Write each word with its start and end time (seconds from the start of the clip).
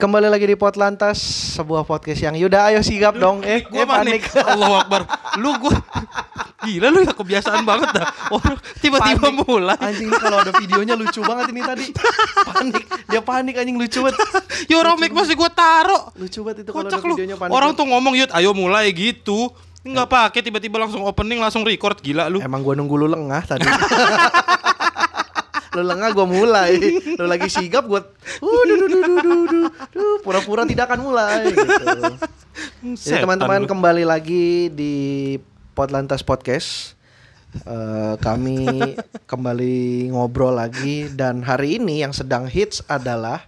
Kembali 0.00 0.32
lagi 0.32 0.48
di 0.48 0.56
Potlantas, 0.56 1.20
sebuah 1.60 1.84
podcast 1.84 2.24
yang 2.24 2.32
Yuda 2.32 2.72
ayo 2.72 2.80
sigap 2.80 3.20
dong. 3.20 3.44
Eh, 3.44 3.68
Gua 3.68 3.84
eh, 3.84 3.86
panik. 3.86 4.32
Allahu 4.56 4.74
Akbar. 4.80 5.04
Lu 5.36 5.52
gua 5.60 5.76
Gila 6.64 6.88
lu 6.88 7.04
ya 7.04 7.12
kebiasaan 7.12 7.68
banget 7.68 7.92
dah. 7.92 8.08
Tiba-tiba 8.80 9.28
Panik. 9.28 9.44
mulai. 9.44 9.76
Anjing 9.76 10.08
kalau 10.16 10.40
ada 10.40 10.56
videonya 10.56 10.96
lucu 10.96 11.20
banget 11.20 11.52
ini 11.52 11.60
tadi. 11.60 11.86
Panik. 12.48 12.84
Dia 13.12 13.20
panik 13.20 13.60
anjing 13.60 13.76
lucu 13.76 14.00
banget. 14.00 14.16
Orang 14.72 14.96
mic 14.96 15.12
masih 15.12 15.36
gua 15.36 15.52
taro. 15.52 16.16
Lucu 16.16 16.40
banget 16.48 16.64
itu 16.64 16.72
kalau 16.72 16.88
ada 16.88 16.96
videonya 16.96 17.36
panik. 17.36 17.52
Orang 17.52 17.76
tuh 17.76 17.84
ngomong 17.84 18.16
yut 18.16 18.32
ayo 18.32 18.56
mulai 18.56 18.88
gitu. 18.96 19.52
Enggak 19.84 20.08
pakai 20.08 20.40
tiba-tiba 20.40 20.80
langsung 20.80 21.04
opening 21.04 21.44
langsung 21.44 21.60
record 21.60 22.00
gila 22.00 22.32
lu. 22.32 22.40
Emang 22.40 22.64
gua 22.64 22.72
nunggu 22.72 22.96
lu 22.96 23.04
lengah 23.04 23.44
tadi. 23.44 23.68
lu 25.74 25.82
lengah 25.86 26.10
gua 26.14 26.26
mulai. 26.26 26.78
Lu 27.14 27.26
lagi 27.26 27.46
sigap 27.46 27.86
gua 27.86 28.02
uh 28.42 28.62
pura-pura 30.20 30.66
tidak 30.66 30.90
akan 30.90 31.00
mulai 31.06 31.50
gitu. 31.50 31.84
Jadi 32.96 33.22
teman-teman 33.24 33.64
kembali 33.64 34.04
lagi 34.04 34.68
di 34.72 34.94
Potlantas 35.72 36.20
Podcast. 36.20 36.98
Eh, 37.50 38.14
kami 38.22 38.62
kembali 39.26 40.06
ngobrol 40.14 40.54
lagi 40.54 41.10
dan 41.10 41.42
hari 41.42 41.82
ini 41.82 41.98
yang 41.98 42.14
sedang 42.14 42.46
hits 42.46 42.78
adalah 42.86 43.42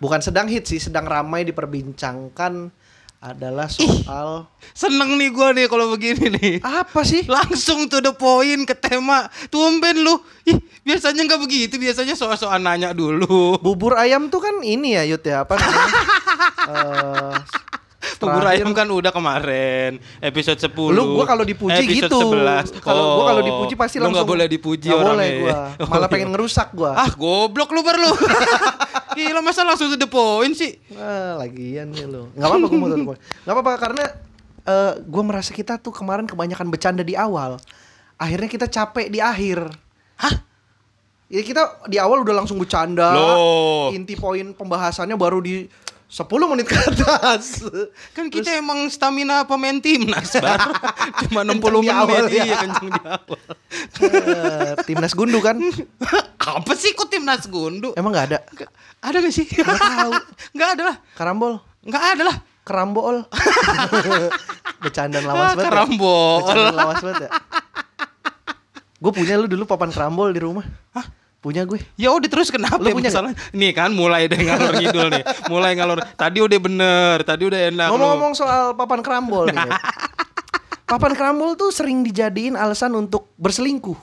bukan 0.00 0.24
sedang 0.24 0.48
hits 0.48 0.72
sih, 0.72 0.80
sedang 0.80 1.04
ramai 1.04 1.44
diperbincangkan 1.44 2.72
adalah 3.20 3.68
soal 3.68 4.48
Seneng 4.72 5.20
nih 5.20 5.28
gua 5.28 5.52
nih 5.52 5.68
kalau 5.68 5.92
begini 5.92 6.32
nih. 6.32 6.54
apa 6.64 7.04
sih? 7.04 7.28
Langsung 7.28 7.84
to 7.84 8.00
the 8.00 8.16
point 8.16 8.64
ke 8.64 8.72
tema. 8.72 9.28
Tumben 9.52 10.00
lu. 10.00 10.16
Ih, 10.42 10.56
biasanya 10.80 11.28
nggak 11.28 11.40
begitu. 11.40 11.76
Biasanya 11.76 12.16
soal-soal 12.16 12.56
nanya 12.56 12.96
dulu. 12.96 13.60
Bubur 13.60 14.00
ayam 14.00 14.32
tuh 14.32 14.40
kan 14.40 14.64
ini 14.64 14.96
ya 14.96 15.04
Yud 15.04 15.20
ya 15.20 15.44
apa 15.44 15.54
namanya? 15.54 16.00
Eh, 16.60 17.36
Bubur 18.16 18.44
ayam 18.44 18.72
kan 18.72 18.84
udah 18.84 19.12
kemarin 19.12 19.96
episode 20.20 20.56
10 20.56 20.72
Lu 20.92 21.16
gua 21.16 21.24
kalau 21.24 21.44
dipuji 21.44 21.84
episode 21.84 22.08
gitu. 22.08 22.20
11 22.36 22.80
Kalau 22.80 23.20
gua 23.20 23.24
kalau 23.32 23.42
dipuji 23.44 23.74
pasti 23.76 23.96
lu 23.96 24.08
langsung 24.08 24.16
nggak 24.20 24.28
boleh 24.28 24.46
dipuji 24.48 24.88
Nggak 24.88 25.00
boleh 25.00 25.08
orangnya 25.12 25.32
gua. 25.40 25.56
Oh, 25.80 25.88
Malah 25.88 26.08
iya. 26.08 26.12
pengen 26.12 26.28
ngerusak 26.32 26.68
gua. 26.72 26.92
Ah 26.96 27.10
goblok 27.12 27.68
lu 27.72 27.80
ber 27.80 27.96
lu 28.00 28.12
Gila 29.20 29.40
masa 29.44 29.60
langsung 29.68 29.92
to 29.92 30.00
the 30.00 30.08
point 30.08 30.56
sih 30.56 30.80
Ah, 30.96 31.36
lagian 31.36 31.92
nih 31.92 32.08
lu. 32.08 32.32
Enggak 32.32 32.48
apa-apa 32.48 32.66
gua 32.66 32.78
mau 32.80 32.88
tutup. 32.88 33.16
Enggak 33.44 33.54
apa-apa 33.54 33.72
karena 33.76 34.04
eh 34.64 34.92
gua 35.04 35.22
merasa 35.28 35.50
kita 35.52 35.76
tuh 35.76 35.92
kemarin 35.92 36.24
kebanyakan 36.24 36.72
bercanda 36.72 37.04
di 37.04 37.12
awal. 37.12 37.60
Akhirnya 38.16 38.48
kita 38.48 38.66
capek 38.68 39.12
di 39.12 39.20
akhir. 39.20 39.68
Hah? 40.20 40.34
Ya 41.30 41.40
kita 41.46 41.86
di 41.86 41.96
awal 42.00 42.24
udah 42.26 42.42
langsung 42.42 42.58
bercanda. 42.58 43.14
Loh. 43.14 43.94
Inti 43.94 44.18
poin 44.18 44.50
pembahasannya 44.56 45.14
baru 45.14 45.38
di 45.38 45.68
10 46.10 46.26
menit 46.48 46.66
ke 46.66 46.74
atas. 46.74 47.62
Kan 48.10 48.26
kita 48.28 48.50
emang 48.52 48.82
stamina 48.86 49.42
pemain 49.42 49.78
timnas 49.78 50.34
bar 50.34 50.58
Cuma 51.22 51.46
60 51.46 51.54
Kenceng 51.54 51.70
di 51.72 51.86
menit 51.86 51.94
awal 51.94 52.24
ya. 52.26 52.42
Iya 52.42 52.56
kenceng 52.58 52.88
di 52.88 53.00
awal 53.00 53.38
Eh, 54.02 54.72
timnas 54.84 55.12
gundu 55.12 55.38
kan? 55.38 55.54
Apa 56.50 56.72
sih 56.74 56.92
kok 56.92 57.06
timnas 57.06 57.46
gundu? 57.46 57.94
Emang 57.94 58.10
nggak 58.10 58.26
ada. 58.26 58.38
Nggak- 58.44 58.72
Ada 59.00 59.16
gak 59.18 59.32
sih? 59.32 59.46
Nggak 59.46 59.78
tahu. 59.78 60.10
Nggak 60.52 60.68
ada 60.72 60.82
lah 60.84 60.96
Karambol. 61.18 61.52
Nggak 61.80 62.04
ada 62.10 62.22
lah 62.24 62.36
Kerambol. 62.60 63.16
Bercandaan 64.80 65.24
lawas 65.24 65.38
Ah, 65.40 65.50
banget. 65.52 65.62
ya. 65.62 65.70
kerambol. 65.70 66.36
Bercandaan 66.40 66.74
lawas 66.76 66.98
banget 67.00 67.20
ya. 67.20 67.30
Gue 68.96 69.12
punya 69.14 69.34
lu 69.34 69.46
dulu 69.46 69.64
papan 69.64 69.88
kerambol 69.88 70.28
di 70.28 70.40
rumah. 70.40 70.66
Hah? 70.90 71.06
Punya 71.40 71.64
gue. 71.64 71.80
Ya 71.96 72.12
udah 72.12 72.28
terus 72.28 72.52
kenapa 72.52 72.76
Lu 72.76 72.92
punya 72.92 73.08
masalah? 73.08 73.32
Nih 73.56 73.72
kan 73.72 73.88
mulai 73.96 74.28
deh 74.28 74.36
ngalor 74.36 74.76
ngidul 74.76 75.08
nih. 75.08 75.24
Mulai 75.48 75.72
ngalor. 75.72 75.98
Tadi 76.12 76.38
udah 76.44 76.58
bener, 76.60 77.16
tadi 77.24 77.48
udah 77.48 77.60
enak. 77.72 77.88
Ngomong-ngomong 77.88 78.32
soal 78.36 78.76
papan 78.76 79.00
kerambol 79.00 79.48
nih. 79.48 79.56
Papan 80.90 81.14
kerambol 81.14 81.54
tuh 81.54 81.70
sering 81.70 82.02
dijadiin 82.02 82.58
alasan 82.58 82.90
untuk 82.98 83.30
berselingkuh. 83.38 83.94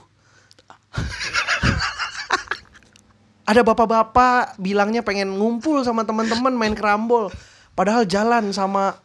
Ada 3.44 3.60
bapak-bapak 3.60 4.56
bilangnya 4.56 5.04
pengen 5.04 5.36
ngumpul 5.36 5.84
sama 5.84 6.08
teman-teman 6.08 6.52
main 6.56 6.72
kerambol, 6.72 7.28
padahal 7.76 8.08
jalan 8.08 8.56
sama 8.56 8.96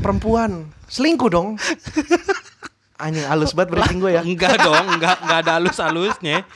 perempuan. 0.00 0.64
Selingkuh 0.88 1.28
dong. 1.28 1.60
Anjing 2.96 3.28
halus 3.28 3.52
banget 3.52 3.76
briefing 3.76 4.00
gue 4.00 4.12
ya. 4.16 4.22
Enggak 4.24 4.64
dong, 4.64 4.96
enggak 4.96 5.20
enggak 5.28 5.38
ada 5.44 5.52
halus-halusnya. 5.60 6.48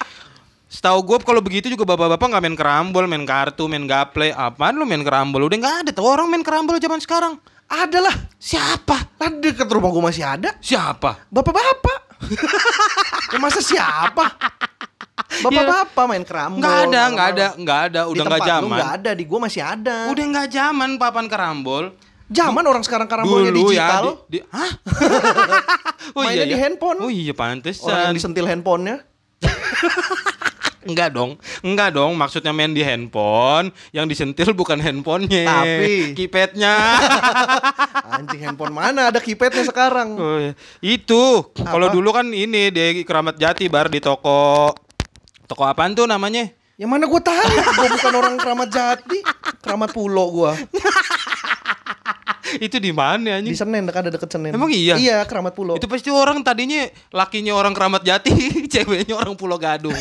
Setahu 0.68 1.00
gue 1.00 1.16
kalau 1.24 1.40
begitu 1.40 1.72
juga 1.72 1.88
bapak-bapak 1.88 2.28
nggak 2.28 2.44
main 2.44 2.56
kerambol, 2.56 3.04
main 3.08 3.24
kartu, 3.24 3.64
main 3.72 3.88
gaple. 3.88 4.36
Apaan 4.36 4.76
lu 4.76 4.84
main 4.84 5.00
kerambol? 5.00 5.48
Udah 5.48 5.56
nggak 5.56 5.76
ada 5.82 5.90
tuh 5.96 6.04
orang 6.04 6.28
main 6.28 6.44
kerambol 6.44 6.76
zaman 6.76 7.00
sekarang. 7.00 7.40
Ada 7.68 8.04
lah. 8.04 8.14
Siapa? 8.36 9.16
Lah 9.16 9.32
deket 9.32 9.64
rumah 9.64 9.88
gue 9.88 10.04
masih 10.04 10.28
ada. 10.28 10.52
Siapa? 10.60 11.24
Bapak-bapak. 11.32 12.20
ya 13.32 13.38
masa 13.40 13.64
siapa? 13.64 14.36
Bapak-bapak 15.40 16.04
main 16.04 16.24
kerambol. 16.28 16.60
Nggak 16.60 16.76
ada, 16.84 17.00
nggak 17.12 17.28
ada, 17.32 17.46
nggak 17.56 17.78
ada. 17.88 18.00
Udah 18.12 18.22
nggak 18.28 18.44
zaman. 18.44 18.76
nggak 18.76 18.92
ada, 19.00 19.10
di 19.16 19.24
gua 19.24 19.38
masih 19.48 19.62
ada. 19.64 19.96
Udah 20.12 20.24
nggak 20.36 20.48
zaman 20.52 20.90
papan 21.00 21.26
kerambol. 21.32 21.84
Zaman 22.28 22.60
orang 22.60 22.84
sekarang 22.84 23.08
karambolnya 23.08 23.48
Dulu 23.48 23.72
digital. 23.72 24.04
ya. 24.04 24.12
Di, 24.28 24.36
di, 24.36 24.38
hah? 24.52 24.70
Mainnya 26.28 26.44
di 26.44 26.56
handphone. 26.60 27.00
Oh 27.00 27.08
iya 27.08 27.32
Orang 27.32 27.56
yang 27.56 27.64
pantesan. 27.64 28.12
disentil 28.12 28.44
handphonenya. 28.44 28.96
Enggak 30.88 31.12
dong, 31.12 31.36
enggak 31.60 31.92
dong. 31.92 32.16
Maksudnya 32.16 32.56
main 32.56 32.72
di 32.72 32.80
handphone, 32.80 33.68
yang 33.92 34.08
disentil 34.08 34.56
bukan 34.56 34.80
handphonenya, 34.80 35.44
Tapi- 35.44 36.16
keypadnya. 36.16 36.74
Anjing 38.16 38.40
handphone 38.40 38.72
mana 38.72 39.12
ada 39.12 39.20
keypadnya 39.20 39.68
sekarang. 39.68 40.16
Oh, 40.16 40.40
iya. 40.40 40.52
itu 40.80 41.44
kalau 41.60 41.92
dulu 41.92 42.16
kan 42.16 42.24
ini 42.32 42.72
di 42.72 43.04
Keramat 43.04 43.36
Jati 43.36 43.68
bar 43.68 43.92
di 43.92 44.00
toko 44.00 44.72
toko 45.44 45.62
apaan 45.68 45.92
tuh 45.92 46.08
namanya? 46.08 46.48
Yang 46.80 46.90
mana 46.94 47.04
gua 47.04 47.20
tahu? 47.20 47.52
gua 47.78 47.88
bukan 47.92 48.12
orang 48.16 48.34
keramat 48.38 48.68
jati. 48.70 49.18
Keramat 49.60 49.90
pulau 49.92 50.26
gua. 50.30 50.52
itu 52.56 52.80
di 52.80 52.94
mana 52.96 53.36
Di 53.42 53.52
anjing? 53.52 53.56
Senen 53.58 53.84
dekat 53.84 54.08
ada 54.08 54.12
deket 54.14 54.30
Senen. 54.30 54.56
Emang 54.56 54.72
iya? 54.72 54.96
Iya, 54.96 55.18
keramat 55.28 55.52
pulau. 55.52 55.76
Itu 55.76 55.84
pasti 55.84 56.08
orang 56.08 56.40
tadinya 56.40 56.88
lakinya 57.12 57.52
orang 57.52 57.76
Keramat 57.76 58.06
Jati, 58.06 58.32
ceweknya 58.72 59.18
orang 59.18 59.36
Pulau 59.36 59.60
Gadung. 59.60 59.92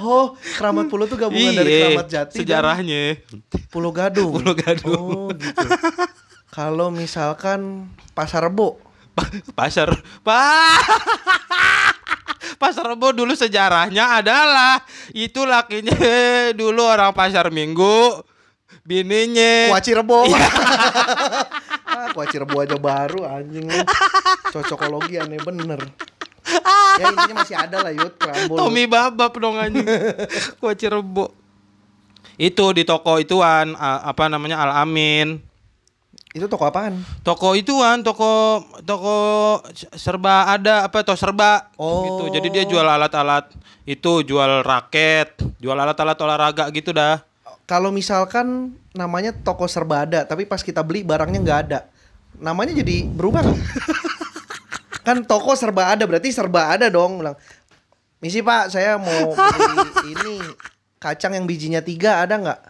Oh, 0.00 0.32
keramat 0.56 0.88
pulau 0.88 1.04
tuh 1.04 1.16
gabungan 1.16 1.52
dari 1.52 1.70
Iya, 1.70 1.80
keramat 1.92 2.08
jati 2.08 2.36
sejarahnya. 2.40 3.02
Pulau 3.68 3.92
Gadung. 3.92 4.32
Pulau 4.40 4.54
Gadung. 4.56 4.96
Oh, 4.96 5.28
gitu. 5.30 5.66
Kalau 6.50 6.90
misalkan 6.90 7.86
Pasar 8.10 8.48
Rebo, 8.48 8.80
Pa- 9.14 9.30
Pasar 9.54 9.94
pa 10.26 10.42
Pasar 12.58 12.84
Rebo 12.90 13.14
dulu 13.14 13.32
sejarahnya 13.32 14.18
adalah 14.18 14.82
itu 15.12 15.46
lakinya 15.46 15.94
dulu 16.52 16.82
orang 16.84 17.14
Pasar 17.14 17.48
Minggu, 17.48 18.20
bininya 18.82 19.70
Kuaci 19.70 19.92
Rebo. 19.94 20.26
Iya. 20.26 20.38
ah, 21.96 22.06
Kuaci 22.12 22.36
Rebo 22.36 22.60
aja 22.60 22.76
baru 22.76 23.24
anjing 23.24 23.70
lu. 23.70 23.80
Cocokologi 24.50 25.16
aneh 25.16 25.38
bener. 25.40 25.80
Ya 26.98 27.04
intinya 27.08 27.34
masih 27.40 27.56
ada 27.56 27.76
lah 27.80 27.92
Yud 27.94 28.14
Kerambol. 28.16 28.56
Tommy 28.58 28.84
Babap 28.84 29.32
dong 29.34 29.56
anjing. 29.56 29.86
Gua 30.60 30.72
Cirebo. 30.74 31.32
Itu 32.40 32.72
di 32.72 32.82
toko 32.84 33.20
ituan 33.20 33.76
apa 33.78 34.26
namanya 34.26 34.64
Al 34.64 34.84
Amin. 34.84 35.40
Itu 36.30 36.46
toko 36.46 36.62
apaan? 36.62 37.02
Toko 37.26 37.58
ituan, 37.58 38.06
toko 38.06 38.62
toko 38.86 39.16
serba 39.98 40.46
ada 40.46 40.86
apa 40.86 41.02
toh 41.02 41.18
serba 41.18 41.68
Oh. 41.74 42.06
gitu. 42.06 42.38
Jadi 42.38 42.48
dia 42.54 42.64
jual 42.64 42.86
alat-alat 42.86 43.50
itu, 43.82 44.22
jual 44.22 44.62
raket, 44.62 45.34
jual 45.58 45.74
alat-alat 45.74 46.14
olahraga 46.22 46.70
gitu 46.70 46.94
dah. 46.94 47.18
Kalau 47.66 47.90
misalkan 47.90 48.74
namanya 48.94 49.34
toko 49.34 49.66
serba 49.66 50.06
ada, 50.06 50.22
tapi 50.22 50.46
pas 50.46 50.62
kita 50.62 50.86
beli 50.86 51.02
barangnya 51.02 51.38
nggak 51.42 51.60
ada. 51.66 51.80
Namanya 52.38 52.78
jadi 52.78 53.04
berubah? 53.10 53.42
kan 55.00 55.24
toko 55.24 55.52
serba 55.52 55.92
ada, 55.92 56.04
berarti 56.04 56.30
serba 56.30 56.70
ada 56.70 56.86
dong. 56.88 57.20
Bilang, 57.20 57.36
misi 58.18 58.40
pak, 58.40 58.70
saya 58.70 58.96
mau 58.96 59.32
beli 59.52 59.78
ini 60.12 60.34
kacang 60.96 61.32
yang 61.32 61.44
bijinya 61.44 61.80
tiga 61.80 62.22
ada 62.22 62.36
nggak? 62.36 62.60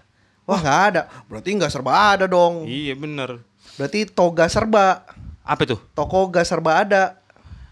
Wah 0.47 0.59
nggak 0.59 0.81
ada, 0.91 1.03
berarti 1.31 1.51
nggak 1.55 1.71
serba 1.71 1.93
ada 2.15 2.25
dong. 2.27 2.67
Iya 2.67 2.95
bener. 2.95 3.43
Berarti 3.79 4.05
toga 4.05 4.47
serba, 4.47 5.07
Apa 5.41 5.63
tuh? 5.65 5.79
toko 5.95 6.27
gas 6.29 6.51
serba 6.51 6.83
ada. 6.83 7.17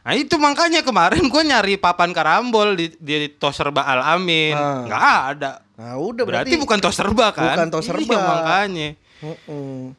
Nah 0.09 0.17
itu 0.17 0.41
makanya 0.41 0.81
kemarin 0.81 1.21
gue 1.21 1.43
nyari 1.45 1.77
papan 1.77 2.17
karambol 2.17 2.73
di, 2.73 2.89
di 2.97 3.29
tos 3.29 3.61
serba 3.61 3.85
Al 3.85 4.17
Amin. 4.17 4.57
Ah. 4.57 4.87
nggak 4.89 5.05
ada. 5.37 5.51
Nah 5.77 6.01
udah 6.01 6.25
Berarti, 6.25 6.55
berarti, 6.55 6.65
bukan 6.65 6.79
tos 6.81 6.97
serba 6.97 7.27
kan? 7.35 7.55
bukan 7.55 7.69
tos 7.69 7.85
serba. 7.85 8.09
Iya 8.09 8.19
makanya. 8.19 8.89
Mm-mm. 9.21 9.93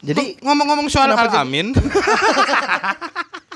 Jadi 0.00 0.40
ngomong-ngomong 0.40 0.88
soal 0.88 1.12
Al 1.12 1.28
Amin, 1.36 1.76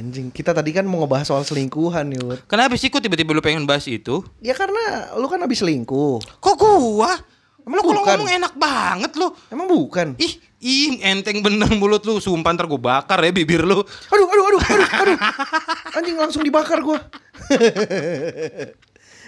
Anjing, 0.00 0.32
kita 0.32 0.56
tadi 0.56 0.72
kan 0.72 0.88
mau 0.88 1.04
ngebahas 1.04 1.28
soal 1.28 1.44
selingkuhan, 1.44 2.08
Yud. 2.16 2.48
Kenapa 2.48 2.72
sih 2.80 2.88
kok 2.88 3.04
tiba-tiba 3.04 3.36
lu 3.36 3.44
pengen 3.44 3.68
bahas 3.68 3.84
itu? 3.84 4.24
Ya 4.40 4.56
karena 4.56 5.12
lu 5.20 5.28
kan 5.28 5.44
habis 5.44 5.60
selingkuh. 5.60 6.40
Kok 6.40 6.56
gua? 6.56 7.12
Emang 7.68 7.84
lu 7.84 7.92
kalau 7.92 8.02
ngomong 8.08 8.32
enak 8.32 8.56
banget 8.56 9.12
lu. 9.20 9.28
Emang 9.52 9.68
bukan? 9.68 10.16
Ih, 10.16 10.40
ih 10.64 11.04
enteng 11.04 11.44
bener 11.44 11.68
mulut 11.76 12.00
lu. 12.08 12.16
Sumpah 12.16 12.56
ntar 12.56 12.64
gua 12.64 12.80
bakar 12.80 13.20
ya 13.20 13.28
bibir 13.28 13.60
lu. 13.60 13.84
Aduh, 13.84 14.24
aduh, 14.24 14.44
aduh, 14.48 14.62
aduh, 14.64 14.88
aduh. 15.04 15.18
Anjing 15.92 16.16
langsung 16.16 16.48
dibakar 16.48 16.80
gua. 16.80 16.96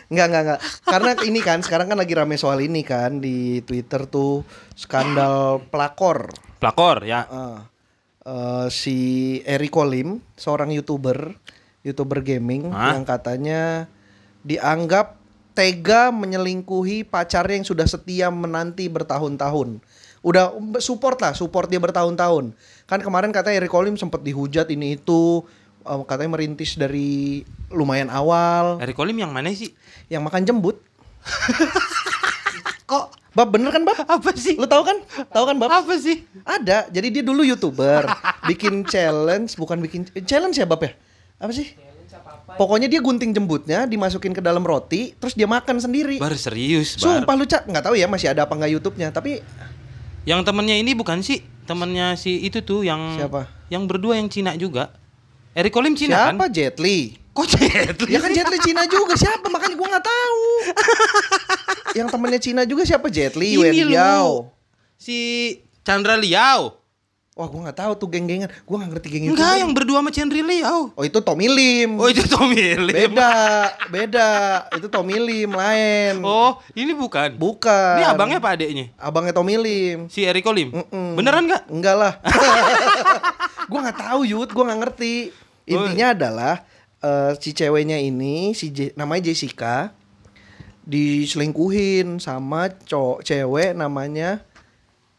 Enggak, 0.08 0.26
enggak, 0.32 0.42
enggak. 0.48 0.60
Karena 0.88 1.10
ini 1.20 1.40
kan 1.44 1.60
sekarang 1.60 1.92
kan 1.92 2.00
lagi 2.00 2.16
rame 2.16 2.40
soal 2.40 2.64
ini 2.64 2.80
kan 2.80 3.20
di 3.20 3.60
Twitter 3.68 4.08
tuh 4.08 4.40
skandal 4.72 5.68
pelakor. 5.68 6.32
Pelakor 6.56 7.04
ya. 7.04 7.28
Ah. 7.28 7.71
Eh, 8.22 8.66
si 8.70 8.98
Eri 9.42 9.66
Kolim, 9.66 10.22
seorang 10.38 10.70
YouTuber, 10.70 11.34
YouTuber 11.82 12.22
gaming 12.22 12.70
Hah? 12.70 12.94
yang 12.94 13.02
katanya 13.02 13.90
dianggap 14.46 15.18
tega 15.58 16.14
menyelingkuhi 16.14 17.02
pacarnya 17.02 17.58
yang 17.58 17.66
sudah 17.66 17.82
setia 17.82 18.30
menanti 18.30 18.86
bertahun-tahun. 18.86 19.82
Udah 20.22 20.54
um, 20.54 20.78
support 20.78 21.18
lah, 21.18 21.34
support 21.34 21.66
dia 21.66 21.82
bertahun-tahun. 21.82 22.54
Kan 22.86 23.02
kemarin 23.02 23.34
katanya 23.34 23.58
Eri 23.58 23.66
Kolim 23.66 23.98
sempat 23.98 24.22
dihujat 24.22 24.70
ini 24.70 25.02
itu 25.02 25.42
eh, 25.82 26.02
katanya 26.06 26.38
merintis 26.38 26.78
dari 26.78 27.42
lumayan 27.74 28.06
awal 28.06 28.78
Eric 28.78 29.02
Kolim 29.02 29.18
yang 29.18 29.34
mana 29.34 29.50
sih? 29.50 29.74
yang 30.06 30.22
makan 30.22 30.46
jembut. 30.46 30.78
Bab 33.32 33.48
bener 33.48 33.72
kan, 33.72 33.82
Bab? 33.84 33.96
apa 34.04 34.30
sih? 34.36 34.60
Lu 34.60 34.68
tahu 34.68 34.84
kan? 34.84 34.98
Tahu 35.32 35.44
kan, 35.48 35.56
Bab? 35.56 35.70
Apa 35.72 35.96
sih? 35.96 36.24
Ada. 36.44 36.92
Jadi 36.92 37.08
dia 37.08 37.22
dulu 37.24 37.40
YouTuber, 37.42 38.04
bikin 38.50 38.84
challenge, 38.84 39.56
bukan 39.56 39.80
bikin 39.80 40.04
eh, 40.12 40.20
challenge 40.20 40.60
ya, 40.60 40.68
Bab 40.68 40.84
ya? 40.84 40.92
Apa 41.40 41.52
sih? 41.52 41.72
Pokoknya 42.52 42.84
dia 42.84 43.00
gunting 43.00 43.32
jembutnya, 43.32 43.88
dimasukin 43.88 44.36
ke 44.36 44.44
dalam 44.44 44.60
roti, 44.60 45.16
terus 45.16 45.32
dia 45.32 45.48
makan 45.48 45.80
sendiri. 45.80 46.20
Bar 46.20 46.36
serius, 46.36 47.00
Bar. 47.00 47.24
Sumpah 47.24 47.34
lu 47.40 47.48
cak, 47.48 47.64
nggak 47.64 47.84
tahu 47.88 47.96
ya 47.96 48.04
masih 48.04 48.28
ada 48.28 48.44
apa 48.44 48.52
nggak 48.52 48.70
YouTube-nya, 48.76 49.08
tapi 49.08 49.40
Yang 50.22 50.46
temennya 50.46 50.76
ini 50.78 50.94
bukan 50.94 51.18
sih? 51.18 51.42
Temennya 51.66 52.14
si 52.14 52.46
itu 52.46 52.62
tuh 52.62 52.86
yang 52.86 53.18
Siapa? 53.18 53.50
Yang 53.72 53.82
berdua 53.90 54.14
yang 54.20 54.30
Cina 54.30 54.54
juga. 54.54 54.94
Eric 55.52 55.72
Kolim 55.74 55.98
Cina 55.98 56.30
siapa 56.30 56.46
kan? 56.46 56.54
Jet 56.54 56.76
Li? 56.78 57.16
Kok 57.32 57.46
Jet 57.48 57.96
Li 58.04 58.12
Ya 58.12 58.20
kan? 58.20 58.30
Jet 58.32 58.48
Li 58.52 58.60
Cina 58.60 58.84
juga 58.84 59.16
siapa? 59.16 59.48
Makanya 59.48 59.76
gua 59.76 59.88
nggak 59.96 60.06
tahu. 60.06 60.42
Yang 61.98 62.08
temennya 62.12 62.40
Cina 62.40 62.62
juga 62.68 62.82
siapa? 62.84 63.08
Jet 63.08 63.34
Li, 63.40 63.56
Wen. 63.56 63.88
Yao. 63.88 64.52
Si 65.00 65.16
Chandra 65.80 66.20
Liao. 66.20 66.76
Wah, 67.32 67.48
gua 67.48 67.64
nggak 67.64 67.80
tahu 67.80 67.92
tuh 67.96 68.08
geng-gengan. 68.12 68.52
Gua 68.68 68.84
nggak 68.84 68.90
ngerti 68.92 69.08
geng 69.08 69.24
itu. 69.24 69.32
Enggak, 69.32 69.54
yang 69.56 69.72
berdua 69.72 70.04
sama 70.04 70.12
Chandra 70.12 70.44
Liao. 70.44 70.92
Oh, 70.92 71.04
itu 71.08 71.16
Tommy 71.24 71.48
Lim. 71.48 71.96
Oh, 71.96 72.12
itu 72.12 72.20
Tommy 72.28 72.76
Lim. 72.76 72.92
Beda, 72.92 73.32
beda. 73.88 74.28
Itu 74.76 74.92
Tommy 74.92 75.16
Lim 75.16 75.56
lain. 75.56 76.20
Oh, 76.20 76.60
ini 76.76 76.92
bukan. 76.92 77.32
Bukan. 77.40 77.96
Ini 77.96 78.12
abangnya 78.12 78.36
apa 78.36 78.52
adeknya? 78.52 78.92
Abangnya 79.00 79.32
Tommy 79.32 79.56
Lim. 79.56 80.12
Si 80.12 80.28
Eric 80.28 80.44
Kolim. 80.44 80.76
Mm-mm. 80.76 81.16
Beneran 81.16 81.48
nggak? 81.48 81.72
Enggak 81.72 81.96
lah. 81.96 82.12
gua 83.72 83.80
nggak 83.88 83.98
tahu 84.04 84.20
Yud, 84.28 84.52
gua 84.52 84.68
nggak 84.68 84.80
ngerti. 84.84 85.32
Intinya 85.64 86.12
adalah 86.12 86.54
eh, 87.02 87.32
si 87.36 87.50
ceweknya 87.52 87.98
ini 87.98 88.50
si 88.52 88.70
Je- 88.70 88.94
namanya 88.94 89.26
Jessica 89.26 89.90
diselingkuhin 90.82 92.18
sama 92.18 92.70
cowok 92.70 93.22
cewek 93.22 93.72
namanya 93.72 94.42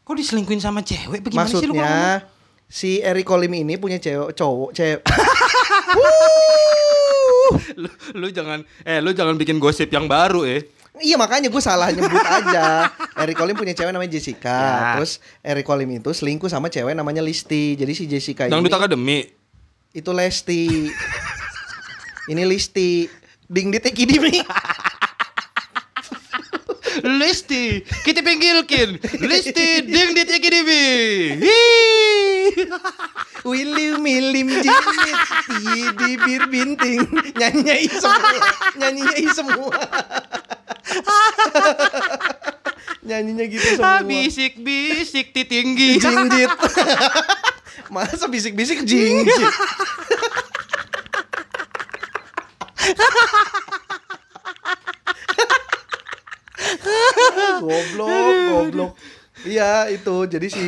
Kok 0.03 0.19
diselingkuhin 0.19 0.59
sama 0.59 0.83
cewek? 0.83 1.23
Bagaimana 1.23 1.47
sih 1.47 1.63
lu 1.63 1.71
ngomong? 1.71 1.79
maksudnya 1.79 2.27
si 2.67 2.99
Eric 2.99 3.23
Kolim 3.23 3.53
ini 3.53 3.77
punya 3.77 3.95
cewek 3.95 4.33
cowok 4.33 4.71
cewek 4.71 4.99
lu, 7.77 7.87
lu 8.13 8.27
jangan 8.27 8.59
eh 8.83 8.99
lu 8.99 9.11
jangan 9.11 9.35
bikin 9.35 9.57
gosip 9.57 9.87
yang 9.87 10.05
baru 10.05 10.43
eh. 10.43 10.67
Iya 10.93 11.17
makanya 11.17 11.49
gue 11.49 11.57
salah 11.57 11.89
nyebut 11.89 12.21
aja. 12.21 12.85
Eric 13.23 13.33
Kolim 13.33 13.57
punya 13.57 13.73
cewek 13.73 13.89
namanya 13.89 14.13
Jessica. 14.13 14.53
Ya. 14.53 14.93
Terus 14.93 15.17
Eric 15.41 15.65
Kolim 15.65 15.89
itu 15.89 16.13
selingkuh 16.13 16.45
sama 16.45 16.69
cewek 16.69 16.93
namanya 16.93 17.17
Listi. 17.17 17.73
Jadi 17.73 17.93
si 17.93 18.05
Jessica 18.05 18.45
Dangdut 18.45 18.69
ini 18.69 18.77
Akademi. 18.77 19.19
itu 19.91 20.09
Lesti. 20.09 20.63
ini 22.29 22.43
Listi. 22.47 23.09
Ding 23.43 23.69
di 23.69 23.79
teki 23.79 24.03
dimi. 24.07 24.39
Listi, 27.03 27.81
kita 28.05 28.21
panggilkan. 28.21 29.01
Listi, 29.21 29.67
ding 29.83 30.13
dit 30.13 30.29
ekidimi. 30.29 30.85
Willy 33.43 33.97
milim 33.99 34.47
jimit 34.63 35.19
di 35.99 36.11
bir 36.15 36.43
binting 36.47 37.03
nyanyinya 37.35 37.75
i 37.75 37.91
semua 37.91 38.31
nyanyinya 38.79 39.15
i 39.19 39.27
semua 39.35 39.75
nyanyinya 43.03 43.45
gitu 43.51 43.67
semua 43.75 43.99
Bisik 44.07 44.63
bisik 44.63 45.35
titinggi. 45.35 45.99
jinjit 45.99 46.51
masa 47.91 48.31
bisik-bisik 48.31 48.87
jinjit 48.87 49.51
goblok 57.61 58.35
goblok. 58.49 58.91
Iya 59.43 59.91
itu. 59.91 60.15
Jadi 60.27 60.47
si 60.47 60.65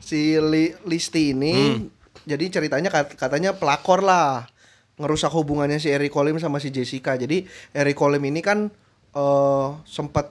si 0.00 0.20
Li- 0.40 0.74
Listi 0.88 1.36
ini 1.36 1.88
jadi 2.24 2.44
ceritanya 2.48 2.88
kat- 2.88 3.16
katanya 3.16 3.52
pelakor 3.52 4.00
lah. 4.00 4.48
Ngerusak 4.94 5.34
hubungannya 5.34 5.82
si 5.82 5.90
Eric 5.90 6.14
Kolim 6.14 6.38
sama 6.38 6.62
si 6.62 6.70
Jessica. 6.70 7.18
Jadi 7.18 7.44
Eric 7.74 7.98
Kolim 7.98 8.22
ini 8.22 8.40
kan 8.40 8.70
eh 9.14 9.66
sempat 9.84 10.30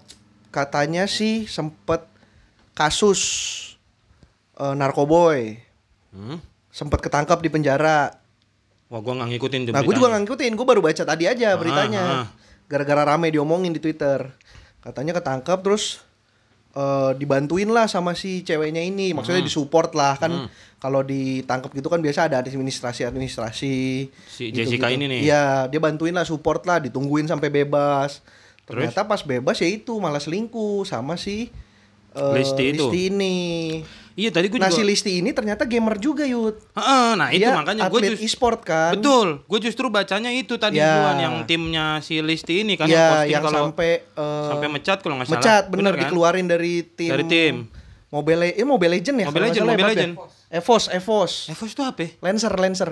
katanya 0.50 1.06
sih 1.06 1.46
sempat 1.46 2.08
kasus 2.74 3.22
eh, 4.58 4.74
narkoboy. 4.74 5.60
Hmm? 6.14 6.38
sempat 6.74 7.06
ketangkap 7.06 7.38
di 7.38 7.54
penjara 7.54 8.18
Wah, 8.94 9.02
gua 9.02 9.14
nggak 9.18 9.30
ngikutin 9.34 9.60
tuh 9.66 9.72
Nah, 9.74 9.82
gue 9.82 9.94
juga 9.98 10.08
nggak 10.08 10.22
ngikutin, 10.22 10.52
gue 10.54 10.68
baru 10.70 10.82
baca 10.86 11.02
tadi 11.04 11.26
aja 11.26 11.48
Ah, 11.50 11.58
beritanya. 11.58 12.04
ah. 12.06 12.26
Gara-gara 12.70 13.02
rame 13.04 13.34
diomongin 13.34 13.74
di 13.74 13.82
Twitter. 13.82 14.30
Katanya 14.80 15.18
ketangkap 15.18 15.66
terus 15.66 16.06
eh, 16.74 17.12
dibantuin 17.14 17.70
lah 17.70 17.86
sama 17.86 18.14
si 18.14 18.42
ceweknya 18.42 18.82
ini, 18.82 19.14
maksudnya 19.14 19.42
Hmm. 19.42 19.50
disupport 19.50 19.94
lah 19.94 20.18
kan. 20.18 20.50
Kalau 20.78 21.02
ditangkap 21.02 21.70
gitu 21.70 21.86
kan 21.86 22.02
biasa 22.02 22.26
ada 22.26 22.38
administrasi-administrasi. 22.38 23.76
Si 24.10 24.44
Jessica 24.50 24.90
ini 24.90 25.06
nih. 25.08 25.20
Iya, 25.24 25.46
dia 25.68 25.78
bantuin 25.78 26.14
lah, 26.14 26.26
support 26.26 26.66
lah, 26.66 26.78
ditungguin 26.78 27.26
sampai 27.26 27.50
bebas. 27.50 28.22
Ternyata 28.64 29.04
pas 29.04 29.22
bebas 29.22 29.58
ya 29.58 29.68
itu 29.68 29.98
malah 29.98 30.18
selingkuh 30.18 30.82
sama 30.84 31.14
si 31.14 31.54
eh, 32.14 32.34
Listi 32.34 32.72
itu. 32.72 32.90
ini. 32.92 33.82
Iya, 34.14 34.30
tadi 34.30 34.46
gua 34.46 34.60
Nah 34.60 34.70
juga. 34.70 34.78
si 34.78 34.86
Listi 34.86 35.12
ini 35.18 35.30
ternyata 35.30 35.64
gamer 35.64 35.98
juga 35.98 36.22
Yud. 36.22 36.54
Heeh, 36.72 37.08
nah 37.14 37.30
itu 37.30 37.42
Dia 37.42 37.52
makanya 37.52 37.88
gue 37.88 38.00
justru 38.04 38.22
e-sport 38.24 38.60
kan. 38.62 38.94
Betul, 38.94 39.42
gue 39.42 39.60
justru 39.60 39.86
bacanya 39.88 40.30
itu 40.30 40.54
tadi 40.56 40.78
Ya. 40.78 40.86
duluan 40.94 41.18
yang 41.18 41.36
timnya 41.44 41.98
si 42.00 42.18
Listi 42.20 42.62
ini 42.62 42.74
kan 42.74 42.86
Iya, 42.86 42.94
yang 42.94 43.10
posting 43.10 43.32
yang 43.32 43.44
kalau 43.44 43.60
sampai 43.68 43.92
eh, 44.06 44.48
sampai 44.48 44.68
mecat 44.70 44.98
kalau 45.00 45.16
nggak 45.16 45.28
salah. 45.28 45.38
mecat 45.40 45.64
bener, 45.68 45.92
kan? 45.92 46.02
dikeluarin 46.04 46.46
dari 46.46 46.74
tim 46.88 47.10
Dari 47.10 47.26
tim. 47.26 47.56
Mobile 48.08 48.46
eh 48.48 48.62
Mobile 48.62 48.94
Legend 48.94 49.18
ya 49.18 49.26
Mobile 49.26 49.44
Legend, 49.44 49.58
ya, 49.60 49.72
Mobile 49.72 49.82
ya? 49.84 49.92
Legend. 49.92 50.14
Evos 50.54 50.84
Evos 50.88 51.32
Evos 51.50 51.66
itu 51.68 51.82
apa? 51.82 52.00
ya? 52.00 52.10
Lancer 52.22 52.54
Lancer 52.54 52.90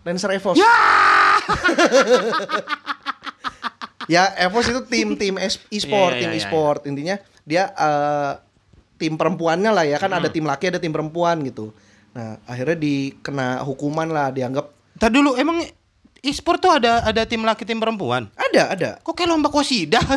Lancer 0.00 0.30
Evos 0.32 0.56
Ya! 0.56 0.72
ya 4.06 4.24
Evos 4.38 4.64
itu 4.64 4.80
tim 4.84 5.12
tim 5.14 5.36
es- 5.36 5.60
e-sport 5.68 6.12
Iya, 6.12 6.16
iya, 6.16 6.22
tim 6.22 6.30
iya, 6.30 6.38
e-sport 6.38 6.80
intinya 6.84 7.16
dia 7.42 7.64
eh, 7.70 8.32
tim 9.04 9.14
perempuannya 9.14 9.68
lah 9.68 9.84
ya 9.84 10.00
kan 10.00 10.08
Hmm. 10.08 10.18
ada 10.18 10.28
tim 10.28 10.42
laki 10.42 10.72
ada 10.72 10.80
tim 10.80 10.88
perempuan 10.88 11.44
gitu 11.44 11.76
nah 12.10 12.40
akhirnya 12.44 12.78
dikena 12.78 13.60
hukuman 13.60 14.08
lah 14.08 14.32
dianggap 14.32 14.72
Tadi 14.94 15.12
dulu 15.12 15.34
emang 15.34 15.60
e-sport 16.22 16.56
tuh 16.56 16.72
ada 16.72 17.02
ada 17.02 17.26
tim 17.26 17.42
laki 17.42 17.66
tim 17.66 17.76
perempuan. 17.76 18.30
ada 18.32 18.62
ada 18.70 18.90
Kok 19.02 19.12
kayak 19.12 19.28
lomba 19.28 19.50
kosida? 19.50 19.98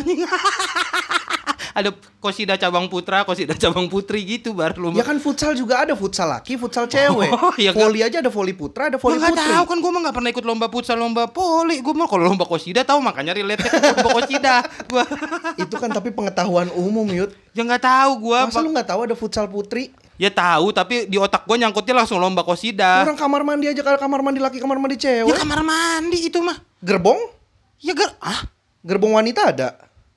ada 1.78 1.90
kosida 2.18 2.54
cabang 2.54 2.86
putra, 2.86 3.22
kosida 3.22 3.54
cabang 3.54 3.86
putri 3.86 4.26
gitu 4.26 4.50
bar 4.50 4.74
lomba. 4.74 4.98
ya 4.98 5.06
kan 5.06 5.14
futsal 5.16 5.54
juga 5.54 5.80
ada 5.80 5.94
futsal 5.94 6.26
laki 6.28 6.58
futsal 6.58 6.84
cewek 6.84 7.30
Oh, 7.30 7.54
iya 7.62 7.70
kan? 7.70 7.86
volley 7.86 8.02
aja 8.02 8.18
ada 8.18 8.28
volley 8.28 8.50
putra 8.52 8.90
ada 8.90 8.98
Gua 8.98 9.14
nggak 9.14 9.30
putri 9.30 9.46
tahu 9.48 9.64
kan 9.64 9.78
gue 9.78 9.90
mah 9.90 10.00
nggak 10.02 10.14
pernah 10.14 10.30
ikut 10.30 10.44
lomba 10.44 10.66
futsal 10.66 10.96
lomba 10.96 11.22
poli 11.26 11.78
gue 11.78 11.94
mah 11.94 12.04
kalau 12.04 12.26
lomba 12.26 12.44
kosida 12.44 12.82
tahu 12.82 12.98
makanya 12.98 13.30
relate 13.32 13.62
ke 13.62 13.70
lomba 13.70 14.10
kosida 14.10 14.54
gue 14.90 15.02
itu 15.56 15.74
kan 15.74 15.88
tapi 15.88 16.10
pengetahuan 16.10 16.66
umum 16.72 17.06
yud 17.06 17.30
ya 17.54 17.62
nggak 17.62 17.80
tahu 17.80 18.10
gue 18.26 18.38
masa 18.44 18.58
lu 18.58 18.70
nggak 18.70 18.88
tahu 18.88 19.00
ada 19.06 19.14
futsal 19.14 19.46
putri 19.46 19.94
ya 20.18 20.28
tahu 20.28 20.74
tapi 20.74 21.06
di 21.06 21.14
otak 21.14 21.46
gue 21.46 21.56
nyangkutnya 21.56 21.94
langsung 21.94 22.18
lomba 22.18 22.42
kosida 22.42 23.06
Orang 23.06 23.14
kamar 23.14 23.46
mandi 23.46 23.70
aja 23.70 23.80
kalau 23.80 23.96
kamar 23.96 24.20
mandi 24.20 24.42
laki 24.42 24.58
kamar 24.58 24.76
mandi 24.76 24.98
ya 24.98 25.22
cewek. 25.22 25.38
kamar 25.38 25.62
mandi 25.62 26.18
itu 26.26 26.42
mah 26.42 26.58
Gerbong? 26.82 27.18
ya 27.78 27.94
ger 27.94 28.10
ah 28.18 28.42
Gerbong 28.82 29.14
wanita 29.14 29.54
ada. 29.54 29.68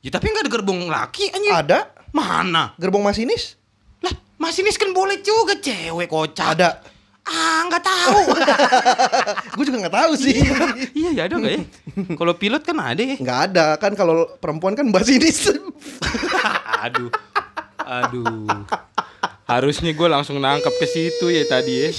Ya 0.02 0.10
tapi 0.10 0.30
nggak 0.30 0.44
ada 0.46 0.52
gerbong 0.52 0.90
laki 0.90 1.30
anjing 1.30 1.54
Ada. 1.54 1.80
mana 2.12 2.74
Gerbong 2.76 3.06
masinis? 3.06 3.56
lah 4.02 4.12
masinis 4.36 4.76
kan 4.76 4.90
boleh 4.92 5.22
juga 5.22 5.56
cewek 5.56 6.10
kocak 6.10 6.58
Ada. 6.58 6.82
ah 7.22 7.62
nggak 7.70 7.84
tahu 7.86 8.22
gue 9.56 9.66
juga 9.68 9.78
nggak 9.86 9.94
tahu 9.94 10.12
sih. 10.18 10.42
iya 10.98 11.10
ya 11.14 11.24
ada 11.30 11.38
nggak 11.38 11.54
ya? 11.54 11.62
Kalau 12.18 12.34
pilot 12.34 12.66
kan 12.66 12.74
ada 12.82 12.98
ya. 12.98 13.14
Nggak 13.14 13.40
ada 13.52 13.66
kan 13.78 13.94
kalau 13.94 14.26
perempuan 14.42 14.74
kan 14.74 14.90
bahas 14.90 15.06
ini. 15.06 15.30
aduh, 16.84 17.14
aduh. 17.78 18.66
Harusnya 19.46 19.94
gue 19.94 20.08
langsung 20.10 20.42
nangkep 20.42 20.74
ke 20.82 20.88
situ 20.90 21.30
ya 21.30 21.46
tadi 21.46 21.86
ya. 21.86 21.90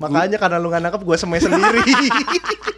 Makanya 0.00 0.40
karena 0.40 0.56
lu 0.56 0.72
nggak 0.72 0.88
nangkep 0.88 1.02
gue 1.04 1.16
semai 1.20 1.42
sendiri. 1.42 1.82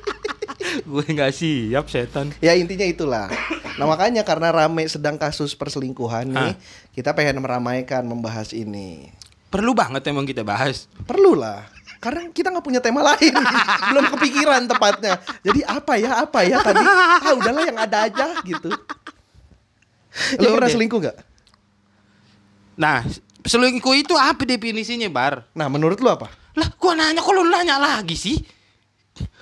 gue 0.90 1.04
nggak 1.06 1.30
siap 1.30 1.86
setan. 1.86 2.34
ya 2.42 2.58
intinya 2.58 2.86
itulah. 2.88 3.30
Nah 3.78 3.86
makanya 3.86 4.26
karena 4.26 4.50
rame 4.50 4.88
sedang 4.88 5.20
kasus 5.20 5.54
perselingkuhan 5.54 6.32
nih, 6.32 6.54
kita 6.96 7.14
pengen 7.14 7.38
meramaikan 7.44 8.02
membahas 8.06 8.50
ini. 8.56 9.12
Perlu 9.50 9.74
banget 9.74 10.06
emang 10.10 10.26
kita 10.26 10.46
bahas. 10.46 10.86
Perlu 11.06 11.34
lah. 11.34 11.66
Karena 12.00 12.24
kita 12.32 12.48
nggak 12.48 12.64
punya 12.64 12.80
tema 12.80 13.04
lain, 13.04 13.34
belum 13.92 14.04
kepikiran 14.16 14.64
tepatnya. 14.64 15.20
Jadi 15.44 15.60
apa 15.68 15.92
ya, 16.00 16.10
apa 16.24 16.38
ya 16.48 16.56
tadi? 16.64 16.80
Ah 16.80 17.32
udahlah 17.36 17.62
yang 17.68 17.76
ada 17.76 18.08
aja 18.08 18.26
gitu. 18.40 18.72
Lu 20.40 20.48
Ya 20.48 20.50
pernah 20.56 20.70
selingkuh 20.72 20.98
gak? 21.06 21.16
Nah, 22.80 23.04
selingkuh 23.44 23.94
itu 23.94 24.16
apa 24.16 24.42
definisinya, 24.48 25.06
Bar? 25.12 25.44
Nah 25.52 25.68
menurut 25.68 26.00
lu 26.00 26.08
apa? 26.08 26.32
Lah, 26.56 26.72
gua 26.80 26.96
nanya 26.96 27.20
kok 27.20 27.30
lu 27.36 27.46
nanya 27.46 27.76
lagi 27.76 28.16
sih? 28.16 28.36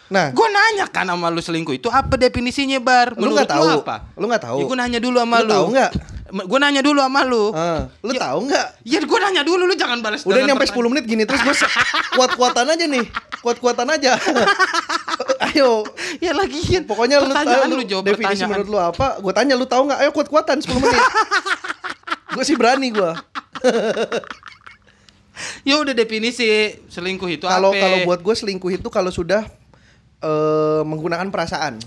Nah, 0.08 0.32
Gua 0.32 0.48
nanya 0.48 0.84
kan 0.86 1.04
sama 1.04 1.28
lu 1.28 1.38
selingkuh 1.38 1.74
itu 1.74 1.88
apa 1.88 2.16
definisinya, 2.16 2.76
Bar? 2.78 3.12
lu 3.14 3.28
nggak 3.30 3.50
tahu? 3.50 3.62
lu 3.62 3.80
apa? 3.80 3.96
Lu 4.14 4.24
nggak 4.24 4.42
tahu? 4.42 4.58
Ya, 4.58 4.64
gua 4.64 4.76
nanya 4.78 4.98
dulu 4.98 5.16
sama 5.18 5.36
Lu 5.36 5.44
lu. 5.44 5.52
tahu 5.52 5.66
nggak? 5.70 5.90
Gue 6.28 6.60
nanya 6.60 6.84
dulu 6.84 7.00
sama 7.00 7.24
lu. 7.24 7.44
Ah, 7.50 7.88
lu 7.98 8.12
Ya- 8.12 8.20
tahu 8.22 8.38
nggak? 8.44 8.66
Ya 8.84 9.00
gue 9.00 9.18
nanya 9.18 9.40
dulu 9.40 9.64
lu 9.64 9.72
jangan 9.72 10.04
balas 10.04 10.20
Udah 10.22 10.44
nyampe 10.44 10.60
pertanyaan. 10.60 10.84
10 10.84 10.92
menit 10.92 11.04
gini 11.08 11.22
terus 11.24 11.40
gue 11.40 11.56
kuat-kuatan 12.16 12.68
aja 12.68 12.84
nih. 12.84 13.04
Kuat-kuatan 13.40 13.88
aja. 13.88 14.12
Ayo. 15.48 15.88
Ya 16.20 16.36
lagi 16.36 16.60
ya. 16.60 16.84
Pokoknya 16.84 17.16
lu 17.18 17.32
tahu 17.32 17.48
lu, 17.70 17.80
jawab 17.82 18.04
definisi 18.06 18.44
pertanyaan. 18.44 18.48
menurut 18.50 18.68
lu 18.68 18.76
apa? 18.78 19.16
Gue 19.18 19.32
tanya 19.32 19.56
lu 19.56 19.64
tahu 19.64 19.88
nggak? 19.88 19.98
Ayo 19.98 20.10
kuat-kuatan 20.12 20.60
10 20.60 20.68
menit. 20.78 21.00
gue 22.36 22.44
sih 22.44 22.56
berani 22.56 22.92
gue. 22.92 23.10
Ya 25.62 25.78
udah 25.78 25.94
definisi 25.94 26.44
selingkuh 26.88 27.30
itu 27.30 27.44
Kalau 27.46 27.70
apa? 27.70 27.78
kalau 27.78 27.98
buat 28.04 28.20
gue 28.20 28.34
selingkuh 28.36 28.68
itu 28.70 28.88
kalau 28.90 29.08
sudah 29.08 29.48
eh, 30.18 30.82
menggunakan 30.82 31.28
perasaan. 31.30 31.78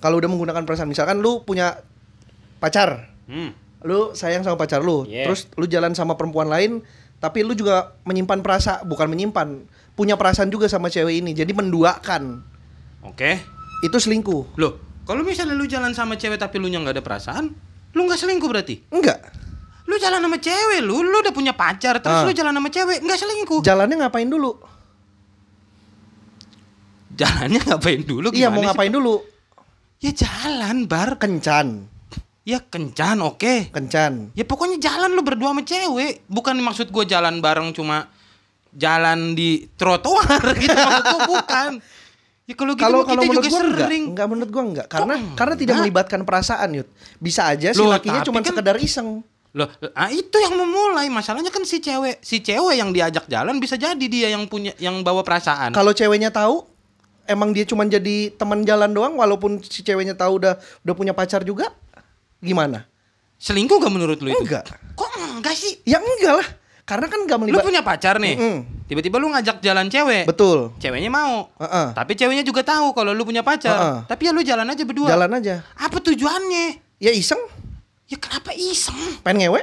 Kalau 0.00 0.16
udah 0.16 0.32
menggunakan 0.32 0.64
perasaan, 0.64 0.88
misalkan 0.88 1.20
lu 1.20 1.44
punya 1.44 1.84
pacar, 2.56 3.12
Hmm. 3.28 3.52
lu 3.84 4.16
sayang 4.16 4.40
sama 4.40 4.56
pacar 4.56 4.80
lu, 4.80 5.04
Yeah. 5.04 5.28
terus 5.28 5.44
lu 5.60 5.68
jalan 5.68 5.92
sama 5.92 6.16
perempuan 6.16 6.48
lain, 6.48 6.80
tapi 7.20 7.44
lu 7.44 7.52
juga 7.52 7.92
menyimpan 8.08 8.40
perasa, 8.40 8.80
bukan 8.80 9.12
menyimpan, 9.12 9.60
punya 9.92 10.16
perasaan 10.16 10.48
juga 10.48 10.72
sama 10.72 10.88
cewek 10.88 11.20
ini, 11.20 11.36
jadi 11.36 11.52
menduakan. 11.52 12.40
Oke. 13.04 13.44
Itu 13.84 14.00
selingkuh. 14.00 14.56
Loh, 14.56 14.80
kalau 15.04 15.20
misalnya 15.20 15.52
lu 15.52 15.68
jalan 15.68 15.92
sama 15.92 16.16
cewek 16.16 16.40
tapi 16.40 16.56
lu 16.56 16.72
nya 16.72 16.80
nggak 16.80 16.96
ada 16.96 17.04
perasaan, 17.04 17.52
lu 17.92 18.00
nggak 18.08 18.20
selingkuh 18.20 18.48
berarti? 18.48 18.80
Enggak. 18.88 19.20
Lu 19.84 20.00
jalan 20.00 20.24
sama 20.24 20.40
cewek, 20.40 20.80
lu 20.80 21.04
lu 21.04 21.16
udah 21.20 21.34
punya 21.36 21.52
pacar 21.52 22.00
terus 22.00 22.20
Ah. 22.20 22.24
lu 22.24 22.32
jalan 22.32 22.56
sama 22.56 22.72
cewek, 22.72 23.04
nggak 23.04 23.18
selingkuh. 23.20 23.60
Jalannya 23.60 24.00
ngapain 24.00 24.32
dulu? 24.32 24.56
Jalannya 27.20 27.60
ngapain 27.60 28.00
dulu 28.02 28.26
iya, 28.32 28.48
gimana 28.48 28.54
mau 28.54 28.62
sih? 28.62 28.68
ngapain 28.72 28.92
dulu? 28.92 29.14
Ya 30.00 30.10
jalan, 30.10 30.76
Bar. 30.84 31.20
Kencan, 31.20 31.84
Ya 32.40 32.56
kencan, 32.58 33.20
oke. 33.20 33.68
kencan. 33.68 34.32
Ya 34.32 34.42
pokoknya 34.42 34.80
jalan 34.80 35.12
lu 35.12 35.20
berdua 35.20 35.52
sama 35.52 35.60
cewek. 35.60 36.24
Bukan 36.26 36.56
maksud 36.58 36.88
gue 36.88 37.04
jalan 37.04 37.38
bareng 37.38 37.70
cuma 37.70 38.08
jalan 38.70 39.34
di 39.34 39.68
trotoar 39.74 40.40
gitu 40.62 40.72
maksud 40.72 41.04
gua 41.04 41.20
bukan. 41.28 41.70
Ya 42.46 42.54
kalau 42.56 42.72
gitu 42.72 42.82
Kalau 42.82 42.98
kalau 43.04 43.22
kita 43.22 43.28
menurut 43.28 43.44
juga 43.44 43.50
gua 43.50 43.60
enggak, 43.62 43.86
sering. 43.86 44.04
enggak 44.08 44.26
menurut 44.26 44.50
gua 44.50 44.64
enggak, 44.64 44.86
karena 44.88 45.14
enggak? 45.14 45.36
karena 45.36 45.54
tidak 45.54 45.74
melibatkan 45.78 46.20
perasaan, 46.24 46.68
Yud. 46.74 46.88
Bisa 47.18 47.42
aja 47.46 47.68
si 47.70 47.78
Loh, 47.78 47.92
lakinya 47.92 48.24
cuma 48.24 48.40
kan- 48.40 48.48
sekedar 48.48 48.76
iseng. 48.78 49.20
Loh, 49.50 49.66
ah 49.92 50.06
itu 50.08 50.36
yang 50.38 50.54
memulai. 50.54 51.10
Masalahnya 51.10 51.50
kan 51.50 51.66
si 51.66 51.78
cewek, 51.78 52.22
si 52.22 52.38
cewek 52.38 52.74
yang 52.74 52.90
diajak 52.90 53.26
jalan 53.26 53.58
bisa 53.58 53.74
jadi 53.74 53.98
dia 54.00 54.30
yang 54.30 54.46
punya 54.46 54.70
yang 54.78 55.02
bawa 55.02 55.20
perasaan. 55.20 55.70
Kalau 55.70 55.90
ceweknya 55.90 56.30
tahu 56.30 56.69
emang 57.30 57.54
dia 57.54 57.62
cuma 57.62 57.86
jadi 57.86 58.34
teman 58.34 58.66
jalan 58.66 58.90
doang 58.90 59.14
walaupun 59.14 59.62
si 59.62 59.86
ceweknya 59.86 60.18
tahu 60.18 60.42
udah 60.42 60.58
udah 60.82 60.94
punya 60.98 61.14
pacar 61.14 61.46
juga 61.46 61.70
gimana? 62.42 62.90
Selingkuh 63.40 63.78
gak 63.80 63.94
menurut 63.94 64.18
lu 64.20 64.34
itu? 64.34 64.42
Enggak. 64.44 64.66
Kok 64.98 65.38
enggak 65.38 65.54
sih? 65.54 65.78
Ya 65.86 66.02
enggak 66.02 66.42
lah. 66.42 66.48
Karena 66.84 67.06
kan 67.06 67.22
Lu 67.22 67.38
melibat 67.46 67.62
punya 67.62 67.86
pacar 67.86 68.18
nih. 68.18 68.34
Mm-mm. 68.34 68.56
Tiba-tiba 68.90 69.22
lu 69.22 69.30
ngajak 69.30 69.62
jalan 69.62 69.86
cewek. 69.86 70.26
Betul. 70.26 70.74
Ceweknya 70.82 71.06
mau. 71.06 71.46
Heeh. 71.62 71.94
Tapi 71.94 72.18
ceweknya 72.18 72.42
juga 72.42 72.66
tahu 72.66 72.90
kalau 72.90 73.14
lu 73.14 73.22
punya 73.22 73.46
pacar. 73.46 73.78
Heeh. 73.78 73.96
Tapi 74.10 74.22
ya 74.26 74.32
lu 74.34 74.42
jalan 74.42 74.66
aja 74.66 74.82
berdua. 74.82 75.06
Jalan 75.06 75.30
aja. 75.38 75.62
Apa 75.78 76.02
tujuannya? 76.02 76.82
Ya 77.00 77.14
iseng, 77.14 77.40
Ya 78.10 78.18
kenapa 78.18 78.50
iseng? 78.52 78.98
pengen 79.22 79.46
ngewe. 79.48 79.62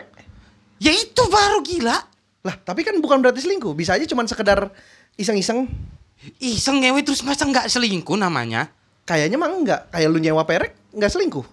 Ya 0.80 0.96
itu 0.96 1.20
baru 1.28 1.60
gila. 1.62 2.00
Lah, 2.48 2.56
tapi 2.64 2.88
kan 2.88 2.96
bukan 3.04 3.20
berarti 3.20 3.44
selingkuh. 3.44 3.76
Bisa 3.76 4.00
aja 4.00 4.08
cuma 4.08 4.24
sekedar 4.24 4.72
iseng-iseng. 5.20 5.68
Iseng 6.42 6.82
ngewe 6.82 7.06
terus 7.06 7.22
masa 7.22 7.46
nggak 7.46 7.70
selingkuh 7.70 8.18
namanya? 8.18 8.74
Kayaknya 9.08 9.38
mah 9.40 9.50
enggak. 9.54 9.82
Kayak 9.94 10.10
lu 10.12 10.20
nyewa 10.20 10.44
perek 10.44 10.76
enggak 10.92 11.12
selingkuh. 11.14 11.46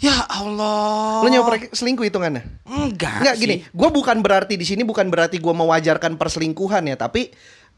Ya 0.00 0.14
Allah. 0.26 1.22
Lu 1.22 1.28
nyewa 1.28 1.44
perek 1.48 1.72
selingkuh 1.74 2.04
hitungannya. 2.06 2.42
Enggak. 2.64 3.20
Enggak 3.24 3.36
gini, 3.38 3.54
gua 3.74 3.88
bukan 3.92 4.20
berarti 4.24 4.54
di 4.56 4.66
sini 4.66 4.82
bukan 4.82 5.08
berarti 5.08 5.38
gua 5.38 5.52
mewajarkan 5.54 6.16
perselingkuhan 6.16 6.88
ya, 6.88 6.96
tapi 6.96 7.30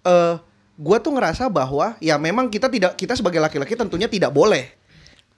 eh 0.07 0.35
gua 0.77 0.97
tuh 1.01 1.17
ngerasa 1.17 1.49
bahwa 1.49 1.97
ya 1.99 2.21
memang 2.21 2.53
kita 2.53 2.69
tidak 2.69 2.95
kita 3.01 3.17
sebagai 3.17 3.41
laki-laki 3.41 3.75
tentunya 3.75 4.07
tidak 4.07 4.31
boleh. 4.31 4.71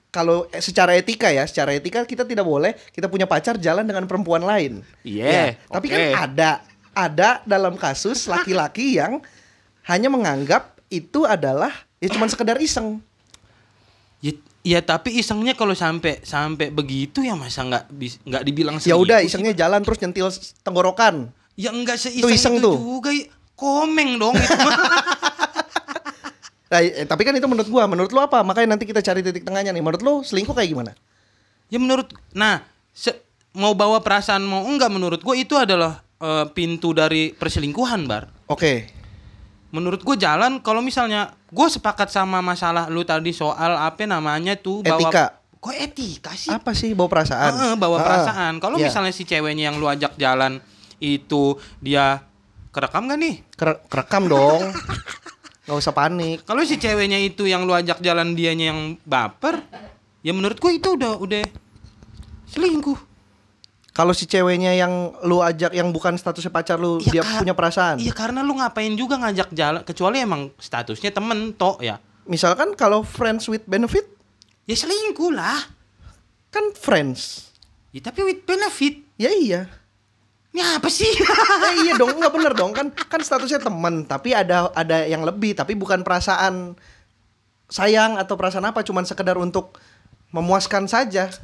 Kalau 0.08 0.48
eh, 0.48 0.64
secara 0.64 0.96
etika 0.96 1.28
ya, 1.28 1.44
secara 1.44 1.76
etika 1.76 2.04
kita 2.08 2.24
tidak 2.24 2.44
boleh 2.48 2.72
kita 2.96 3.12
punya 3.12 3.28
pacar 3.28 3.60
jalan 3.60 3.84
dengan 3.84 4.08
perempuan 4.08 4.40
lain. 4.40 4.80
Iya, 5.04 5.28
Ya, 5.28 5.44
Tapi 5.68 5.86
kan 5.92 6.00
ada 6.16 6.50
ada 6.96 7.30
dalam 7.44 7.76
kasus 7.76 8.24
laki-laki 8.26 8.96
yang 8.96 9.20
hanya 9.88 10.08
menganggap 10.08 10.76
itu 10.88 11.24
adalah 11.24 11.72
ya 11.98 12.08
cuman 12.08 12.28
sekedar 12.28 12.60
iseng. 12.60 13.00
Ya, 14.18 14.32
ya 14.60 14.80
tapi 14.80 15.16
isengnya 15.16 15.54
kalau 15.54 15.72
sampai 15.72 16.20
sampai 16.20 16.68
begitu 16.68 17.22
ya 17.22 17.32
masa 17.32 17.62
nggak 17.62 17.84
nggak 18.24 18.42
dibilang 18.42 18.76
Ya 18.80 18.94
udah 18.94 19.22
sih, 19.22 19.30
isengnya 19.30 19.54
jalan 19.56 19.80
terus 19.80 19.98
nyentil 19.98 20.28
tenggorokan. 20.60 21.32
Ya 21.54 21.70
enggak 21.70 21.96
seiseng 21.96 22.22
Itu 22.22 22.28
iseng 22.28 22.54
itu 22.56 22.64
tuh. 22.64 22.76
juga. 22.76 23.10
ya. 23.10 23.26
Komeng 23.54 24.14
dong 24.16 24.36
itu. 24.36 24.54
Nah, 26.68 26.84
eh, 26.84 27.08
tapi 27.08 27.24
kan 27.24 27.32
itu 27.32 27.48
menurut 27.48 27.64
gua, 27.64 27.88
menurut 27.88 28.12
lu 28.12 28.20
apa? 28.20 28.44
Makanya 28.44 28.76
nanti 28.76 28.84
kita 28.84 29.00
cari 29.00 29.24
titik 29.24 29.40
tengahnya 29.40 29.72
nih. 29.72 29.80
Menurut 29.80 30.04
lu 30.04 30.20
selingkuh 30.20 30.52
kayak 30.52 30.68
gimana? 30.68 30.92
ya 31.68 31.76
menurut 31.76 32.12
nah 32.32 32.64
se- 32.92 33.20
mau 33.52 33.72
bawa 33.72 34.00
perasaan 34.00 34.40
mau 34.40 34.64
enggak 34.64 34.88
menurut 34.88 35.20
gue 35.20 35.36
itu 35.36 35.52
adalah 35.52 36.00
eh, 36.16 36.44
pintu 36.52 36.92
dari 36.92 37.32
perselingkuhan 37.32 38.04
bar. 38.04 38.28
Oke. 38.48 38.88
Menurut 39.68 40.00
gue 40.00 40.16
jalan 40.16 40.58
kalau 40.58 40.80
misalnya 40.80 41.36
gue 41.46 41.68
sepakat 41.68 42.08
sama 42.08 42.40
masalah 42.40 42.88
lu 42.88 43.04
tadi 43.04 43.30
soal 43.30 43.76
apa 43.76 44.04
namanya 44.04 44.56
tuh 44.56 44.80
bawa 44.80 45.08
Etika. 45.08 45.24
Kok 45.58 45.74
etika 45.74 46.32
sih? 46.32 46.48
Apa 46.48 46.70
sih 46.70 46.94
bawa 46.94 47.10
perasaan? 47.10 47.50
Heeh, 47.50 47.74
bawa 47.74 47.98
Heeh. 47.98 48.06
perasaan. 48.06 48.52
Kalau 48.58 48.78
Iya. 48.78 48.88
misalnya 48.88 49.10
si 49.10 49.26
ceweknya 49.26 49.68
yang 49.68 49.76
lu 49.76 49.84
ajak 49.84 50.14
jalan 50.14 50.62
itu 50.96 51.52
dia 51.78 52.22
kerekam 52.70 53.10
gak 53.10 53.18
nih? 53.18 53.34
Kere- 53.52 53.82
kerekam 53.86 54.24
dong. 54.24 54.62
Nggak 55.66 55.76
usah 55.76 55.92
panik. 55.92 56.46
Kalau 56.46 56.62
si 56.62 56.78
ceweknya 56.78 57.18
itu 57.18 57.44
yang 57.44 57.66
lu 57.66 57.74
ajak 57.74 57.98
jalan 57.98 58.32
dianya 58.32 58.70
yang 58.70 58.96
baper, 59.02 59.60
ya 60.22 60.30
menurutku 60.30 60.70
itu 60.70 60.94
udah 60.94 61.18
udah 61.18 61.44
selingkuh. 62.46 62.96
Kalau 63.98 64.14
si 64.14 64.30
ceweknya 64.30 64.78
yang 64.78 65.10
lu 65.26 65.42
ajak 65.42 65.74
yang 65.74 65.90
bukan 65.90 66.14
statusnya 66.14 66.54
pacar 66.54 66.78
lu, 66.78 67.02
Iya, 67.02 67.18
dia 67.18 67.22
punya 67.42 67.50
perasaan. 67.50 67.98
Iya 67.98 68.14
karena 68.14 68.46
lu 68.46 68.54
ngapain 68.54 68.94
juga 68.94 69.18
ngajak 69.18 69.50
jalan 69.50 69.82
kecuali 69.82 70.22
emang 70.22 70.54
statusnya 70.54 71.10
temen 71.10 71.50
tok 71.58 71.82
ya. 71.82 71.98
Misalkan 72.30 72.78
kalau 72.78 73.02
friends 73.02 73.50
with 73.50 73.66
benefit, 73.66 74.06
Ya 74.70 74.78
selingkuh 74.78 75.34
lah. 75.34 75.58
kan 76.54 76.70
friends. 76.78 77.50
Ya 77.90 77.98
tapi 77.98 78.22
with 78.22 78.46
benefit. 78.46 79.02
Ya 79.18 79.34
iya. 79.34 79.66
Ini 80.54 80.62
apa 80.78 80.86
sih? 80.86 81.10
Eh, 81.10 81.74
iya 81.90 81.98
dong, 81.98 82.14
nggak 82.22 82.30
bener 82.30 82.54
dong 82.54 82.70
kan 82.70 82.94
kan 82.94 83.18
statusnya 83.18 83.58
teman, 83.58 84.06
tapi 84.06 84.30
ada 84.30 84.70
ada 84.78 85.10
yang 85.10 85.26
lebih, 85.26 85.58
tapi 85.58 85.74
bukan 85.74 86.06
perasaan 86.06 86.78
sayang 87.66 88.14
atau 88.14 88.38
perasaan 88.38 88.70
apa, 88.70 88.86
cuman 88.86 89.02
sekedar 89.02 89.34
untuk 89.34 89.74
memuaskan 90.30 90.86
saja. 90.86 91.34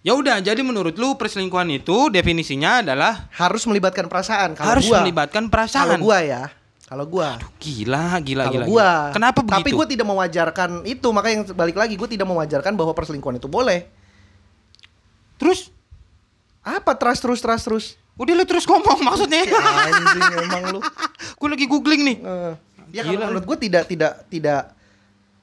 Ya 0.00 0.12
udah, 0.16 0.40
jadi 0.40 0.60
menurut 0.64 0.96
lu 0.96 1.16
perselingkuhan 1.16 1.68
itu 1.70 2.08
definisinya 2.08 2.80
adalah 2.80 3.28
Harus 3.36 3.68
melibatkan 3.68 4.08
perasaan. 4.08 4.56
Kalau 4.56 4.68
harus 4.76 4.88
gua, 4.88 5.04
melibatkan 5.04 5.44
Kalau 5.46 5.52
perasaan. 5.52 5.98
gua 6.00 6.18
ya, 6.24 6.42
kalau 6.88 7.04
gua. 7.06 7.36
Gila, 7.60 8.18
gila, 8.24 8.44
Kalau 8.48 8.54
gila. 8.54 8.64
gua. 8.66 8.88
gila. 8.90 9.14
Kenapa 9.14 9.38
begitu? 9.44 9.56
Tapi 9.60 9.70
gua 9.76 9.86
tidak 9.86 10.06
mewajarkan 10.08 10.70
itu, 10.88 11.08
makanya 11.12 11.34
yang 11.36 11.46
balik 11.52 11.76
lagi 11.76 11.94
gua 12.00 12.08
tidak 12.08 12.26
mewajarkan 12.26 12.72
bahwa 12.74 12.92
perselingkuhan 12.96 13.36
itu 13.38 13.48
boleh. 13.48 13.86
Terus 15.36 15.72
Apa 16.60 16.92
trust 16.92 17.24
terus 17.24 17.40
trust 17.40 17.64
terus? 17.64 17.86
udah 18.20 18.36
lu 18.36 18.44
terus 18.44 18.68
ngomong 18.68 19.00
maksudnya. 19.00 19.48
Anjing 19.48 20.44
emang 20.44 20.76
lu. 20.76 20.80
Gue 21.40 21.48
lagi 21.48 21.64
googling 21.64 22.04
nih. 22.04 22.16
Eh, 22.20 22.52
ya 22.92 23.00
kalau 23.08 23.32
menurut 23.32 23.44
gue 23.48 23.58
tidak 23.64 23.88
tidak 23.88 24.28
tidak 24.28 24.76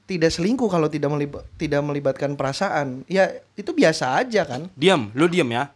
tidak 0.08 0.32
selingkuh 0.32 0.72
kalau 0.72 0.88
tidak 0.88 1.12
melibat 1.12 1.44
tidak 1.60 1.84
melibatkan 1.84 2.40
perasaan. 2.40 3.04
Ya 3.12 3.44
itu 3.60 3.76
biasa 3.76 4.24
aja 4.24 4.48
kan. 4.48 4.72
Diam, 4.74 5.12
lu 5.14 5.28
diam 5.28 5.52
ya. 5.52 5.70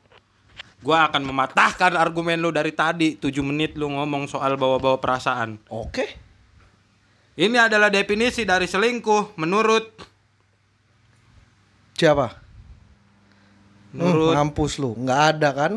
Gua 0.81 1.05
akan 1.05 1.21
mematahkan 1.27 1.93
argumen 1.93 2.41
lu 2.41 2.50
dari 2.50 2.73
tadi 2.73 3.19
7 3.19 3.29
menit 3.45 3.77
lu 3.77 3.91
ngomong 3.91 4.25
soal 4.25 4.57
bawa-bawa 4.57 4.97
perasaan. 4.97 5.61
Oke. 5.69 6.07
Ini 7.38 7.69
adalah 7.69 7.93
definisi 7.93 8.47
dari 8.47 8.65
selingkuh 8.65 9.38
menurut 9.38 10.09
Siapa? 12.01 12.33
menurut 13.93 14.33
Hmm, 14.33 14.50
mampus 14.50 14.79
lu, 14.81 14.97
nggak 14.97 15.21
ada 15.38 15.50
kan? 15.53 15.73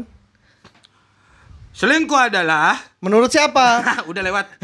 selingkuh 1.75 2.31
adalah 2.31 2.79
Menurut 3.05 3.29
siapa? 3.29 3.85
udah 4.11 4.23
lewat. 4.25 4.47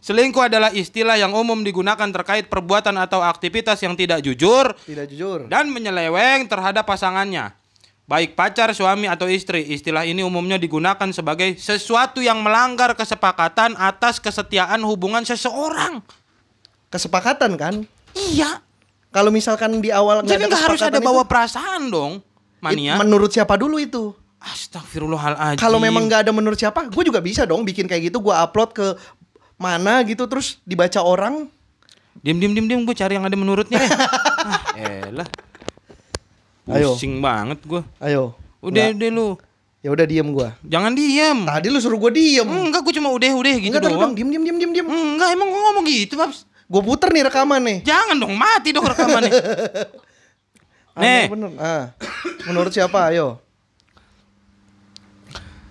selingkuh 0.00 0.48
adalah 0.48 0.72
istilah 0.72 1.16
yang 1.16 1.32
umum 1.32 1.60
digunakan 1.60 2.08
terkait 2.10 2.48
perbuatan 2.48 2.96
atau 2.98 3.20
aktivitas 3.20 3.80
yang 3.84 3.94
tidak 3.94 4.24
jujur 4.24 4.72
tidak 4.84 5.06
jujur. 5.12 5.46
dan 5.46 5.68
menyeleweng 5.68 6.48
terhadap 6.48 6.84
pasangannya. 6.84 7.56
Baik 8.10 8.34
pacar, 8.34 8.74
suami 8.74 9.06
atau 9.06 9.30
istri, 9.30 9.62
istilah 9.70 10.02
ini 10.02 10.26
umumnya 10.26 10.58
digunakan 10.58 11.06
sebagai 11.14 11.54
sesuatu 11.54 12.18
yang 12.18 12.42
melanggar 12.42 12.98
kesepakatan 12.98 13.78
atas 13.78 14.18
kesetiaan 14.18 14.82
hubungan 14.82 15.22
seseorang. 15.22 16.02
Kesepakatan 16.90 17.54
kan? 17.54 17.86
Iya. 18.18 18.66
Kalau 19.14 19.30
misalkan 19.30 19.78
di 19.78 19.94
awal 19.94 20.26
Jadi 20.26 20.42
ada 20.42 20.46
nggak 20.50 20.64
harus 20.70 20.82
ada 20.82 20.98
bawa 20.98 21.22
itu, 21.22 21.30
perasaan 21.30 21.82
dong, 21.86 22.12
mania. 22.58 22.98
menurut 22.98 23.30
siapa 23.30 23.54
dulu 23.54 23.78
itu? 23.78 24.10
Astagfirullahaladzim. 24.42 25.62
Kalau 25.62 25.78
memang 25.78 26.10
nggak 26.10 26.26
ada 26.26 26.32
menurut 26.34 26.58
siapa, 26.58 26.90
gue 26.90 27.04
juga 27.06 27.22
bisa 27.22 27.46
dong 27.46 27.62
bikin 27.62 27.86
kayak 27.86 28.10
gitu. 28.10 28.18
Gue 28.18 28.34
upload 28.34 28.74
ke 28.74 28.86
mana 29.60 30.00
gitu 30.08 30.24
terus 30.24 30.56
dibaca 30.64 31.04
orang. 31.04 31.44
Diam 32.24 32.40
diam 32.40 32.56
diam 32.56 32.66
diam 32.66 32.80
gue 32.82 32.96
cari 32.96 33.20
yang 33.20 33.28
ada 33.28 33.36
menurutnya. 33.36 33.76
eh. 33.76 33.88
ah, 34.48 34.60
elah. 35.12 35.28
Ayo. 36.72 36.96
Pusing 36.96 37.20
banget 37.20 37.60
gue. 37.68 37.84
Ayo. 38.00 38.32
Udah 38.64 38.90
Nggak. 38.90 38.96
udah 38.96 39.10
lu. 39.12 39.28
Ya 39.80 39.88
udah 39.92 40.04
diem 40.04 40.28
gue. 40.28 40.48
Jangan 40.64 40.92
diem. 40.92 41.38
Tadi 41.48 41.66
lu 41.72 41.78
suruh 41.80 41.96
gue 41.96 42.12
diem. 42.12 42.44
Enggak, 42.44 42.84
gue 42.84 42.94
cuma 43.00 43.08
udah 43.12 43.32
udah 43.32 43.54
gitu 43.56 43.72
Enggak 43.72 43.82
dong, 43.84 43.96
doang. 43.96 44.12
diem 44.12 44.28
diem 44.28 44.44
diem 44.44 44.56
diem 44.60 44.72
diem. 44.76 44.86
Enggak, 44.88 45.28
emang 45.32 45.48
gue 45.48 45.60
ngomong 45.60 45.84
gitu, 45.88 46.14
Babs. 46.20 46.44
Gue 46.68 46.82
puter 46.84 47.08
nih 47.12 47.24
rekaman 47.28 47.60
nih. 47.64 47.78
Jangan 47.82 48.16
dong, 48.20 48.32
mati 48.36 48.70
dong 48.72 48.84
rekamannya. 48.86 49.32
Nih. 51.00 51.32
bener. 51.32 51.50
Ah. 51.56 51.96
Menurut 52.44 52.76
siapa? 52.76 53.08
Ayo. 53.08 53.40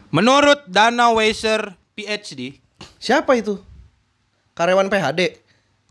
Menurut 0.09 0.65
Dana 0.65 1.13
Weiser 1.13 1.77
PhD, 1.93 2.57
Siapa 2.97 3.37
itu? 3.37 3.61
Karyawan 4.59 4.91
PHD. 4.91 5.39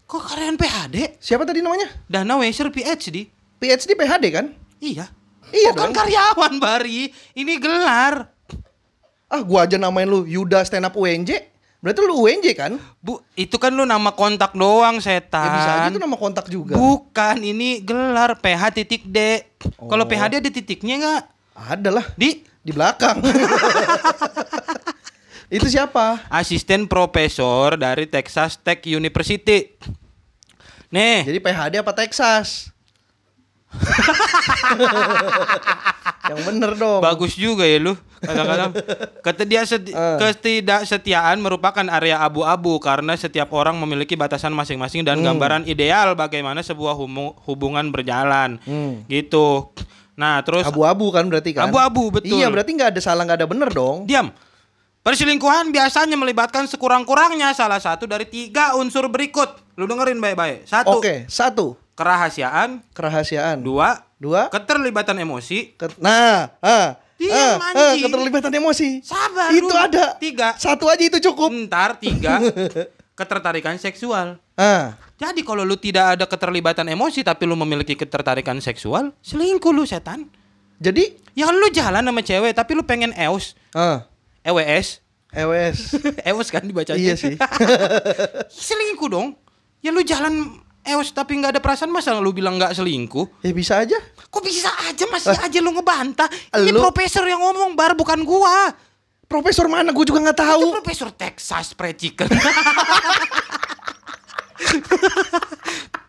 kok 0.05 0.25
karyawan 0.25 0.57
PhD? 0.57 1.17
Siapa 1.17 1.45
tadi 1.45 1.65
namanya? 1.65 1.89
Dana 2.05 2.37
Weiser 2.37 2.69
PhD? 2.69 3.33
PhD 3.57 3.91
PHD 3.97 4.25
kan? 4.29 4.53
Iya. 4.77 5.09
Iya 5.49 5.73
Bukan 5.73 5.89
dong. 5.89 5.97
karyawan, 5.97 6.53
Bari. 6.61 7.09
Ini 7.33 7.57
gelar. 7.57 8.29
Ah, 9.25 9.41
gua 9.41 9.65
aja 9.65 9.81
namain 9.81 10.05
lu 10.05 10.29
Yuda 10.29 10.61
stand 10.65 10.85
up 10.85 10.93
UNJ. 10.93 11.49
Berarti 11.81 12.01
lu 12.05 12.29
UNJ 12.29 12.47
kan? 12.53 12.77
Bu, 13.01 13.25
itu 13.33 13.57
kan 13.57 13.73
lu 13.73 13.89
nama 13.89 14.13
kontak 14.13 14.53
doang, 14.53 15.01
setan. 15.01 15.49
Ya 15.49 15.53
bisa 15.55 15.71
aja 15.71 15.89
itu 15.89 16.01
nama 16.01 16.17
kontak 16.21 16.45
juga. 16.49 16.77
Bukan, 16.77 17.41
ini 17.41 17.81
gelar 17.81 18.37
PH 18.37 18.77
titik 18.77 19.09
D. 19.09 19.49
Kalau 19.81 20.05
Oh. 20.05 20.09
PhD 20.09 20.45
ada 20.45 20.51
titiknya 20.53 20.95
nggak? 21.01 21.23
Ada 21.57 21.89
lah 21.89 22.07
Di 22.21 22.45
di 22.61 22.71
belakang. 22.77 23.17
itu 25.49 25.67
siapa? 25.67 26.21
asisten 26.29 26.85
profesor 26.85 27.75
dari 27.75 28.05
Texas 28.05 28.57
Tech 28.57 28.85
University. 28.85 29.73
Nih, 30.89 31.21
Jadi 31.23 31.39
PHD 31.39 31.75
apa 31.79 31.93
Texas? 31.93 32.73
Yang 36.29 36.41
bener 36.43 36.71
dong. 36.75 37.01
bagus 37.01 37.33
juga 37.35 37.63
ya 37.63 37.79
lu. 37.79 37.93
Kadang-kadang 38.19 38.73
kata 39.27 39.43
dia 39.45 39.63
seti- 39.63 39.93
Eh. 39.93 40.17
ketidaksetiaan 40.19 41.39
merupakan 41.39 41.85
area 41.87 42.19
abu-abu 42.19 42.77
karena 42.79 43.15
setiap 43.15 43.53
orang 43.53 43.77
memiliki 43.79 44.13
batasan 44.15 44.53
masing-masing 44.53 45.03
dan 45.03 45.21
Hmm. 45.21 45.33
gambaran 45.33 45.65
ideal 45.65 46.13
bagaimana 46.15 46.61
sebuah 46.61 46.97
hubungan 47.45 47.89
berjalan. 47.89 48.57
Hmm. 48.63 49.05
Gitu. 49.07 49.69
Nah, 50.15 50.43
terus 50.43 50.67
Abu-abu 50.67 51.09
kan 51.09 51.25
berarti 51.25 51.55
kan? 51.55 51.71
Abu-abu, 51.71 52.11
betul. 52.11 52.35
Iya 52.35 52.51
berarti 52.51 52.75
nggak 52.75 52.91
ada 52.91 53.01
salah 53.01 53.23
nggak 53.23 53.39
ada 53.39 53.47
bener 53.47 53.71
dong. 53.71 54.03
Diam. 54.03 54.35
Perselingkuhan 55.01 55.71
biasanya 55.71 56.15
melibatkan 56.15 56.69
sekurang-kurangnya 56.69 57.55
salah 57.55 57.81
satu 57.81 58.05
dari 58.05 58.29
tiga 58.29 58.77
unsur 58.77 59.09
berikut. 59.09 59.49
Lu 59.75 59.87
dengerin 59.87 60.19
baik-baik. 60.19 60.67
Satu, 60.67 60.99
Oke 60.99 61.25
satu 61.27 61.79
kerahasiaan. 61.95 62.83
kerahasiaan. 62.93 63.59
Dua, 63.59 64.05
Dua. 64.17 64.51
keterlibatan 64.51 65.17
emosi. 65.17 65.73
Ket- 65.75 65.97
nah, 65.97 66.53
ah, 66.59 66.99
Diam, 67.17 67.57
ah, 67.57 67.73
ah, 67.73 67.95
keterlibatan 67.95 68.53
emosi. 68.53 69.01
Sabar 69.03 69.51
Itu 69.51 69.67
dulu. 69.67 69.75
ada. 69.75 70.15
Tiga. 70.19 70.55
Satu 70.55 70.87
aja 70.87 71.01
itu 71.01 71.19
cukup. 71.25 71.51
Ntar 71.67 71.99
tiga, 71.99 72.39
ketertarikan 73.19 73.75
seksual. 73.75 74.39
Ah, 74.55 74.95
Jadi 75.19 75.43
kalau 75.43 75.67
lu 75.67 75.75
tidak 75.75 76.15
ada 76.15 76.25
keterlibatan 76.27 76.87
emosi 76.87 77.27
tapi 77.27 77.43
lu 77.43 77.59
memiliki 77.59 77.99
ketertarikan 77.99 78.63
seksual, 78.63 79.11
selingkuh 79.19 79.73
lu 79.73 79.83
setan. 79.83 80.31
jadi, 80.79 81.17
Ya 81.35 81.51
lu 81.51 81.71
jalan 81.71 82.03
sama 82.03 82.23
cewek 82.23 82.51
tapi 82.53 82.75
lu 82.75 82.83
pengen 82.83 83.11
eus, 83.17 83.55
ah, 83.73 84.07
EWS. 84.49 85.05
EWS. 85.29 85.79
eus 86.33 86.49
kan 86.49 86.65
dibacanya. 86.65 86.97
iya 86.97 87.15
sih. 87.15 87.37
selingkuh 88.65 89.09
dong. 89.09 89.37
Ya 89.79 89.93
lu 89.93 90.01
jalan 90.01 90.57
eus 90.89 91.13
tapi 91.13 91.37
nggak 91.37 91.53
ada 91.53 91.61
perasaan 91.61 91.93
masa 91.93 92.17
lu 92.17 92.33
bilang 92.33 92.57
nggak 92.57 92.73
selingkuh? 92.73 93.45
ya 93.45 93.53
bisa 93.53 93.77
aja. 93.79 94.01
Kok 94.29 94.41
bisa 94.41 94.73
aja 94.89 95.05
masih 95.07 95.37
aja 95.37 95.59
lu 95.61 95.71
ngebantah? 95.71 96.29
Ini 96.57 96.73
Lu- 96.73 96.81
profesor 96.81 97.23
yang 97.23 97.39
ngomong 97.39 97.77
bar 97.77 97.93
bukan 97.93 98.25
gua. 98.25 98.73
Profesor 99.29 99.69
mana? 99.69 99.93
Gue 99.93 100.09
juga 100.09 100.25
nggak 100.25 100.41
Itu 100.41 100.45
tahu. 100.49 100.63
profesor 100.81 101.13
Texas 101.13 101.77
Fried 101.77 102.01
Chicken. 102.01 102.33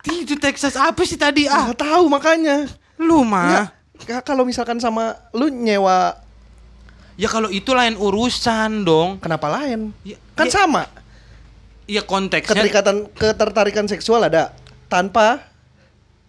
itu 0.10 0.36
Texas 0.40 0.74
apa 0.76 1.04
sih 1.04 1.20
tadi 1.20 1.44
ah? 1.46 1.68
Nggak 1.68 1.80
tahu 1.84 2.08
makanya. 2.08 2.66
Lu 2.96 3.28
mah. 3.28 3.76
ka- 4.00 4.24
kalau 4.24 4.48
misalkan 4.48 4.80
sama 4.80 5.20
lu 5.36 5.52
nyewa, 5.52 6.16
Ya 7.20 7.28
kalau 7.28 7.52
itu 7.52 7.76
lain 7.76 8.00
urusan 8.00 8.82
dong. 8.82 9.20
kenapa 9.20 9.52
lain? 9.52 9.92
Ya, 10.02 10.16
Kan 10.34 10.48
ya- 10.48 10.56
sama. 10.56 10.88
Iya 11.84 12.00
konteksnya 12.02 12.54
Keterikatan 12.56 13.12
ketertarikan 13.12 13.86
seksual 13.86 14.24
ada 14.24 14.54
tanpa 14.88 15.42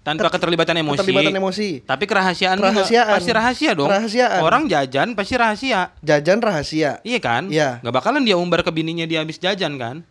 tanpa 0.01 0.33
keterlibatan 0.33 0.73
emosi. 0.75 0.97
keterlibatan 0.99 1.37
emosi. 1.37 1.69
Tapi 1.85 2.09
kerahasiaan, 2.09 2.57
juga 2.57 2.73
Kerahasiaan. 2.75 3.15
pasti 3.15 3.31
rahasia 3.31 3.71
dong. 3.77 3.87
Kerahasiaan. 3.87 4.41
Orang 4.41 4.63
jajan 4.67 5.13
pasti 5.13 5.35
rahasia. 5.37 5.93
Jajan 6.01 6.41
rahasia. 6.41 6.99
Iya 7.05 7.19
kan? 7.21 7.53
Iya. 7.53 7.79
Gak 7.79 7.95
bakalan 7.95 8.25
dia 8.25 8.35
umbar 8.35 8.65
ke 8.65 8.73
bininya 8.73 9.05
dia 9.05 9.21
habis 9.21 9.37
jajan 9.37 9.77
kan? 9.77 10.03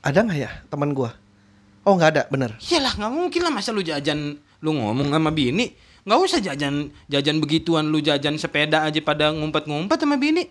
Ada 0.00 0.20
nggak 0.20 0.38
ya 0.40 0.50
teman 0.66 0.90
gua? 0.92 1.12
Oh 1.84 1.94
nggak 1.94 2.10
ada, 2.10 2.22
bener. 2.26 2.56
Iyalah 2.58 2.96
nggak 2.96 3.12
mungkin 3.12 3.40
lah 3.40 3.52
masa 3.52 3.70
lu 3.70 3.80
jajan 3.80 4.40
lu 4.58 4.70
ngomong 4.72 5.12
sama 5.12 5.28
bini 5.30 5.76
nggak 6.04 6.18
usah 6.20 6.38
jajan 6.38 6.74
jajan 7.04 7.36
begituan 7.38 7.84
lu 7.86 7.98
jajan 7.98 8.36
sepeda 8.36 8.82
aja 8.82 9.00
pada 9.00 9.28
ngumpet-ngumpet 9.30 9.96
sama 9.96 10.14
bini 10.14 10.48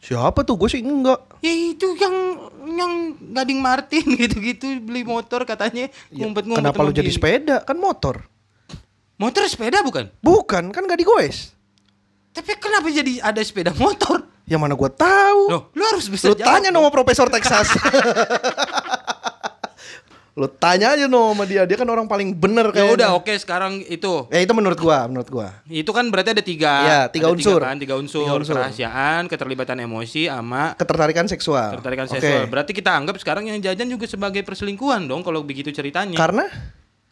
Siapa 0.00 0.40
tuh? 0.42 0.56
Gue 0.56 0.64
sih 0.66 0.80
enggak. 0.80 1.20
ya 1.38 1.52
itu 1.52 1.92
yang 1.94 2.16
yang 2.66 2.92
gading 3.36 3.60
Martin 3.60 4.00
gitu-gitu 4.18 4.80
beli 4.80 5.04
motor 5.04 5.44
katanya 5.44 5.92
Ya, 6.08 6.16
ngumpet-ngumpet 6.18 6.64
Kenapa 6.64 6.80
lu 6.80 6.90
jadi 6.90 7.08
sepeda? 7.08 7.60
Kan 7.60 7.76
motor. 7.76 8.24
motor 9.14 9.44
sepeda 9.44 9.80
bukan 9.80 10.08
Bukan, 10.18 10.72
kan 10.72 10.82
gak 10.84 10.96
digoes. 10.96 11.52
tapi 12.30 12.56
kenapa 12.56 12.88
jadi 12.88 13.20
ada 13.20 13.38
sepeda 13.40 13.70
motor 13.74 14.24
Ya 14.48 14.56
mana 14.56 14.72
gua 14.72 14.88
tahu. 14.88 15.42
Loh, 15.46 15.62
lu 15.70 15.82
harus 15.84 16.08
bisa 16.08 16.26
Lu 16.26 16.34
jawab 16.34 16.48
tanya 16.48 16.72
dong. 16.72 16.82
sama 16.82 16.90
Profesor 16.90 17.28
Texas. 17.28 17.70
lu 20.40 20.48
tanya 20.48 20.96
aja 20.96 21.04
no 21.04 21.30
sama 21.30 21.44
dia. 21.44 21.62
Dia 21.62 21.76
kan 21.76 21.84
orang 21.84 22.08
paling 22.08 22.32
bener 22.32 22.64
ya 22.66 22.80
kayaknya. 22.80 22.96
udah 22.96 23.08
oke 23.14 23.28
sekarang 23.36 23.84
itu 23.84 24.24
Ya 24.26 24.40
itu 24.40 24.50
menurut 24.50 24.74
gua, 24.76 25.04
menurut 25.04 25.28
gua. 25.28 25.60
itu 25.66 25.86
kan 25.86 26.08
berarti 26.08 26.32
ada 26.32 26.40
tiga 26.40 26.72
Iya, 26.80 27.00
tiga 27.06 27.28
Ada 27.28 27.36
unsur. 27.36 27.60
kan? 27.60 27.76
tiga 27.76 27.94
unsur, 27.94 28.24
Tiga 28.24 28.34
unsur. 28.34 28.54
kerahasiaan 28.56 29.22
keterlibatan 29.26 29.76
emosi 29.78 30.26
sama 30.26 30.72
Ketertarikan 30.74 31.26
seksual. 31.26 31.76
ketertarikan 31.76 32.06
Oke. 32.06 32.16
seksual 32.16 32.42
berarti 32.46 32.72
kita 32.72 32.90
anggap 32.90 33.16
sekarang 33.16 33.44
yang 33.46 33.60
jajan 33.60 33.84
juga 33.86 34.08
sebagai 34.08 34.40
perselingkuhan 34.40 35.04
dong 35.04 35.20
kalau 35.20 35.42
begitu 35.42 35.68
ceritanya 35.68 36.16
Karena 36.16 36.48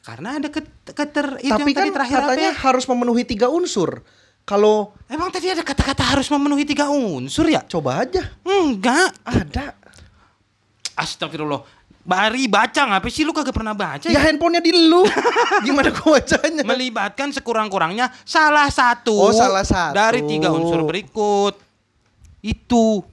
Karena 0.00 0.40
ada 0.40 0.48
ket- 0.48 0.72
keter 0.88 1.36
itu 1.38 1.52
tapi 1.52 1.68
yang 1.68 1.76
tadi 1.76 1.88
kan 1.90 1.94
terakhir 1.94 2.16
katanya 2.22 2.32
apa 2.46 2.56
ya? 2.56 2.62
harus 2.64 2.84
memenuhi 2.86 3.22
tiga 3.22 3.46
unsur. 3.46 4.00
Kalau 4.42 4.96
Emang 5.04 5.28
tadi 5.28 5.46
ada 5.46 5.60
kata-kata 5.60 6.00
harus 6.08 6.24
memenuhi 6.26 6.64
tiga 6.64 6.88
unsur 6.88 7.44
ya? 7.44 7.60
coba 7.62 8.00
aja 8.00 8.24
Enggak. 8.40 9.12
ada. 9.22 9.76
Astagfirullah. 10.96 11.62
Bari 12.08 12.48
baca 12.48 12.88
ngapa 12.88 13.04
sih 13.06 13.20
lu 13.20 13.36
kagak 13.36 13.52
pernah 13.52 13.76
baca 13.76 14.08
Ya 14.08 14.16
ya? 14.16 14.20
handphonenya 14.24 14.64
di 14.64 14.72
lu. 14.72 15.04
Gimana 15.68 15.92
gua 15.92 16.16
bacanya? 16.16 16.64
Melibatkan 16.64 17.28
sekurang-kurangnya 17.30 18.08
salah 18.24 18.72
satu 18.72 19.12
Oh, 19.12 19.28
salah 19.28 19.60
satu. 19.60 19.92
dari 19.92 20.24
tiga 20.24 20.48
unsur 20.48 20.80
berikut. 20.82 21.60
Itu. 22.40 23.04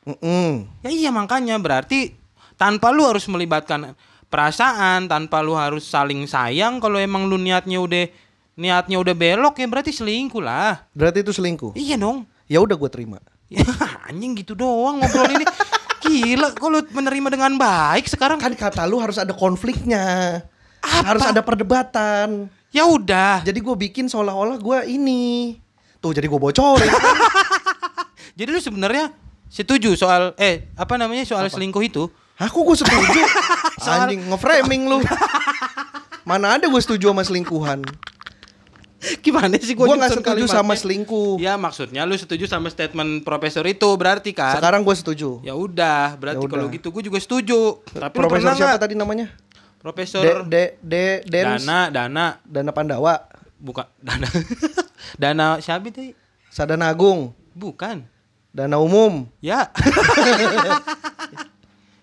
Mm-mm. 0.00 0.64
Ya 0.80 0.88
iya 0.88 1.10
makanya 1.12 1.60
berarti 1.60 2.16
tanpa 2.56 2.88
lu 2.88 3.04
harus 3.04 3.28
melibatkan 3.28 3.92
perasaan, 4.26 5.04
tanpa 5.04 5.44
lu 5.44 5.52
harus 5.52 5.84
saling 5.84 6.24
sayang 6.24 6.80
kalau 6.80 6.96
emang 6.96 7.28
lu 7.28 7.36
niatnya 7.36 7.76
udah 7.76 8.08
niatnya 8.56 8.96
udah 8.96 9.12
belok 9.12 9.60
ya 9.60 9.68
berarti 9.68 9.92
selingkuh 9.92 10.40
lah. 10.40 10.88
Berarti 10.96 11.20
itu 11.20 11.36
selingkuh. 11.36 11.76
Iya 11.76 12.00
dong. 12.00 12.24
Ya 12.48 12.58
udah 12.58 12.72
gue 12.72 12.88
terima. 12.88 13.20
Ya, 13.50 13.60
anjing 14.08 14.32
gitu 14.32 14.54
doang 14.54 14.96
ngobrol 14.96 15.28
ini. 15.28 15.44
Gila 16.10 16.48
kalau 16.52 16.82
menerima 16.84 17.28
dengan 17.30 17.54
baik 17.54 18.04
sekarang 18.04 18.36
Kan 18.36 18.52
kata 18.52 18.82
lu 18.84 18.98
harus 18.98 19.16
ada 19.16 19.30
konfliknya. 19.30 20.42
Apa? 20.80 21.06
Harus 21.06 21.22
ada 21.22 21.40
perdebatan. 21.40 22.50
ya 22.70 22.82
udah. 22.84 23.42
Jadi 23.42 23.58
gue 23.58 23.76
bikin 23.80 24.06
seolah-olah 24.06 24.56
gue 24.56 24.78
ini. 24.88 25.54
Tuh 25.98 26.10
jadi 26.10 26.26
gue 26.26 26.40
bocorin. 26.40 26.88
Jadi 28.38 28.48
lu 28.48 28.58
sebenarnya 28.58 29.12
setuju 29.46 29.92
soal 29.94 30.32
eh 30.34 30.72
apa 30.72 30.96
namanya 30.96 31.26
soal 31.26 31.44
selingkuh 31.46 31.82
itu? 31.82 32.08
Aku 32.40 32.64
gue 32.64 32.72
setuju. 32.74 33.20
Soal- 33.84 34.08
Anjing 34.08 34.24
ngeframing 34.26 34.88
lu. 34.88 34.98
Mana 36.28 36.56
ada 36.56 36.64
gue 36.64 36.80
setuju 36.80 37.12
sama 37.12 37.20
selingkuhan. 37.20 37.84
Gimana 39.24 39.56
sih 39.56 39.72
Gue 39.72 39.84
gua 39.84 39.96
nggak 39.96 40.10
nyusun 40.10 40.20
setuju 40.20 40.44
sama 40.44 40.54
kalimatnya? 40.68 40.76
selingkuh. 40.78 41.32
Ya 41.38 41.54
maksudnya 41.54 42.02
lu 42.02 42.14
setuju 42.14 42.44
sama 42.44 42.68
statement 42.68 43.22
profesor 43.22 43.64
itu 43.64 43.88
berarti 43.92 44.30
kan? 44.30 44.52
Sekarang 44.52 44.80
gue 44.80 44.92
setuju. 44.92 45.40
Ya 45.40 45.52
udah, 45.52 46.14
berarti 46.14 46.40
Ya 46.40 46.48
kalau 46.48 46.66
gitu 46.68 46.88
gue 46.90 47.02
juga 47.02 47.16
setuju. 47.16 47.80
Tapi 47.86 48.14
Profesor 48.14 48.52
siapa 48.52 48.76
tadi 48.76 48.92
namanya? 48.92 49.32
Profesor 49.76 50.20
De, 50.20 50.44
de, 50.44 50.64
de, 50.78 51.04
Dens, 51.24 51.64
Dana, 51.64 51.88
Dana, 51.88 52.26
Dana 52.42 52.70
Pandawa, 52.70 53.24
bukan 53.56 53.88
Dana. 54.04 54.28
Dana 55.16 55.46
siapa 55.58 55.88
itu? 55.88 56.12
Sadana 56.46 56.88
Agung, 56.88 57.32
Bukan. 57.50 58.04
Dana 58.50 58.76
Umum. 58.76 59.24
Ya. 59.38 59.70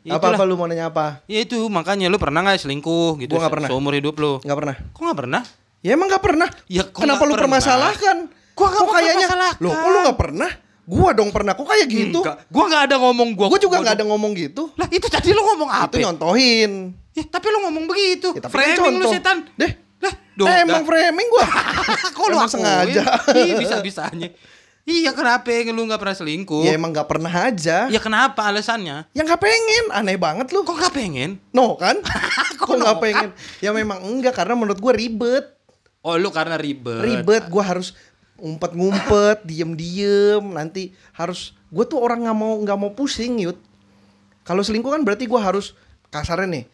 Apa-apa 0.07 0.39
Itulah. 0.39 0.47
lu 0.47 0.55
mau 0.55 0.65
nanya 0.65 0.87
apa? 0.87 1.19
Ya 1.27 1.43
itu 1.43 1.59
makanya 1.67 2.07
lu 2.07 2.15
pernah 2.15 2.39
nggak 2.39 2.63
selingkuh 2.63 3.19
gitu 3.19 3.27
Gua 3.29 3.43
nggak 3.43 3.45
se- 3.45 3.55
pernah. 3.59 3.69
seumur 3.69 3.91
hidup 3.91 4.15
lu? 4.15 4.39
Nggak 4.39 4.57
pernah. 4.57 4.75
Kok 4.89 5.01
nggak 5.03 5.19
pernah? 5.19 5.41
Ya 5.81 5.93
emang 5.93 6.09
nggak 6.09 6.23
pernah. 6.23 6.49
Ya, 6.65 6.83
Kenapa 6.83 7.21
nggak 7.21 7.27
lu 7.29 7.33
pernah? 7.33 7.41
permasalahkan? 7.59 8.17
Gua 8.57 8.67
nggak 8.67 8.83
Kok 8.83 8.93
kayaknya? 8.97 9.27
Loh, 9.61 9.71
kok 9.71 9.87
lu 9.87 9.97
nggak 10.01 10.19
pernah? 10.19 10.51
Gua 10.87 11.09
dong 11.11 11.29
pernah. 11.29 11.53
Kok 11.53 11.67
kayak 11.67 11.87
gitu? 11.91 12.19
Enggak. 12.23 12.37
Gua 12.49 12.63
nggak 12.65 12.83
ada 12.89 12.95
ngomong 12.97 13.29
gua. 13.37 13.47
Gua 13.51 13.59
juga 13.61 13.77
gua 13.77 13.83
nggak 13.85 13.95
ada 13.95 14.03
dong. 14.03 14.09
ngomong 14.15 14.31
gitu. 14.33 14.63
Lah 14.73 14.87
itu 14.89 15.07
tadi 15.07 15.29
lu 15.35 15.41
ngomong 15.43 15.69
apa? 15.69 15.93
Itu 15.93 15.97
nyontohin. 16.01 16.71
Ya, 17.13 17.23
tapi 17.27 17.47
lu 17.53 17.59
ngomong 17.69 17.85
begitu. 17.85 18.33
Ya, 18.33 18.41
tapi 18.41 18.53
kan 18.53 18.61
Framing 18.77 18.95
lu 18.97 19.05
contoh. 19.05 19.13
setan. 19.13 19.37
Deh. 19.53 19.71
Lah, 19.97 20.13
Eh, 20.37 20.61
emang 20.61 20.85
framing 20.85 21.27
gua. 21.33 21.45
Kok 22.15 22.25
lu 22.29 22.37
sengaja. 22.45 23.03
Iya, 23.33 23.57
bisa-bisanya. 23.57 24.29
Iya, 24.87 25.11
kenapa 25.11 25.51
lu 25.51 25.83
nggak 25.83 25.99
pernah 25.99 26.15
selingkuh? 26.15 26.63
ya 26.63 26.79
emang 26.79 26.95
nggak 26.95 27.09
pernah 27.11 27.33
aja. 27.51 27.91
Ya 27.91 27.99
kenapa 27.99 28.47
alasannya? 28.47 29.03
Ya 29.11 29.21
nggak 29.27 29.41
pengen. 29.41 29.91
Aneh 29.91 30.15
banget 30.15 30.47
lu. 30.55 30.63
Kok 30.63 30.77
nggak 30.79 30.93
pengen? 30.95 31.41
No 31.51 31.75
kan? 31.75 31.99
Kok 32.61 32.63
Kok 32.63 32.75
no, 32.79 32.95
pengen? 33.03 33.35
Ya 33.59 33.75
memang 33.75 33.99
enggak 33.99 34.37
karena 34.39 34.55
menurut 34.55 34.79
gua 34.79 34.95
ribet. 34.95 35.56
Oh, 36.07 36.15
lu 36.15 36.31
karena 36.31 36.55
ribet. 36.55 37.03
Ribet. 37.03 37.51
Gua 37.51 37.67
harus 37.67 37.91
ngumpet-ngumpet, 38.39 39.43
diem-diem. 39.49 40.39
Nanti 40.39 40.95
harus. 41.11 41.51
Gue 41.67 41.83
tuh 41.83 41.99
orang 41.99 42.23
nggak 42.23 42.37
mau 42.39 42.55
nggak 42.63 42.79
mau 42.79 42.91
pusing 42.95 43.43
yud. 43.43 43.59
Kalau 44.47 44.63
selingkuh 44.63 44.95
kan 44.95 45.03
berarti 45.03 45.27
gua 45.27 45.43
harus 45.43 45.75
kasarnya 46.07 46.47
nih. 46.47 46.65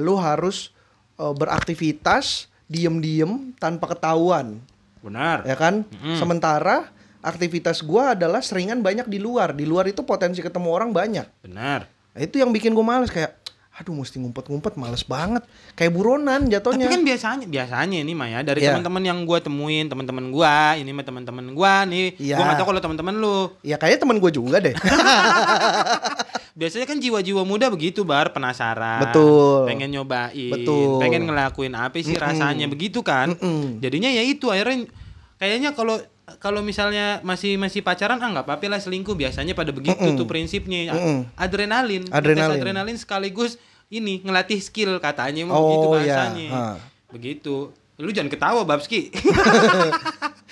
Lu 0.00 0.16
harus 0.16 0.72
eh, 1.20 1.34
beraktivitas 1.36 2.48
diem-diem 2.64 3.52
tanpa 3.60 3.92
ketahuan. 3.92 4.56
Benar. 5.04 5.44
ya 5.44 5.54
kan? 5.54 5.84
Sementara 6.16 6.88
aktivitas 7.20 7.84
gua 7.84 8.16
adalah 8.16 8.40
seringan 8.40 8.80
banyak 8.80 9.04
di 9.04 9.20
luar. 9.20 9.52
Di 9.52 9.68
luar 9.68 9.84
itu 9.84 10.00
potensi 10.00 10.40
ketemu 10.40 10.68
orang 10.72 10.90
banyak. 10.96 11.28
Benar. 11.44 11.98
Nah, 12.18 12.20
itu 12.26 12.40
yang 12.42 12.50
bikin 12.50 12.74
gue 12.74 12.82
males 12.82 13.14
kayak 13.14 13.36
aduh 13.78 13.94
mesti 13.94 14.18
ngumpet-ngumpet 14.18 14.74
males 14.74 15.06
banget. 15.06 15.46
Kayak 15.72 15.94
buronan 15.94 16.44
Tapi 16.44 16.50
jatuhnya. 16.50 16.90
kan 16.90 17.00
biasanya 17.00 17.46
biasanya 17.46 17.98
ini 18.02 18.10
Maya 18.10 18.42
dari 18.42 18.58
Iya. 18.58 18.74
teman-teman 18.74 19.02
yang 19.02 19.22
gua 19.22 19.38
temuin, 19.38 19.86
teman-teman 19.86 20.34
gua, 20.34 20.74
ini 20.74 20.90
mah 20.90 21.02
teman-teman 21.02 21.46
gua 21.52 21.86
nih. 21.86 22.18
Iya. 22.18 22.34
Gua 22.34 22.44
nggak 22.44 22.58
tahu 22.58 22.68
kalau 22.68 22.82
teman-teman 22.82 23.14
lu. 23.14 23.54
Ya 23.62 23.78
kayaknya 23.78 24.02
teman 24.02 24.18
gue 24.18 24.30
juga 24.30 24.58
deh. 24.58 24.74
Biasanya 26.58 26.90
kan 26.90 26.98
jiwa-jiwa 26.98 27.46
muda 27.46 27.70
begitu 27.70 28.02
bar 28.02 28.34
penasaran. 28.34 28.98
Betul. 28.98 29.70
Pengen 29.70 29.94
nyobain, 29.94 30.50
Betul. 30.50 30.98
pengen 30.98 31.30
ngelakuin 31.30 31.70
apa 31.72 32.02
sih 32.02 32.18
rasanya 32.18 32.66
begitu 32.66 32.98
kan? 33.00 33.30
Mm-mm. 33.32 33.78
Jadinya 33.78 34.10
ya 34.10 34.26
itu 34.26 34.50
akhirnya 34.50 34.90
kayaknya 35.38 35.70
kalau 35.70 36.02
kalau 36.36 36.60
misalnya 36.60 37.18
masih 37.20 37.56
masih 37.56 37.80
pacaran 37.80 38.16
ah 38.16 38.28
nggak 38.28 38.44
apa-apa 38.44 38.66
lah 38.68 38.78
selingkuh 38.78 39.14
biasanya 39.14 39.52
pada 39.52 39.70
begitu 39.70 39.96
Mm-mm. 39.98 40.14
tuh 40.14 40.24
prinsipnya 40.24 40.90
Mm-mm. 40.90 41.24
adrenalin 41.34 42.04
Tes 42.04 42.12
Adrenalin. 42.12 42.56
adrenalin 42.56 42.96
sekaligus 42.96 43.56
ini 43.88 44.20
ngelatih 44.20 44.58
skill 44.58 44.98
katanya 44.98 45.44
mau 45.44 45.54
Oh, 45.54 45.62
begitu 45.64 45.86
iya. 45.86 45.92
bahasanya 45.94 46.48
Ha. 46.48 46.62
begitu 47.08 47.54
lu 47.96 48.10
jangan 48.10 48.28
ketawa 48.28 48.62
Babski 48.62 49.08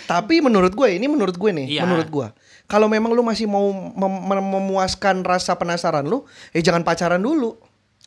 Tapi 0.07 0.39
menurut 0.39 0.71
gue 0.71 0.89
ini 0.93 1.07
menurut 1.07 1.35
gue 1.35 1.51
nih, 1.53 1.67
Iya. 1.69 1.83
menurut 1.83 2.07
gue. 2.07 2.29
Kalau 2.67 2.87
memang 2.87 3.11
lu 3.11 3.23
masih 3.23 3.45
mau 3.45 3.67
mem- 3.75 4.23
memuaskan 4.23 5.23
rasa 5.23 5.55
penasaran 5.55 6.07
lu, 6.07 6.23
eh 6.53 6.63
jangan 6.63 6.83
pacaran 6.83 7.19
dulu. 7.19 7.59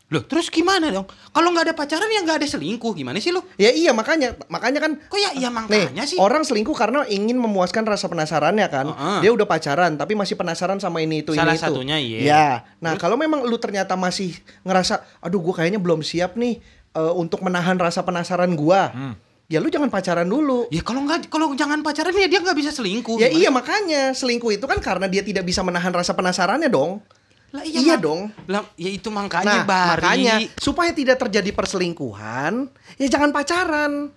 Loh 0.10 0.26
terus 0.26 0.50
gimana 0.50 0.90
dong 0.90 1.06
kalau 1.30 1.54
nggak 1.54 1.70
ada 1.70 1.76
pacaran 1.78 2.10
ya 2.10 2.26
nggak 2.26 2.42
ada 2.42 2.48
selingkuh 2.50 2.98
gimana 2.98 3.22
sih 3.22 3.30
lu 3.30 3.46
Ya 3.62 3.70
iya 3.70 3.94
makanya 3.94 4.34
makanya 4.50 4.82
kan 4.82 4.92
kok 4.98 5.20
ya 5.22 5.38
iya 5.38 5.54
Nih, 5.54 5.54
makanya 5.86 6.04
sih 6.10 6.18
orang 6.18 6.42
selingkuh 6.42 6.74
karena 6.74 7.06
ingin 7.06 7.38
memuaskan 7.38 7.86
rasa 7.86 8.10
penasarannya 8.10 8.68
kan. 8.72 8.90
Heeh. 8.90 9.20
Dia 9.28 9.32
udah 9.36 9.46
pacaran 9.46 10.00
tapi 10.00 10.18
masih 10.18 10.34
penasaran 10.34 10.82
sama 10.82 11.04
ini 11.04 11.22
itu 11.22 11.38
Salah 11.38 11.54
ini 11.54 11.62
itu. 11.62 11.66
satunya, 11.70 11.98
iya. 12.02 12.20
Ya. 12.26 12.48
Nah, 12.82 12.98
kalau 12.98 13.20
memang 13.20 13.46
lu 13.46 13.58
ternyata 13.62 13.94
masih 14.00 14.34
ngerasa 14.66 15.04
aduh 15.22 15.44
gua 15.44 15.62
kayaknya 15.62 15.78
belum 15.78 16.02
siap 16.02 16.40
nih 16.40 16.58
eh, 16.96 17.14
untuk 17.14 17.46
menahan 17.46 17.78
rasa 17.78 18.02
penasaran 18.02 18.56
gua. 18.58 18.90
Hmm. 18.90 19.14
Ya 19.50 19.58
lu 19.58 19.70
jangan 19.70 19.90
pacaran 19.90 20.30
dulu. 20.30 20.70
Ya 20.70 20.82
kalau 20.86 21.06
nggak 21.06 21.30
kalau 21.30 21.54
jangan 21.58 21.82
pacaran 21.82 22.14
ya 22.14 22.30
dia 22.30 22.40
nggak 22.42 22.58
bisa 22.58 22.70
selingkuh. 22.74 23.18
Ya 23.18 23.30
Gimana? 23.30 23.42
iya 23.42 23.50
makanya 23.50 24.02
selingkuh 24.14 24.54
itu 24.54 24.66
kan 24.70 24.78
karena 24.82 25.06
dia 25.10 25.22
tidak 25.26 25.46
bisa 25.46 25.62
menahan 25.66 25.90
rasa 25.94 26.14
penasarannya 26.14 26.70
dong. 26.70 27.02
Lah, 27.50 27.64
Iya 27.64 27.98
mak- 27.98 28.02
dong. 28.02 28.22
Lah 28.46 28.62
ya 28.76 28.90
itu 28.90 29.10
Nah, 29.10 29.16
makanya 29.20 29.64
Bari. 29.64 30.02
makanya 30.02 30.34
supaya 30.56 30.92
tidak 30.92 31.18
terjadi 31.18 31.50
perselingkuhan, 31.50 32.70
ya 32.96 33.08
jangan 33.08 33.30
pacaran. 33.30 34.14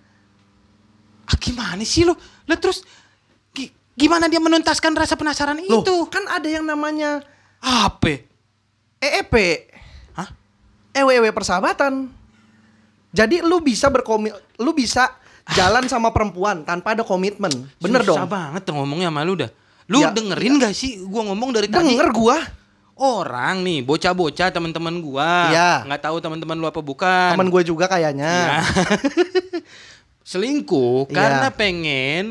Ah, 1.23 1.37
gimana 1.37 1.81
sih 1.81 2.03
lo? 2.03 2.13
Lah 2.45 2.55
terus 2.55 2.85
gi- 3.51 3.73
gimana 3.93 4.27
dia 4.27 4.37
menuntaskan 4.37 4.93
rasa 4.93 5.15
penasaran 5.15 5.57
Loh, 5.61 5.81
itu? 5.81 5.95
kan 6.07 6.21
ada 6.27 6.45
yang 6.45 6.61
namanya 6.61 7.25
Apa? 7.57 8.21
EEP. 8.99 9.33
Hah? 10.13 10.29
EWW 10.93 11.31
persahabatan. 11.31 12.11
Jadi 13.09 13.39
lu 13.39 13.57
bisa 13.59 13.87
berkomi 13.87 14.29
lu 14.57 14.71
bisa 14.71 15.09
jalan 15.49 15.85
sama 15.85 16.09
perempuan 16.09 16.61
tanpa 16.61 16.91
ada 16.91 17.01
komitmen. 17.01 17.49
Bener 17.77 18.01
Susah 18.01 18.19
dong. 18.19 18.29
banget 18.29 18.61
tuh 18.63 18.73
ngomongnya 18.73 19.09
sama 19.09 19.21
lu 19.21 19.33
dah. 19.35 19.49
Lu 19.85 19.99
Ya, 19.99 20.09
dengerin 20.09 20.59
gak 20.59 20.71
sih 20.71 21.01
gua 21.01 21.23
ngomong 21.25 21.51
dari 21.51 21.67
tadi? 21.67 21.83
Denger 21.83 22.07
gua, 22.09 22.39
Orang 22.93 23.61
nih, 23.61 23.81
bocah-bocah 23.81 24.49
teman-teman 24.49 24.93
gua. 24.99 25.49
Iya. 25.49 25.71
Nggak 25.83 26.01
tahu 26.03 26.17
teman-teman 26.19 26.55
lu 26.55 26.65
apa 26.65 26.77
bukan. 26.77 27.33
teman 27.33 27.49
gue 27.49 27.61
juga 27.63 27.85
kayaknya. 27.85 28.29
Ya. 28.29 28.61
Selingkuh 30.23 31.09
Iya. 31.09 31.15
karena 31.15 31.47
pengen 31.49 32.23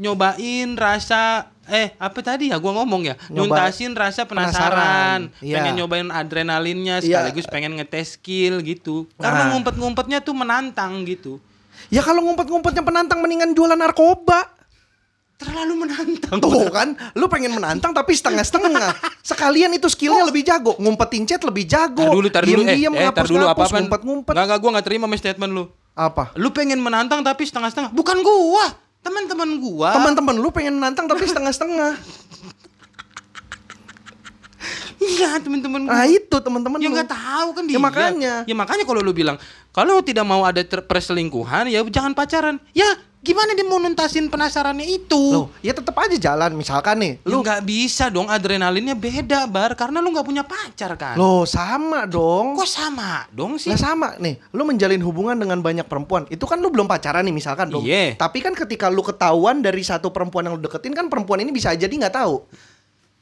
nyobain 0.00 0.72
rasa 0.72 1.52
eh 1.68 1.92
apa 1.94 2.18
tadi 2.18 2.48
ya 2.48 2.56
gua 2.56 2.72
ngomong 2.74 3.04
ya 3.04 3.14
Nyoba- 3.28 3.68
nuntasin 3.68 3.92
rasa 3.92 4.24
penasaran, 4.24 5.28
penasaran, 5.28 5.44
iya. 5.44 5.60
pengen 5.60 5.74
nyobain 5.76 6.08
adrenalinnya 6.08 6.98
Iya. 6.98 7.20
sekaligus 7.20 7.46
pengen 7.46 7.76
ngetes 7.76 8.16
skill 8.16 8.64
gitu 8.64 9.04
karena 9.14 9.44
Nah. 9.44 9.48
ngumpet-ngumpetnya 9.52 10.18
tuh 10.20 10.32
menantang 10.32 11.04
gitu 11.04 11.36
Ya 11.88 12.00
kalau 12.00 12.20
ngumpet-ngumpetnya 12.22 12.80
penantang 12.80 13.18
mendingan 13.18 13.50
jualan 13.50 13.74
narkoba. 13.74 14.46
Terlalu 15.40 15.88
menantang 15.88 16.36
Tuh 16.36 16.68
kan, 16.68 16.92
lu 17.16 17.26
pengen 17.32 17.56
menantang 17.56 17.96
tapi 17.96 18.12
setengah-setengah. 18.12 18.92
Sekalian 19.24 19.72
itu 19.72 19.88
skillnya 19.88 20.28
lebih 20.28 20.44
jago, 20.44 20.76
ngumpetin 20.76 21.24
chat 21.24 21.40
lebih 21.40 21.64
jago. 21.64 22.04
Tar 22.04 22.12
dulu, 22.12 22.28
tar 22.28 22.44
dulu, 22.44 22.60
eh, 22.68 22.76
eh, 22.76 23.08
tar 23.08 23.24
dulu 23.24 23.48
apa 23.48 23.56
ngapus-ngapus, 23.56 23.72
ngumpet-ngumpet. 23.72 24.32
Nggak, 24.36 24.44
nggak, 24.46 24.58
gua 24.60 24.70
nggak 24.76 24.86
terima 24.86 25.04
statement 25.16 25.52
lu. 25.56 25.64
Apa? 25.96 26.36
Lu 26.36 26.52
pengen 26.52 26.84
menantang 26.84 27.24
tapi 27.24 27.48
setengah-setengah. 27.48 27.90
Bukan 27.96 28.20
gua, 28.20 28.76
teman-teman 29.00 29.48
gua. 29.56 29.90
Teman-teman 29.96 30.34
lu 30.36 30.48
pengen 30.52 30.76
menantang 30.76 31.08
tapi 31.08 31.24
setengah-setengah. 31.24 31.96
Iya, 35.00 35.40
teman-teman 35.40 35.88
gua. 35.88 35.96
Nah 35.96 36.04
itu 36.04 36.36
teman-teman 36.36 36.76
Ya 36.76 36.88
nggak 36.92 37.08
tahu 37.08 37.48
kan 37.56 37.64
dia. 37.64 37.74
Ya 37.74 37.80
makanya. 37.80 38.34
Ya 38.44 38.54
makanya 38.54 38.84
kalau 38.84 39.00
lu 39.00 39.16
bilang 39.16 39.40
kalau 39.72 40.04
tidak 40.04 40.28
mau 40.28 40.44
ada 40.44 40.60
perselingkuhan 40.60 41.72
ya 41.72 41.80
jangan 41.88 42.12
pacaran. 42.12 42.60
Ya 42.76 43.00
gimana 43.20 43.52
dia 43.52 43.66
mau 43.66 43.82
nuntasin 43.82 44.30
penasarannya 44.30 44.86
itu? 44.86 45.22
Loh, 45.34 45.46
ya 45.60 45.74
tetap 45.74 45.98
aja 45.98 46.14
jalan. 46.14 46.54
Misalkan 46.54 46.96
nih, 47.00 47.12
lu 47.26 47.40
lu 47.40 47.48
nggak 47.48 47.64
bisa 47.64 48.12
dong 48.12 48.28
adrenalinnya 48.28 48.92
beda 48.92 49.48
bar 49.48 49.72
karena 49.72 50.04
lu 50.04 50.12
nggak 50.12 50.28
punya 50.28 50.44
pacar 50.44 50.92
kan. 51.00 51.16
Loh, 51.16 51.48
sama 51.48 52.04
dong. 52.04 52.52
Kok 52.52 52.68
sama 52.68 53.24
dong 53.32 53.56
sih? 53.56 53.72
Lah 53.72 53.80
sama 53.80 54.20
nih, 54.20 54.36
lu 54.52 54.68
menjalin 54.68 55.00
hubungan 55.00 55.40
dengan 55.40 55.64
banyak 55.64 55.88
perempuan. 55.88 56.28
Itu 56.28 56.44
kan 56.44 56.60
lu 56.60 56.68
belum 56.68 56.84
pacaran 56.84 57.24
nih 57.24 57.32
misalkan 57.32 57.72
dong. 57.72 57.88
Iya. 57.88 58.20
Tapi 58.20 58.44
kan 58.44 58.52
ketika 58.52 58.92
lu 58.92 59.00
ketahuan 59.00 59.64
dari 59.64 59.80
satu 59.80 60.12
perempuan 60.12 60.44
yang 60.44 60.60
lu 60.60 60.62
deketin 60.68 60.92
kan 60.92 61.08
perempuan 61.08 61.40
ini 61.40 61.48
bisa 61.48 61.72
jadi 61.72 61.88
nggak 61.88 62.12
tahu. 62.12 62.44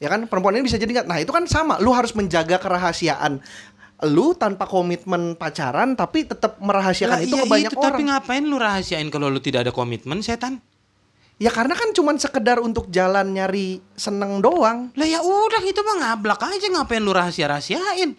Ya 0.03 0.11
kan 0.11 0.27
perempuan 0.27 0.59
ini 0.59 0.67
bisa 0.67 0.83
jadi 0.83 0.91
nggak. 0.91 1.07
Nah 1.07 1.19
itu 1.23 1.31
kan 1.31 1.47
sama. 1.47 1.79
Lu 1.79 1.95
harus 1.95 2.11
menjaga 2.19 2.59
kerahasiaan. 2.59 3.39
Lu 4.07 4.31
tanpa 4.39 4.71
komitmen 4.71 5.35
pacaran 5.35 5.99
tapi 5.99 6.23
tetap 6.23 6.63
merahasiakan 6.63 7.19
Lah, 7.19 7.27
itu 7.27 7.35
iya 7.35 7.43
ke 7.43 7.51
banyak 7.51 7.73
itu, 7.75 7.81
orang. 7.83 7.91
Tapi 7.99 8.03
ngapain 8.07 8.45
lu 8.47 8.57
rahasiain 8.59 9.09
kalau 9.11 9.27
lu 9.27 9.43
tidak 9.43 9.67
ada 9.67 9.73
komitmen, 9.75 10.23
setan? 10.23 10.63
Ya 11.39 11.51
karena 11.55 11.75
kan 11.75 11.95
cuman 11.95 12.19
sekedar 12.19 12.59
untuk 12.59 12.91
jalan 12.91 13.35
nyari 13.35 13.79
seneng 13.99 14.43
doang. 14.43 14.91
Lah 14.95 15.07
ya 15.07 15.23
udah 15.23 15.63
itu 15.67 15.83
mah 15.83 15.97
ngablak 16.03 16.43
aja 16.43 16.67
ngapain 16.67 17.03
lu 17.03 17.15
rahasia-rahasiain? 17.15 18.15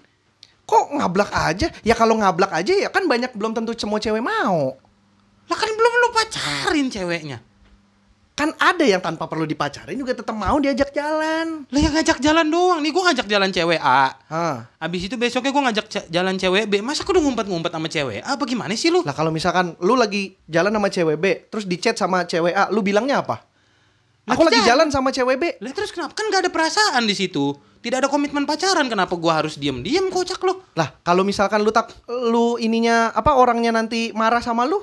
Kok 0.64 0.86
ngablak 1.00 1.32
aja? 1.32 1.68
Ya 1.84 1.96
kalau 1.96 2.16
ngablak 2.20 2.52
aja 2.56 2.72
ya 2.76 2.88
kan 2.92 3.08
banyak 3.08 3.36
belum 3.36 3.56
tentu 3.56 3.76
semua 3.76 4.00
cewek 4.00 4.24
mau. 4.24 4.76
Lah 5.48 5.58
kan 5.58 5.72
belum 5.72 5.94
lu 6.00 6.10
pacarin 6.16 6.88
ceweknya. 6.88 7.44
Kan 8.40 8.56
ada 8.56 8.88
yang 8.88 9.04
tanpa 9.04 9.28
perlu 9.28 9.44
dipacarin 9.44 10.00
juga 10.00 10.16
tetap 10.16 10.32
mau 10.32 10.56
diajak 10.64 10.96
jalan. 10.96 11.68
Lah 11.68 11.80
yang 11.84 11.92
ngajak 11.92 12.24
jalan 12.24 12.48
doang. 12.48 12.80
Nih 12.80 12.96
gua 12.96 13.12
ngajak 13.12 13.28
jalan 13.28 13.52
cewek 13.52 13.84
A. 13.84 14.16
Hah. 14.32 14.64
Abis 14.80 15.12
itu 15.12 15.20
besoknya 15.20 15.52
gua 15.52 15.68
ngajak 15.68 16.08
jalan 16.08 16.40
cewek 16.40 16.64
B. 16.72 16.80
Masa 16.80 17.04
kudu 17.04 17.20
ngumpet-ngumpet 17.20 17.68
sama 17.68 17.92
cewek 17.92 18.24
A? 18.24 18.40
Bagaimana 18.40 18.72
sih 18.80 18.96
lu? 18.96 19.04
Lah 19.04 19.12
kalau 19.12 19.28
misalkan 19.28 19.76
lu 19.84 20.00
lagi 20.00 20.40
jalan 20.48 20.72
sama 20.72 20.88
cewek 20.88 21.18
B, 21.20 21.26
terus 21.52 21.68
di 21.68 21.76
chat 21.84 22.00
sama 22.00 22.24
cewek 22.24 22.56
A, 22.56 22.72
lu 22.72 22.80
bilangnya 22.80 23.20
apa? 23.20 23.44
Aku 24.24 24.48
Lagi 24.48 24.56
lagi 24.56 24.60
jalan. 24.64 24.88
jalan 24.88 24.88
sama 24.96 25.10
cewek 25.12 25.36
B. 25.36 25.44
Lah 25.60 25.72
terus 25.76 25.92
kenapa? 25.92 26.16
Kan 26.16 26.32
gak 26.32 26.48
ada 26.48 26.52
perasaan 26.56 27.04
di 27.04 27.20
situ. 27.20 27.52
Tidak 27.84 28.00
ada 28.00 28.08
komitmen 28.08 28.48
pacaran. 28.48 28.88
Kenapa 28.88 29.20
gua 29.20 29.44
harus 29.44 29.60
diem-diem 29.60 30.08
kocak 30.08 30.40
lu? 30.48 30.64
Lah, 30.80 30.96
kalau 31.04 31.28
misalkan 31.28 31.60
lu 31.60 31.76
tak 31.76 31.92
lu 32.08 32.56
ininya 32.56 33.12
apa 33.12 33.36
orangnya 33.36 33.76
nanti 33.76 34.16
marah 34.16 34.40
sama 34.40 34.64
lu? 34.64 34.80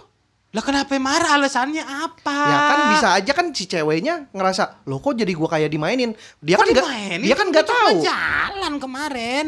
Lah 0.55 0.63
kenapa 0.63 0.95
marah? 0.97 1.37
Alasannya 1.37 1.85
apa? 1.85 2.39
Ya 2.47 2.59
kan 2.65 2.79
bisa 2.95 3.09
aja 3.13 3.33
kan 3.35 3.47
si 3.53 3.67
ceweknya 3.67 4.31
ngerasa, 4.31 4.87
"Loh 4.87 5.03
kok 5.03 5.19
jadi 5.19 5.29
gua 5.35 5.51
kayak 5.51 5.69
dimainin?" 5.69 6.15
Dia 6.41 6.57
Kok 6.57 6.63
kan 6.63 6.67
nggak 6.73 6.85
dimainin? 6.87 7.27
dia 7.27 7.37
kan 7.37 7.47
nggak 7.51 7.65
cuma 7.67 7.81
tahu. 7.93 7.97
jalan 8.01 8.73
kemarin. 8.81 9.47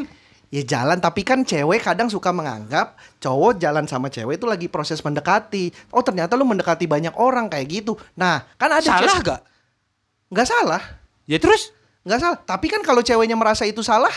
Ya 0.48 0.62
jalan 0.64 0.96
tapi 0.96 1.22
kan 1.22 1.44
cewek 1.44 1.84
kadang 1.84 2.08
suka 2.08 2.32
menganggap 2.32 2.96
cowok 3.20 3.60
jalan 3.60 3.84
sama 3.84 4.08
cewek 4.08 4.40
itu 4.40 4.48
lagi 4.48 4.66
proses 4.66 5.00
mendekati. 5.04 5.68
Oh, 5.92 6.00
ternyata 6.00 6.40
lu 6.40 6.48
mendekati 6.48 6.88
banyak 6.88 7.12
orang 7.20 7.52
kayak 7.52 7.68
gitu. 7.68 8.00
Nah, 8.16 8.48
kan 8.56 8.72
ada 8.72 8.80
Salah 8.80 9.12
cewek- 9.12 9.28
gak? 9.28 9.40
Nggak 10.32 10.48
salah. 10.48 10.82
Ya 11.28 11.36
terus? 11.36 11.72
Nggak 12.04 12.20
salah. 12.20 12.38
Tapi 12.40 12.66
kan 12.72 12.80
kalau 12.80 13.04
ceweknya 13.04 13.36
merasa 13.36 13.68
itu 13.68 13.84
salah, 13.84 14.12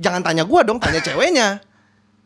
jangan 0.00 0.24
tanya 0.24 0.48
gua 0.48 0.64
dong, 0.64 0.80
tanya 0.80 1.04
ceweknya. 1.04 1.60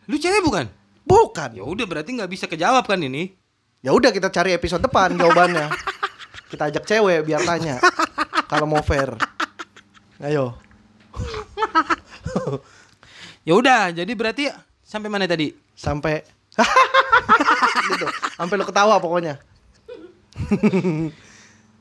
Lu 0.06 0.18
cewek 0.18 0.42
bukan? 0.42 0.70
Bukan. 1.02 1.50
Ya 1.58 1.66
udah 1.66 1.86
berarti 1.86 2.14
nggak 2.14 2.30
bisa 2.30 2.46
kejawab 2.46 2.86
kan 2.86 3.02
ini. 3.02 3.34
Ya 3.82 3.90
udah 3.90 4.14
kita 4.14 4.30
cari 4.30 4.54
episode 4.54 4.78
depan 4.78 5.10
jawabannya. 5.18 5.66
kita 6.46 6.70
ajak 6.70 6.84
cewek 6.86 7.26
biar 7.26 7.42
tanya. 7.42 7.82
Kalau 8.46 8.70
mau 8.70 8.78
fair. 8.78 9.18
Ayo. 10.22 10.54
Ya 13.42 13.58
udah, 13.58 13.90
jadi 13.90 14.12
berarti 14.14 14.54
sampai 14.86 15.10
mana 15.10 15.26
tadi? 15.26 15.50
Sampai 15.74 16.22
gitu. 17.90 18.06
Sampai 18.38 18.54
lu 18.54 18.62
ketawa 18.62 19.02
pokoknya. 19.02 19.42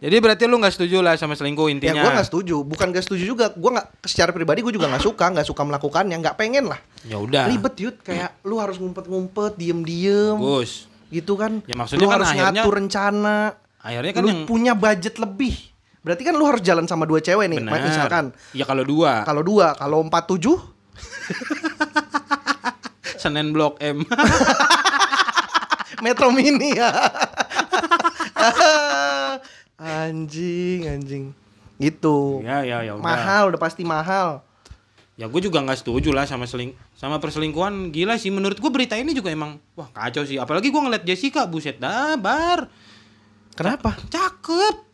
Jadi 0.01 0.15
berarti 0.17 0.49
lu 0.49 0.57
nggak 0.57 0.73
setuju 0.73 1.05
lah 1.05 1.13
sama 1.13 1.37
selingkuh 1.37 1.69
Ya 1.69 1.73
intinya. 1.77 2.01
gua 2.01 2.17
nggak 2.17 2.29
setuju, 2.33 2.65
bukan 2.65 2.89
gak 2.89 3.05
setuju 3.05 3.23
juga. 3.29 3.45
Gua 3.53 3.77
nggak 3.77 4.09
secara 4.09 4.33
pribadi 4.33 4.65
gue 4.65 4.73
juga 4.73 4.89
nggak 4.89 5.05
suka, 5.05 5.29
nggak 5.29 5.45
suka 5.45 5.61
melakukannya, 5.61 6.17
nggak 6.17 6.33
pengen 6.33 6.65
lah. 6.65 6.81
Ya 7.05 7.21
udah. 7.21 7.45
Ribet 7.45 7.77
yud, 7.77 7.95
kayak 8.01 8.41
lu 8.41 8.57
harus 8.57 8.81
ngumpet-ngumpet, 8.81 9.53
diem-diem, 9.61 10.41
Bagus. 10.41 10.89
Gitu 11.11 11.35
kan. 11.35 11.59
Ya, 11.67 11.75
maksudnya 11.75 12.01
lu 12.01 12.09
kan 12.09 12.15
harus 12.17 12.29
akhirnya- 12.31 12.63
ngatur 12.63 12.73
rencana. 12.73 13.37
Akhirnya 13.81 14.11
kan 14.13 14.21
lu 14.23 14.29
yang 14.29 14.45
punya 14.45 14.73
budget 14.73 15.17
lebih. 15.17 15.53
Berarti 16.01 16.23
kan 16.23 16.33
lu 16.33 16.45
harus 16.49 16.61
jalan 16.61 16.87
sama 16.87 17.05
dua 17.05 17.19
cewek 17.19 17.45
nih, 17.45 17.61
benar. 17.61 17.81
misalkan. 17.83 18.25
Ya 18.57 18.65
kalau 18.65 18.81
dua, 18.81 19.21
Kalau 19.21 19.45
dua, 19.45 19.77
kalau 19.77 20.01
empat 20.01 20.25
tujuh, 20.25 20.57
Senen 23.21 23.53
Blok 23.53 23.77
M. 23.77 24.01
Metro 26.05 26.33
Mini 26.33 26.73
ya. 26.73 26.89
anjing, 29.77 30.87
anjing. 30.87 31.23
Gitu. 31.77 32.45
ya 32.45 32.61
ya 32.61 32.81
ya 32.81 32.93
udah. 32.93 33.01
mahal, 33.01 33.49
udah 33.53 33.57
pasti 33.57 33.81
mahal. 33.81 34.45
Ya 35.17 35.25
gue 35.25 35.37
juga 35.37 35.61
nggak 35.61 35.77
setuju 35.77 36.09
lah 36.09 36.25
sama 36.25 36.45
seling 36.45 36.73
sama 37.01 37.17
perselingkuhan 37.17 37.89
gila 37.89 38.13
sih 38.15 38.29
menurut 38.29 38.55
gue 38.55 38.69
berita 38.69 38.93
ini 38.93 39.09
juga 39.11 39.33
emang 39.33 39.57
wah 39.73 39.89
kacau 39.89 40.21
sih 40.21 40.37
apalagi 40.37 40.69
gue 40.69 40.77
ngeliat 40.77 41.01
Jessica 41.01 41.49
buset 41.49 41.81
dah 41.81 42.13
bar 42.13 42.69
Kenapa? 43.51 43.97
cakep 44.05 44.93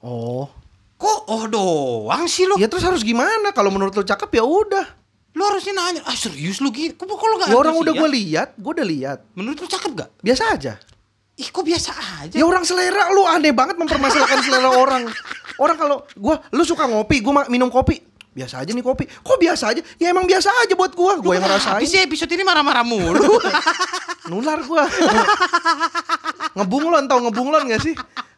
Oh. 0.00 0.48
kok 0.96 1.20
oh 1.26 1.44
doang 1.44 2.24
sih 2.24 2.46
lo 2.46 2.54
Ya 2.54 2.64
terus 2.64 2.80
harus 2.80 3.02
gimana? 3.02 3.50
Kalau 3.50 3.68
menurut 3.68 3.92
lu 3.92 4.00
cakep 4.00 4.30
ya 4.30 4.40
udah. 4.40 4.86
lo 5.30 5.42
harusnya 5.44 5.70
nanya 5.72 6.00
ah 6.02 6.14
serius 6.14 6.58
lu 6.58 6.70
gitu 6.70 6.96
kok 6.96 7.10
kok 7.10 7.26
lo 7.26 7.34
nggak 7.36 7.50
Ya 7.50 7.58
orang 7.58 7.74
udah 7.76 7.92
sih, 7.92 7.98
gue 7.98 8.08
ya? 8.08 8.14
lihat, 8.14 8.48
gue 8.54 8.72
udah 8.72 8.86
lihat. 8.88 9.18
menurut 9.32 9.58
lu 9.58 9.66
cakep 9.66 9.90
gak 9.92 10.10
Biasa 10.18 10.42
aja. 10.50 10.72
ih 11.34 11.48
kok 11.48 11.62
biasa 11.62 11.90
aja 12.20 12.34
Ya 12.34 12.42
orang 12.42 12.62
selera 12.62 13.10
lu 13.10 13.22
aneh 13.24 13.50
banget 13.50 13.74
mempermasalahkan 13.74 14.38
selera 14.40 14.70
orang. 14.70 15.02
Orang 15.56 15.76
kalau 15.76 15.96
gua 16.14 16.40
lu 16.48 16.64
suka 16.64 16.84
ngopi, 16.84 17.20
gua 17.20 17.44
minum 17.46 17.68
kopi. 17.68 18.00
Biasa 18.30 18.62
aja 18.62 18.70
nih 18.70 18.80
kopi. 18.80 19.10
Kok 19.10 19.38
biasa 19.42 19.74
aja? 19.74 19.82
Ya 19.98 20.14
emang 20.14 20.22
biasa 20.22 20.54
aja 20.62 20.74
buat 20.78 20.94
gua. 20.94 21.18
Gua 21.18 21.34
yang 21.34 21.42
ngerasain. 21.42 21.82
Habis 21.82 21.90
sih 21.90 21.98
episode 21.98 22.30
ini 22.30 22.46
marah-marah 22.46 22.86
mulu 22.86 23.42
Nular 24.30 24.62
gua. 24.62 24.86
ngebunglon 26.54 27.06
tau 27.10 27.18
ngebunglon 27.22 27.66
gak 27.70 27.82
sih? 27.82 27.94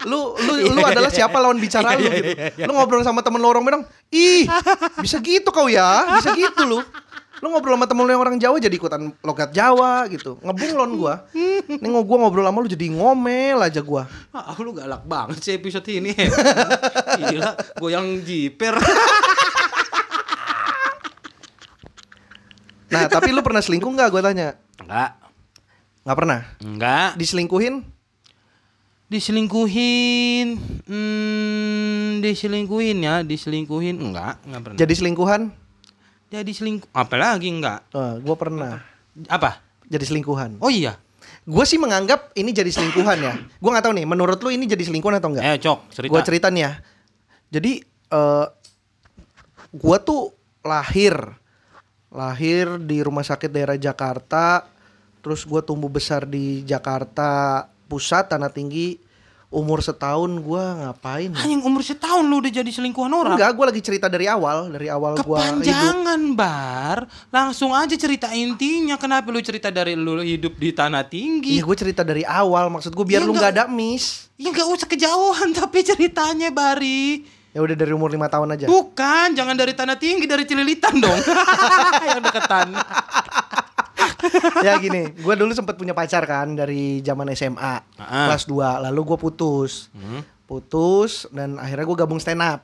Lu 0.09 0.35
lu 0.37 0.53
lu 0.73 0.81
adalah 0.81 1.13
siapa 1.13 1.37
lawan 1.39 1.61
bicara 1.61 1.95
lu 1.95 2.09
gitu. 2.09 2.33
Lu 2.65 2.73
ngobrol 2.73 3.05
sama 3.05 3.21
temen 3.21 3.39
lu 3.39 3.49
orang 3.49 3.63
Medan, 3.63 3.83
"Ih, 4.11 4.49
bisa 4.99 5.21
gitu 5.21 5.49
kau 5.53 5.69
ya? 5.69 6.19
Bisa 6.19 6.33
gitu 6.35 6.63
lu." 6.67 6.81
Lu 7.43 7.51
ngobrol 7.51 7.75
sama 7.75 7.87
temen 7.87 8.07
lu 8.07 8.11
yang 8.11 8.23
orang 8.23 8.37
Jawa 8.39 8.57
jadi 8.59 8.71
ikutan 8.73 9.11
logat 9.21 9.51
Jawa 9.51 10.07
gitu. 10.09 10.39
Ngebunglon 10.43 10.91
gua. 10.97 11.15
Nih 11.35 11.89
gua 11.91 12.17
ngobrol 12.19 12.47
sama 12.47 12.59
lu 12.63 12.69
jadi 12.71 12.87
ngomel 12.91 13.59
aja 13.61 13.81
gua. 13.83 14.07
ah 14.33 14.57
lu 14.59 14.73
galak 14.73 15.05
banget 15.05 15.39
sih 15.39 15.55
episode 15.55 15.87
ini 15.87 16.17
gila 17.21 17.53
goyang 17.79 18.25
jiper 18.25 18.75
Nah, 22.93 23.09
tapi 23.09 23.33
lu 23.33 23.41
pernah 23.41 23.59
selingkuh 23.59 23.89
nggak? 23.89 24.09
Gua 24.09 24.23
tanya. 24.23 24.55
enggak 24.77 25.11
Nggak 26.03 26.17
pernah. 26.17 26.41
enggak 26.59 27.09
Diselingkuhin? 27.17 27.75
diselingkuhin 29.13 30.57
hmm, 30.89 32.25
diselingkuhin 32.25 32.97
ya 32.99 33.21
diselingkuhin 33.21 34.01
enggak 34.01 34.41
enggak 34.43 34.61
pernah 34.63 34.79
Jadi 34.79 34.93
selingkuhan? 34.95 35.41
jadi 36.29 36.49
selingkuh 36.49 36.89
apalagi 36.91 37.53
enggak 37.53 37.85
Oh, 37.93 38.17
gua 38.19 38.37
pernah. 38.37 38.81
apa 39.29 39.61
Jadi 39.85 40.05
selingkuhan. 40.07 40.57
oh 40.59 40.69
iya 40.69 40.97
Gue 41.43 41.63
sih 41.63 41.77
menganggap 41.77 42.33
ini 42.33 42.51
jadi 42.51 42.71
selingkuhan 42.71 43.19
ya. 43.19 43.35
Gua 43.59 43.75
nggak 43.75 43.85
tahu 43.85 43.95
nih. 43.95 44.07
Menurut 44.07 44.39
lu 44.39 44.49
ini 44.49 44.65
jadi 44.65 44.81
selingkuhan 44.81 45.19
atau 45.19 45.29
enggak? 45.29 45.45
eh 45.45 45.57
cok 45.57 45.79
cerita 45.91 46.09
Gua 46.09 46.23
cerita 46.23 46.47
nih 46.49 46.63
ya. 46.63 46.73
Jadi 47.51 47.73
eh 48.09 48.47
gua 49.73 49.97
tuh 49.99 50.33
lahir 50.63 51.13
lahir 52.12 52.77
di 52.79 53.01
rumah 53.01 53.25
sakit 53.25 53.48
daerah 53.48 53.75
Jakarta. 53.75 54.68
Terus 55.25 55.42
gua 55.42 55.64
tumbuh 55.64 55.88
besar 55.88 56.29
di 56.29 56.61
Jakarta 56.62 57.64
Pusat 57.88 58.37
Tanah 58.37 58.53
Tinggi. 58.53 59.01
Umur 59.53 59.85
setahun 59.85 60.33
gua 60.40 60.64
ngapain? 60.81 61.29
ya? 61.29 61.44
Anjing 61.44 61.61
umur 61.61 61.85
setahun 61.85 62.25
lu 62.25 62.40
udah 62.40 62.48
jadi 62.48 62.70
selingkuhan 62.72 63.12
orang 63.12 63.37
Enggak, 63.37 63.53
gua 63.53 63.68
lagi 63.68 63.85
cerita 63.85 64.09
dari 64.09 64.25
awal, 64.25 64.72
dari 64.72 64.88
awal 64.88 65.20
gua 65.20 65.44
hidup. 65.44 65.61
Kepanjangan 65.61 66.22
bar 66.33 66.98
Langsung 67.29 67.77
aja 67.77 67.92
cerita 67.92 68.33
intinya 68.33 68.96
Kenapa 68.96 69.29
lu 69.29 69.44
cerita 69.44 69.68
dari 69.68 69.92
lu 69.92 70.25
hidup 70.25 70.57
di 70.57 70.72
tanah 70.72 71.05
tinggi 71.05 71.61
Iya, 71.61 71.68
gue 71.68 71.77
cerita 71.77 72.01
dari 72.01 72.25
awal. 72.25 72.72
Maksud 72.72 72.96
gue 72.96 73.05
biar 73.05 73.20
Ya, 73.20 73.29
lu 73.29 73.37
nggak 73.37 73.53
ada 73.53 73.64
miss. 73.68 74.33
Ya 74.40 74.48
gak 74.57 74.72
usah 74.72 74.88
kejauhan 74.88 75.53
Tapi 75.61 75.85
ceritanya 75.85 76.48
Bari 76.48 77.20
Ya 77.53 77.61
udah 77.61 77.77
dari 77.77 77.93
umur 77.93 78.09
lima 78.09 78.27
tahun 78.27 78.49
aja. 78.51 78.65
Bukan 78.65 79.33
Jangan 79.33 79.53
dari 79.53 79.73
tanah 79.73 79.95
tinggi 79.95 80.25
Dari 80.25 80.43
Cililitan 80.43 80.97
dong 80.97 81.21
Yang 82.09 82.21
deketan 82.25 82.69
ya 84.62 84.79
gini, 84.79 85.11
gue 85.12 85.35
dulu 85.35 85.51
sempat 85.51 85.75
punya 85.75 85.93
pacar 85.93 86.23
kan 86.23 86.55
dari 86.55 87.03
zaman 87.03 87.27
SMA 87.33 87.75
Ah. 87.99 88.31
kelas 88.31 88.47
2 88.47 88.55
lalu 88.81 89.01
gue 89.05 89.19
putus, 89.19 89.91
Hmm. 89.91 90.23
putus 90.45 91.27
dan 91.29 91.59
akhirnya 91.59 91.83
gue 91.83 91.97
gabung 91.97 92.19
stand 92.19 92.38
up. 92.38 92.62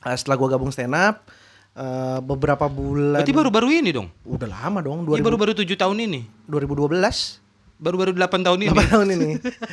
Nah, 0.00 0.14
setelah 0.14 0.36
gue 0.36 0.48
gabung 0.48 0.70
stand 0.70 0.92
up, 0.92 1.26
eh, 1.72 2.18
beberapa 2.20 2.66
bulan. 2.66 3.18
Berarti 3.18 3.34
baru-baru 3.34 3.68
ini 3.72 3.90
dong 3.90 4.08
Udah 4.22 4.46
lama 4.46 4.78
dong, 4.78 5.02
Ini 5.02 5.18
2000, 5.18 5.26
baru-baru 5.26 5.52
7 5.56 5.74
tahun 5.74 5.96
ini 6.02 6.20
2012. 6.46 7.42
Baru-baru 7.74 8.14
8 8.14 8.22
tahun 8.40 8.58
ini 8.60 8.70
8 8.70 8.86
tahun 8.88 9.08
ini. 9.10 9.30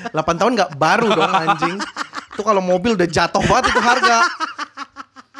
8 0.09 0.39
tahun 0.39 0.51
nggak 0.57 0.71
baru 0.75 1.07
dong 1.11 1.29
anjing. 1.45 1.77
Itu 2.31 2.41
kalau 2.41 2.63
mobil 2.63 2.95
udah 2.95 3.07
jatuh 3.07 3.43
banget 3.43 3.71
itu 3.71 3.81
harga. 3.83 4.17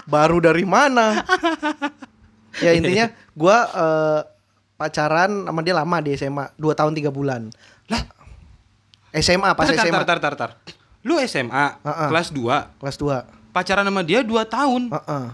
Baru 0.06 0.44
dari 0.44 0.68
mana? 0.68 1.24
Ya 2.60 2.76
intinya 2.76 3.10
gua 3.32 3.58
eh, 3.72 4.20
pacaran 4.76 5.48
sama 5.48 5.62
dia 5.64 5.72
lama 5.72 5.98
di 6.04 6.12
SMA, 6.14 6.52
2 6.60 6.76
tahun 6.76 6.92
3 6.92 7.08
bulan. 7.10 7.48
Lah 7.88 8.02
SMA 9.16 9.56
pas 9.56 9.68
Tar, 9.72 9.88
SMA 9.88 10.04
tar, 10.04 10.20
tar, 10.20 10.20
tar, 10.20 10.34
tar. 10.36 10.52
Lu 11.02 11.16
SMA 11.24 11.52
Ah, 11.52 11.80
ah. 11.84 12.10
Kelas 12.12 12.30
2 12.30 12.80
kelas 12.80 12.96
2. 13.00 13.52
Pacaran 13.52 13.84
sama 13.84 14.02
dia 14.04 14.24
2 14.24 14.32
tahun 14.48 14.88
Heeh. 14.92 15.26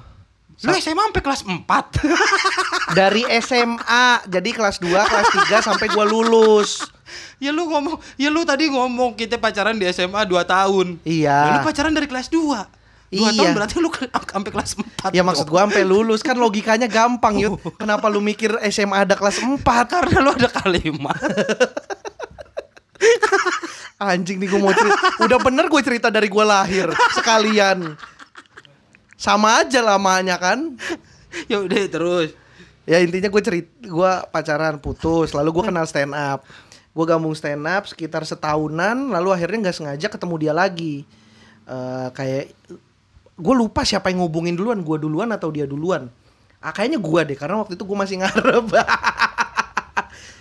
Lu 0.57 0.73
SMA 0.73 1.03
sampai 1.09 1.21
kelas 1.21 1.41
4. 1.45 2.97
Dari 2.97 3.21
SMA, 3.45 4.05
jadi 4.25 4.49
kelas 4.57 4.81
2, 4.81 4.89
kelas 4.89 5.27
3 5.45 5.67
sampai 5.69 5.85
gua 5.93 6.01
lulus. 6.01 6.81
Ya 7.37 7.49
lu 7.49 7.65
ngomong, 7.65 7.95
ya 8.15 8.27
lu 8.27 8.41
tadi 8.41 8.67
ngomong 8.67 9.13
kita 9.13 9.35
pacaran 9.35 9.73
di 9.73 9.83
SMA 9.87 10.23
2 10.23 10.43
tahun. 10.43 10.85
Iya. 11.01 11.37
Ya, 11.37 11.51
lu 11.55 11.59
pacaran 11.63 11.91
dari 11.91 12.05
kelas 12.05 12.27
2. 12.29 12.35
2 13.07 13.15
Iya. 13.15 13.39
tahun 13.39 13.51
berarti 13.55 13.75
lu 13.79 13.87
sampai 14.35 14.51
kelas 14.51 14.75
4. 15.07 15.15
Ya 15.15 15.23
maksud 15.23 15.47
gua 15.47 15.63
sampai 15.63 15.81
lulus 15.81 16.19
kan 16.19 16.35
logikanya 16.35 16.91
gampang, 16.97 17.39
Yud. 17.39 17.55
Kenapa 17.79 18.11
lu 18.11 18.19
mikir 18.19 18.51
SMA 18.67 19.07
ada 19.07 19.15
kelas 19.15 19.39
4? 19.39 19.63
karena 19.63 20.17
lu 20.19 20.35
ada 20.35 20.51
kalimat. 20.51 21.15
Anjing 23.97 24.37
nih 24.37 24.45
gue 24.45 24.61
mau 24.61 24.69
cerita. 24.69 25.25
Udah 25.25 25.39
bener 25.41 25.65
gue 25.69 25.81
cerita 25.81 26.13
dari 26.13 26.29
gue 26.29 26.45
lahir 26.45 26.93
sekalian. 27.17 27.97
Sama 29.17 29.65
aja 29.65 29.81
lamanya 29.81 30.37
kan. 30.37 30.77
ya 31.49 31.65
udah 31.65 31.81
terus. 31.89 32.29
Ya 32.87 33.03
intinya 33.03 33.27
gue 33.27 33.41
cerita, 33.43 33.67
gue 33.83 34.11
pacaran 34.31 34.79
putus, 34.79 35.33
lalu 35.33 35.59
gue 35.59 35.63
kenal 35.67 35.83
stand 35.83 36.13
up. 36.13 36.45
Gue 36.97 37.05
gabung 37.05 37.37
stand 37.37 37.61
up 37.69 37.85
sekitar 37.85 38.25
setahunan, 38.25 39.13
lalu 39.13 39.29
akhirnya 39.29 39.69
nggak 39.69 39.77
sengaja 39.77 40.09
ketemu 40.09 40.35
dia 40.41 40.53
lagi. 40.57 41.05
Eh 41.69 42.07
kayak 42.09 42.57
gue 43.37 43.53
lupa 43.53 43.85
siapa 43.85 44.09
yang 44.09 44.25
ngubungin 44.25 44.57
duluan, 44.57 44.81
gue 44.81 44.97
duluan 44.97 45.29
atau 45.29 45.53
dia 45.53 45.69
duluan. 45.69 46.09
Ah, 46.57 46.73
kayaknya 46.73 46.97
gue 46.97 47.21
deh, 47.29 47.37
karena 47.37 47.61
waktu 47.61 47.77
itu 47.77 47.85
gue 47.85 47.93
masih 47.93 48.17
ngarep. 48.25 48.65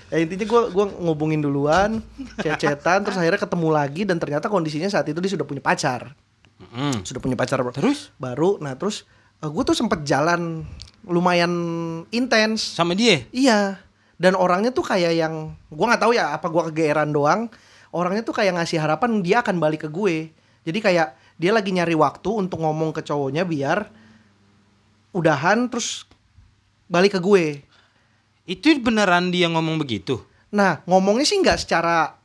ya 0.07 0.17
intinya 0.23 0.47
gue 0.49 0.61
gua 0.73 0.87
ngubungin 0.89 1.45
duluan, 1.45 2.01
cecetan, 2.41 3.05
terus 3.05 3.21
akhirnya 3.21 3.43
ketemu 3.43 3.69
lagi 3.69 4.03
dan 4.09 4.17
ternyata 4.17 4.49
kondisinya 4.49 4.89
saat 4.89 5.05
itu 5.13 5.19
dia 5.21 5.33
sudah 5.37 5.45
punya 5.45 5.61
pacar, 5.61 6.17
Mm. 6.57 7.05
sudah 7.05 7.21
punya 7.21 7.37
pacar 7.37 7.61
Terus 7.69 8.17
baru. 8.17 8.57
Nah 8.65 8.81
terus 8.81 9.05
gue 9.45 9.63
tuh 9.65 9.77
sempet 9.77 10.09
jalan 10.09 10.65
lumayan 11.05 11.53
intens. 12.09 12.65
sama 12.65 12.97
dia. 12.97 13.29
Iya. 13.29 13.86
Dan 14.17 14.33
orangnya 14.33 14.73
tuh 14.73 14.85
kayak 14.85 15.13
yang 15.13 15.53
gua 15.69 15.93
nggak 15.93 16.03
tahu 16.03 16.13
ya 16.17 16.33
apa 16.33 16.47
gua 16.49 16.69
kegeeran 16.73 17.13
doang. 17.13 17.53
Orangnya 17.93 18.25
tuh 18.25 18.37
kayak 18.37 18.57
ngasih 18.61 18.81
harapan 18.81 19.21
dia 19.25 19.41
akan 19.41 19.57
balik 19.57 19.87
ke 19.87 19.89
gue. 19.89 20.29
Jadi 20.69 20.79
kayak 20.85 21.17
dia 21.37 21.53
lagi 21.53 21.73
nyari 21.73 21.97
waktu 21.97 22.29
untuk 22.29 22.61
ngomong 22.61 22.93
ke 22.93 23.01
cowoknya 23.01 23.47
biar 23.49 23.89
udahan 25.17 25.69
terus 25.73 26.05
balik 26.93 27.17
ke 27.17 27.21
gue. 27.23 27.65
Itu 28.45 28.69
beneran 28.85 29.33
dia 29.33 29.49
ngomong 29.49 29.81
begitu. 29.81 30.21
Nah, 30.53 30.85
ngomongnya 30.85 31.25
sih 31.25 31.41
nggak 31.41 31.57
secara 31.57 32.17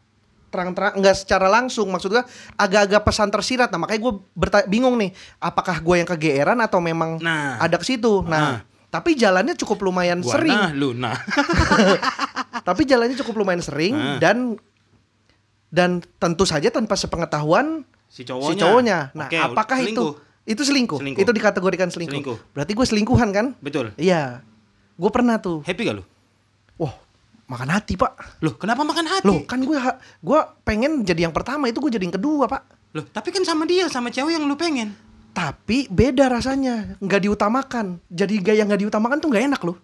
terang-terang 0.52 1.00
nggak 1.00 1.16
secara 1.16 1.48
langsung 1.48 1.88
maksudnya 1.88 2.28
agak-agak 2.60 3.08
pesan 3.08 3.32
tersirat 3.32 3.72
nah 3.72 3.80
makanya 3.80 4.04
gue 4.04 4.14
bingung 4.68 5.00
nih 5.00 5.16
apakah 5.40 5.80
gue 5.80 6.04
yang 6.04 6.10
kegeeran 6.12 6.60
atau 6.60 6.84
memang 6.84 7.24
Nah. 7.24 7.56
ada 7.56 7.80
ke 7.80 7.88
situ 7.88 8.20
nah 8.28 8.60
Nah. 8.60 8.71
Tapi 8.92 9.16
jalannya 9.16 9.56
cukup 9.56 9.88
lumayan 9.88 10.20
Gua 10.20 10.36
sering 10.36 10.52
nah, 10.54 10.72
lu 10.76 10.92
nah. 10.92 11.16
tapi 12.68 12.84
jalannya 12.84 13.16
cukup 13.16 13.40
lumayan 13.40 13.64
sering 13.64 13.96
Ah. 13.96 14.20
dan 14.20 14.60
dan 15.72 16.04
tentu 16.20 16.44
saja 16.44 16.68
tanpa 16.68 17.00
sepengetahuan 17.00 17.88
si 18.12 18.28
si 18.28 18.54
cowoknya. 18.60 19.16
Nah, 19.16 19.32
Oke, 19.32 19.40
apakah 19.40 19.80
selingkuh. 19.80 20.12
itu 20.20 20.52
itu 20.52 20.62
selingkuh? 20.68 21.00
Selingkuh. 21.00 21.22
Itu 21.24 21.32
dikategorikan 21.32 21.88
selingkuh. 21.88 22.12
Selingkuh. 22.20 22.38
Berarti 22.52 22.72
gue 22.76 22.86
selingkuhan 22.86 23.30
kan? 23.32 23.46
Betul. 23.64 23.96
Iya. 23.96 24.44
Gue 25.00 25.12
pernah 25.16 25.40
tuh. 25.40 25.64
Happy 25.64 25.88
gak 25.88 25.96
lu? 25.96 26.04
Wah, 26.76 26.92
makan 27.48 27.72
hati, 27.72 27.96
Pak. 27.96 28.44
Loh, 28.44 28.60
kenapa 28.60 28.84
makan 28.84 29.08
hati? 29.08 29.26
Loh, 29.26 29.48
kan 29.48 29.64
gue 29.64 29.78
gue 30.20 30.40
pengen 30.68 31.08
jadi 31.08 31.30
yang 31.30 31.34
pertama, 31.34 31.72
itu 31.72 31.80
gue 31.80 31.94
jadi 31.94 32.04
yang 32.04 32.16
kedua, 32.20 32.52
Pak. 32.52 32.62
Loh, 32.98 33.06
tapi 33.08 33.32
kan 33.32 33.48
sama 33.48 33.64
dia, 33.64 33.88
sama 33.88 34.12
cewek 34.12 34.36
yang 34.36 34.44
lu 34.44 34.60
pengen. 34.60 34.92
Tapi 35.32 35.88
beda 35.88 36.28
rasanya, 36.28 37.00
nggak 37.00 37.22
diutamakan. 37.24 38.04
Jadi 38.12 38.44
gaya 38.44 38.68
nggak 38.68 38.84
diutamakan 38.88 39.18
tuh 39.24 39.32
nggak 39.32 39.46
enak 39.48 39.62
loh. 39.64 39.80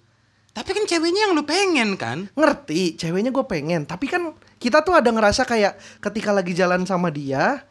Tapi 0.52 0.74
kan 0.74 0.84
ceweknya 0.90 1.30
yang 1.30 1.38
lu 1.38 1.46
pengen 1.46 1.94
kan? 1.96 2.28
Ngerti, 2.34 2.98
ceweknya 2.98 3.30
gue 3.30 3.46
pengen. 3.46 3.86
Tapi 3.86 4.10
kan 4.10 4.34
kita 4.58 4.82
tuh 4.82 4.98
ada 4.98 5.14
ngerasa 5.14 5.46
kayak 5.46 5.78
ketika 6.02 6.34
lagi 6.34 6.58
jalan 6.58 6.82
sama 6.84 7.14
dia, 7.14 7.62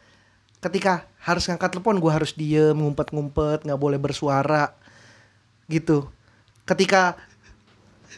ketika 0.63 1.03
harus 1.19 1.45
ngangkat 1.51 1.75
telepon 1.75 1.99
gue 1.99 2.07
harus 2.07 2.31
diem, 2.31 2.71
ngumpet-ngumpet, 2.73 3.67
nggak 3.67 3.75
boleh 3.75 3.99
bersuara, 3.99 4.71
gitu. 5.67 6.07
Ketika 6.63 7.19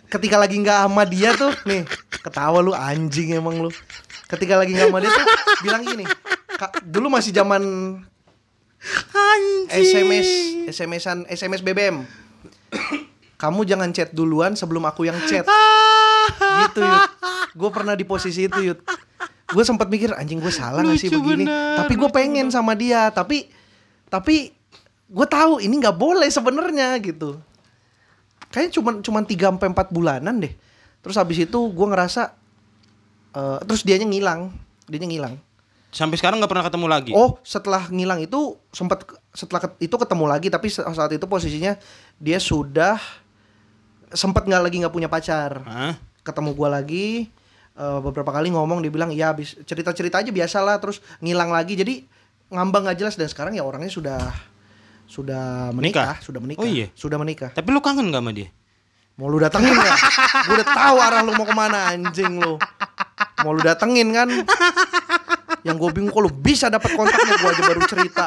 ketika 0.09 0.37
lagi 0.37 0.61
nggak 0.61 0.85
sama 0.85 1.03
dia 1.09 1.33
tuh, 1.33 1.53
nih 1.65 1.89
ketawa 2.21 2.61
lu 2.61 2.71
anjing 2.77 3.33
emang 3.33 3.57
lu. 3.57 3.73
Ketika 4.29 4.53
lagi 4.53 4.77
nggak 4.77 4.93
sama 4.93 5.01
dia 5.01 5.09
tuh 5.09 5.25
bilang 5.65 5.81
gini, 5.81 6.05
Kak, 6.61 6.85
dulu 6.85 7.09
masih 7.09 7.33
zaman 7.33 7.61
SMS, 9.69 10.27
SMS-an, 10.71 11.27
SMS 11.27 11.61
BBM. 11.61 12.07
Kamu 13.39 13.63
jangan 13.63 13.91
chat 13.95 14.11
duluan 14.11 14.55
sebelum 14.55 14.83
aku 14.87 15.07
yang 15.07 15.15
chat. 15.27 15.47
gitu 16.67 16.79
yud. 16.83 17.03
Gue 17.55 17.69
pernah 17.71 17.95
di 17.95 18.03
posisi 18.03 18.47
itu 18.47 18.59
yud. 18.59 18.79
Gue 19.49 19.63
sempat 19.65 19.89
mikir 19.89 20.13
anjing 20.13 20.37
gue 20.37 20.53
salah 20.53 20.85
gak 20.85 20.99
sih 21.01 21.09
begini. 21.09 21.47
bener, 21.47 21.81
tapi 21.81 21.93
gue 21.97 22.09
pengen 22.13 22.47
sama 22.53 22.77
dia. 22.77 23.09
Tapi 23.09 23.49
tapi 24.11 24.53
gue 25.09 25.27
tahu 25.27 25.57
ini 25.63 25.73
nggak 25.81 25.97
boleh 25.97 26.29
sebenarnya 26.29 26.99
gitu. 27.01 27.41
Kayaknya 28.49 28.71
cuman 28.77 28.93
cuman 29.01 29.23
tiga 29.25 29.49
sampai 29.49 29.69
empat 29.73 29.87
bulanan 29.89 30.37
deh. 30.37 30.53
Terus 31.01 31.17
habis 31.17 31.41
itu 31.41 31.59
gue 31.69 31.87
ngerasa 31.89 32.35
eh 33.33 33.59
terus 33.65 33.81
dianya 33.81 34.05
ngilang, 34.05 34.53
dianya 34.85 35.09
ngilang. 35.09 35.35
Sampai 35.89 36.21
sekarang 36.21 36.37
nggak 36.37 36.51
pernah 36.53 36.65
ketemu 36.65 36.85
lagi. 36.85 37.11
Oh, 37.11 37.41
setelah 37.41 37.89
ngilang 37.89 38.21
itu 38.21 38.57
sempat 38.69 39.09
setelah 39.33 39.73
itu 39.77 39.93
ketemu 39.93 40.25
lagi 40.29 40.47
tapi 40.47 40.69
sa- 40.69 40.85
saat 40.93 41.09
itu 41.09 41.25
posisinya 41.25 41.73
dia 42.15 42.37
sudah 42.37 43.01
sempat 44.09 44.45
nggak 44.45 44.61
lagi 44.61 44.75
nggak 44.85 44.93
punya 44.93 45.09
pacar. 45.09 45.65
Hah? 45.65 45.93
Ketemu 46.21 46.53
gua 46.53 46.69
lagi 46.77 47.29
eh, 47.73 47.99
beberapa 48.01 48.29
kali 48.29 48.53
ngomong 48.53 48.85
dia 48.85 48.93
bilang 48.93 49.09
ya 49.09 49.33
habis 49.33 49.57
cerita-cerita 49.65 50.21
aja 50.21 50.29
biasalah 50.29 50.77
terus 50.77 51.01
ngilang 51.19 51.49
lagi. 51.49 51.73
Jadi 51.73 52.05
ngambang 52.49 52.85
nggak 52.85 52.97
jelas 52.97 53.17
dan 53.17 53.25
sekarang 53.25 53.57
ya 53.57 53.65
orangnya 53.65 53.89
sudah 53.89 54.21
sudah 55.09 55.73
menikah, 55.73 56.13
Menikah? 56.13 56.21
sudah 56.21 56.39
menikah. 56.41 56.61
Oh 56.61 56.69
iya? 56.69 56.87
Sudah 56.93 57.17
menikah. 57.17 57.49
Tapi 57.49 57.65
lu 57.73 57.81
kangen 57.81 58.13
gak 58.13 58.21
sama 58.21 58.29
dia? 58.29 58.53
Mau 59.17 59.25
lu 59.25 59.41
datengin 59.41 59.73
ya? 59.73 59.93
Gue 60.45 60.53
udah 60.53 60.69
tahu 60.69 60.95
arah 61.01 61.21
lu 61.25 61.33
mau 61.33 61.43
ke 61.43 61.51
mana 61.51 61.91
anjing 61.91 62.37
lu. 62.37 62.61
Mau 63.41 63.51
lu 63.51 63.59
datengin 63.59 64.13
kan? 64.13 64.29
Yang 65.61 65.75
gue 65.77 65.89
bingung 65.91 66.13
kalau 66.13 66.29
bisa 66.29 66.67
dapat 66.67 66.91
kontaknya 66.93 67.35
gue 67.35 67.49
aja 67.49 67.63
baru 67.65 67.81
cerita. 67.85 68.25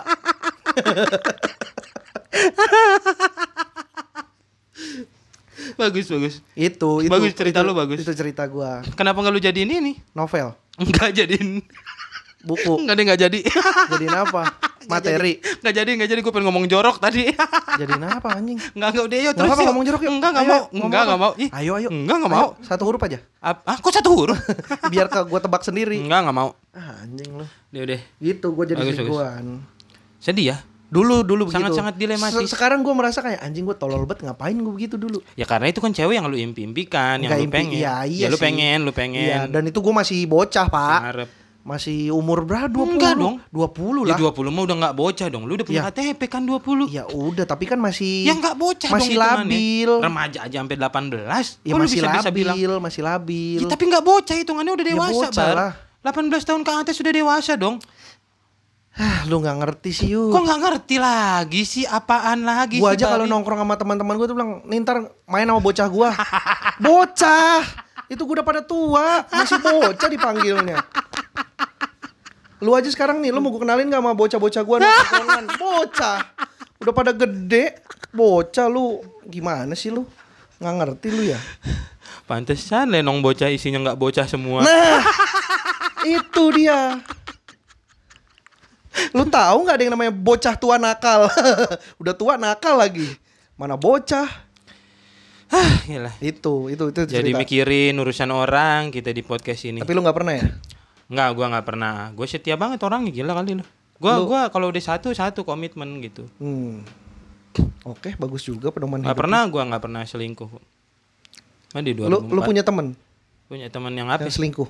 Bagus, 5.77 6.07
bagus. 6.09 6.35
Itu, 6.55 7.05
itu. 7.05 7.13
Bagus, 7.13 7.33
cerita 7.37 7.61
itu- 7.61 7.69
lu 7.69 7.73
bagus. 7.73 7.99
Itu 8.01 8.13
cerita 8.13 8.43
gue. 8.47 8.71
Kenapa 8.97 9.21
nggak 9.21 9.33
lu 9.33 9.41
jadiin 9.41 9.71
ini? 9.71 9.93
Novel, 10.13 10.57
Enggak 10.81 11.13
jadiin. 11.15 11.61
Buku. 12.43 12.75
Enggak 12.83 12.95
deh, 12.95 13.05
nggak 13.05 13.21
jadi. 13.21 13.39
Jadiin 13.93 14.13
apa? 14.13 14.43
Materi. 14.83 15.39
Nggak 15.39 15.75
jadi, 15.75 15.91
nggak 15.95 16.09
jadi. 16.09 16.21
Gue 16.21 16.33
pengen 16.33 16.47
ngomong 16.47 16.67
jorok 16.67 16.99
tadi. 16.99 17.31
Jadiin 17.81 18.03
apa 18.03 18.29
anjing? 18.35 18.59
Enggak, 18.73 18.89
enggak 18.91 19.05
udah 19.05 19.19
yuk 19.19 19.25
Nggak 19.25 19.39
terus 19.39 19.55
yuk. 19.55 19.67
ngomong 19.67 19.85
jeruk 19.85 20.03
yuk. 20.03 20.13
Enggak, 20.13 20.31
enggak 20.33 20.45
Ayo, 20.45 20.51
mau. 20.53 20.63
Enggak, 20.83 20.87
apa? 20.93 21.07
enggak 21.07 21.21
mau. 21.21 21.33
Ih, 21.37 21.49
Ayo, 21.53 21.73
ayo. 21.77 21.89
Enggak, 21.89 22.17
enggak 22.19 22.33
mau. 22.33 22.49
Satu 22.61 22.83
huruf 22.85 23.01
aja. 23.01 23.19
Ah, 23.39 23.77
kok 23.77 23.93
satu 23.93 24.11
huruf? 24.13 24.39
Biar 24.87 25.07
ke 25.07 25.21
gue 25.23 25.41
tebak 25.41 25.63
sendiri. 25.63 25.99
enggak, 25.99 26.19
enggak 26.21 26.37
mau. 26.37 26.51
Ah, 26.71 27.01
anjing 27.01 27.31
lu. 27.33 27.47
Udah, 27.47 27.83
udah. 27.85 28.01
Gitu 28.19 28.47
gue 28.49 28.65
jadi 28.69 28.81
selingkuhan. 28.85 29.45
Sedih 30.19 30.47
ya? 30.51 30.59
Dulu 30.89 31.25
dulu 31.25 31.49
begitu. 31.49 31.57
Sangat-sangat 31.57 31.95
dilematis. 31.97 32.37
Se- 32.43 32.53
sekarang 32.53 32.85
gue 32.85 32.93
merasa 32.93 33.25
kayak 33.25 33.41
anjing 33.41 33.65
gue 33.65 33.73
tolol 33.73 34.05
banget 34.05 34.29
ngapain 34.29 34.53
gue 34.53 34.73
begitu 34.75 35.01
dulu. 35.01 35.25
Ya 35.33 35.49
karena 35.49 35.67
itu 35.67 35.81
kan 35.81 35.89
cewek 35.89 36.15
yang 36.15 36.29
lu 36.29 36.37
impi-impikan, 36.37 37.17
yang 37.17 37.33
Nggak 37.33 37.39
lu 37.39 37.47
impi- 37.47 37.57
pengen. 37.57 37.79
iya, 37.81 37.95
iya 38.05 38.23
ya 38.23 38.29
lu 38.29 38.37
sih. 38.37 38.45
pengen, 38.45 38.79
lu 38.83 38.93
pengen. 38.93 39.25
Iya, 39.25 39.41
dan 39.49 39.65
itu 39.65 39.81
gue 39.81 39.89
masih 39.91 40.29
bocah, 40.29 40.69
Pak. 40.69 40.99
Ngarep. 41.01 41.29
Masih 41.63 42.11
umur 42.11 42.43
berapa? 42.43 42.67
20. 42.67 42.99
Enggak 42.99 43.15
dong. 43.15 43.39
20 43.49 44.03
Ya 44.05 44.15
lah. 44.15 44.35
20 44.35 44.51
mah 44.51 44.63
udah 44.67 44.77
nggak 44.79 44.95
bocah 44.95 45.27
dong. 45.31 45.47
Lu 45.47 45.55
udah 45.55 45.63
punya 45.63 45.81
Iya. 45.81 45.95
KTP 45.95 46.21
kan 46.27 46.43
20. 46.43 46.91
Ya 46.91 47.07
udah, 47.07 47.45
tapi 47.45 47.65
kan 47.65 47.79
masih 47.79 48.27
Ya 48.27 48.35
nggak 48.35 48.57
bocah 48.57 48.91
masih 48.91 49.15
dong 49.15 49.47
labil. 49.47 49.91
Remaja 49.97 50.39
aja 50.43 50.57
sampai 50.59 50.75
18. 50.75 51.63
Ya 51.63 51.71
Kok 51.71 51.79
masih 51.79 51.97
bisa-bisa 51.97 52.29
labil, 52.29 52.43
bilang? 52.51 52.81
masih 52.81 53.03
labil. 53.03 53.61
Ya, 53.61 53.69
tapi 53.71 53.85
nggak 53.87 54.03
bocah 54.03 54.35
hitungannya 54.35 54.73
udah 54.73 54.85
Ya, 54.85 54.91
dewasa, 54.91 55.15
bocah 55.15 55.31
Bar. 55.31 55.55
lah. 55.55 55.73
18 56.03 56.43
tahun 56.43 56.63
ke 56.63 56.73
atas 56.77 56.95
sudah 56.99 57.13
dewasa 57.13 57.55
dong. 57.55 57.79
Ah, 58.93 59.25
lu 59.25 59.39
nggak 59.39 59.57
ngerti 59.57 59.91
sih, 59.95 60.09
Yu. 60.11 60.29
Kok 60.29 60.43
nggak 60.43 60.61
ngerti 60.61 60.97
lagi 60.99 61.63
sih 61.63 61.87
apaan 61.87 62.43
lagi 62.43 62.77
Gua 62.77 62.91
sih, 62.91 63.01
aja 63.01 63.09
kalau 63.09 63.25
nongkrong 63.25 63.57
sama 63.57 63.73
teman-teman 63.73 64.15
gue 64.15 64.27
tuh 64.27 64.35
bilang, 64.35 64.61
"Nih 64.67 64.83
ntar 64.83 65.01
main 65.25 65.47
sama 65.47 65.63
bocah 65.63 65.87
gua." 65.87 66.11
bocah. 66.77 67.63
Itu 68.11 68.27
gue 68.27 68.35
udah 68.35 68.45
pada 68.45 68.61
tua, 68.61 69.25
masih 69.31 69.57
bocah 69.59 70.09
dipanggilnya. 70.11 70.77
Lu 72.63 72.79
aja 72.79 72.87
sekarang 72.87 73.19
nih, 73.19 73.35
lu 73.35 73.43
mau 73.43 73.51
gue 73.51 73.59
kenalin 73.59 73.91
gak 73.91 73.99
sama 73.99 74.15
bocah-bocah 74.15 74.63
gua 74.63 74.77
nongkrongan? 74.79 75.45
Bocah. 75.63 76.19
Udah 76.79 76.95
pada 76.95 77.11
gede, 77.11 77.83
bocah 78.15 78.71
lu. 78.71 79.03
Gimana 79.27 79.75
sih 79.75 79.91
lu? 79.91 80.07
Nggak 80.63 80.75
ngerti 80.79 81.09
lu 81.11 81.23
ya? 81.27 81.39
Pantesan 82.27 82.95
lenong 82.95 83.19
bocah 83.19 83.51
isinya 83.51 83.83
nggak 83.83 83.99
bocah 83.99 84.27
semua. 84.31 84.63
Nah, 84.63 85.03
itu 86.07 86.45
dia. 86.55 87.03
Lu 89.11 89.27
tahu 89.27 89.67
nggak 89.67 89.77
ada 89.79 89.83
yang 89.83 89.95
namanya 89.99 90.15
bocah 90.15 90.55
tua 90.55 90.79
nakal? 90.79 91.27
Udah 92.03 92.15
tua 92.15 92.39
nakal 92.39 92.79
lagi. 92.79 93.11
mana 93.59 93.75
bocah. 93.79 94.27
Ah, 95.53 95.73
gila. 95.85 96.11
Itu, 96.19 96.67
itu, 96.73 96.95
itu 96.95 97.01
Jadi 97.05 97.31
cerita. 97.31 97.39
mikirin 97.43 97.95
urusan 97.99 98.31
orang 98.33 98.89
kita 98.91 99.11
di 99.13 99.21
podcast 99.23 99.67
ini. 99.69 99.79
Tapi 99.83 99.93
lu 99.93 100.01
nggak 100.03 100.17
pernah 100.17 100.35
ya? 100.35 100.47
Enggak, 101.11 101.29
gua 101.35 101.47
nggak 101.57 101.67
pernah. 101.67 101.95
Gue 102.15 102.27
setia 102.29 102.55
banget 102.55 102.83
orangnya 102.85 103.11
gila 103.11 103.33
kali 103.39 103.59
lu. 103.59 103.65
Gua 104.03 104.19
gua 104.27 104.41
kalau 104.51 104.71
udah 104.71 104.83
satu 104.83 105.15
satu 105.15 105.47
komitmen 105.47 106.03
gitu. 106.03 106.27
Hmm. 106.43 106.83
Oke, 107.87 108.15
bagus 108.17 108.47
juga 108.47 108.73
pedoman 108.73 109.03
hidup. 109.03 109.15
pernah 109.15 109.47
gua 109.47 109.63
nggak 109.69 109.83
pernah 109.83 110.03
selingkuh. 110.07 110.51
Nah, 111.73 111.81
di 111.81 111.97
2004 111.97 112.11
Lu, 112.11 112.19
lu 112.29 112.41
punya 112.45 112.63
temen 112.67 112.93
punya 113.53 113.69
teman 113.69 113.93
yang 113.93 114.09
apa? 114.09 114.25
yang 114.25 114.33
selingkuh? 114.33 114.65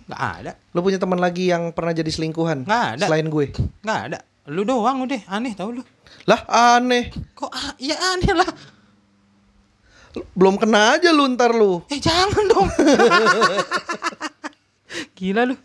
nggak 0.06 0.22
ada. 0.22 0.54
Lu 0.78 0.86
punya 0.86 1.02
teman 1.02 1.18
lagi 1.18 1.50
yang 1.50 1.74
pernah 1.74 1.90
jadi 1.90 2.14
selingkuhan? 2.14 2.70
Nggak 2.70 2.86
ada. 2.98 3.06
Selain 3.10 3.26
gue. 3.26 3.50
Nggak 3.82 4.00
ada. 4.14 4.22
Lu 4.50 4.62
doang 4.62 5.02
udah 5.06 5.22
aneh 5.26 5.58
tau 5.58 5.74
lu. 5.74 5.82
Lah 6.30 6.46
aneh. 6.50 7.10
Kok 7.34 7.80
ya 7.82 7.98
aneh 8.14 8.34
lah. 8.36 8.50
Belum 10.36 10.56
kena 10.60 11.00
aja 11.00 11.10
lu 11.16 11.24
ntar 11.36 11.56
lu. 11.56 11.84
Eh 11.88 12.00
jangan 12.00 12.44
dong. 12.48 12.68
Gila 15.18 15.48
lu. 15.48 15.56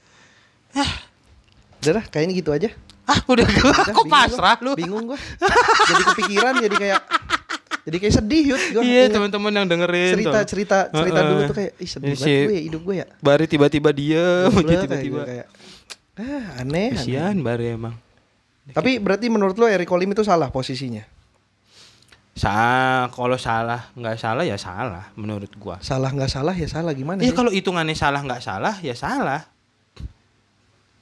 Udah 1.83 2.03
dah, 2.03 2.05
kayaknya 2.11 2.35
gitu 2.39 2.51
aja. 2.55 2.71
Ah 3.07 3.23
udah 3.31 3.47
gua 3.47 3.71
Udah, 3.71 3.95
kok 3.95 4.07
pasrah 4.11 4.59
gua. 4.59 4.67
lu. 4.67 4.73
Bingung 4.75 5.05
gua. 5.15 5.19
jadi 5.87 6.03
kepikiran 6.11 6.53
jadi 6.59 6.75
kayak 6.75 7.01
jadi 7.87 7.97
kayak 8.03 8.15
sedih 8.19 8.43
yut 8.55 8.63
gua. 8.75 8.83
Iya 8.83 9.03
teman-teman 9.15 9.53
yang 9.55 9.67
dengerin 9.71 10.19
cerita 10.19 10.39
tuh. 10.43 10.47
cerita 10.51 10.79
cerita 10.91 11.19
Heeh. 11.23 11.31
dulu 11.31 11.41
tuh 11.47 11.57
kayak 11.57 11.73
ih 11.79 11.89
sedih 11.89 12.15
banget 12.19 12.51
gue 12.51 12.59
hidup 12.67 12.83
gue 12.83 12.95
ya. 12.99 13.07
Baru 13.23 13.45
tiba-tiba 13.47 13.91
kayak 13.95 14.83
tiba-tiba. 14.83 15.23
gue 15.23 15.25
kayak 15.31 15.47
ah, 16.19 16.63
aneh, 16.63 16.91
aneh. 16.91 16.99
Kasihan 16.99 17.37
baru 17.39 17.63
emang. 17.79 17.95
Tapi 18.75 18.99
berarti 18.99 19.31
menurut 19.31 19.55
lo 19.55 19.71
Eric 19.71 19.87
Olim 19.95 20.11
itu 20.11 20.27
salah 20.27 20.51
posisinya? 20.51 21.07
Sa 22.37 22.53
kalau 23.11 23.35
salah 23.35 23.89
nggak 23.93 24.17
salah 24.17 24.45
ya 24.45 24.55
salah 24.55 25.09
menurut 25.15 25.49
gua. 25.57 25.81
Salah 25.81 26.13
nggak 26.13 26.29
salah 26.29 26.53
ya 26.53 26.69
salah 26.69 26.93
gimana 26.93 27.19
Iya 27.19 27.33
kalau 27.33 27.49
hitungannya 27.49 27.97
salah 27.97 28.21
nggak 28.21 28.39
salah 28.41 28.77
ya 28.79 28.93
salah. 28.93 29.49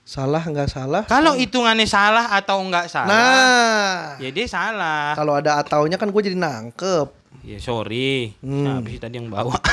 Salah 0.01 0.41
nggak 0.41 0.68
salah? 0.68 1.03
Kalau 1.05 1.35
hitungannya 1.35 1.85
salah 1.85 2.28
atau 2.30 2.61
nggak 2.62 2.87
salah, 2.87 3.09
Nah, 3.09 3.97
ya 4.20 4.28
dia 4.28 4.45
salah. 4.45 5.16
kalau 5.16 5.32
ada 5.32 5.57
ataunya 5.57 5.97
kan 5.97 6.07
gue 6.07 6.22
jadi 6.22 6.37
nangkep. 6.37 7.09
Ya 7.43 7.57
sorry, 7.59 8.37
Hmm. 8.39 8.62
siapa 8.78 8.87
sih 8.87 9.01
tadi 9.01 9.14
yang 9.16 9.26
bawa? 9.26 9.57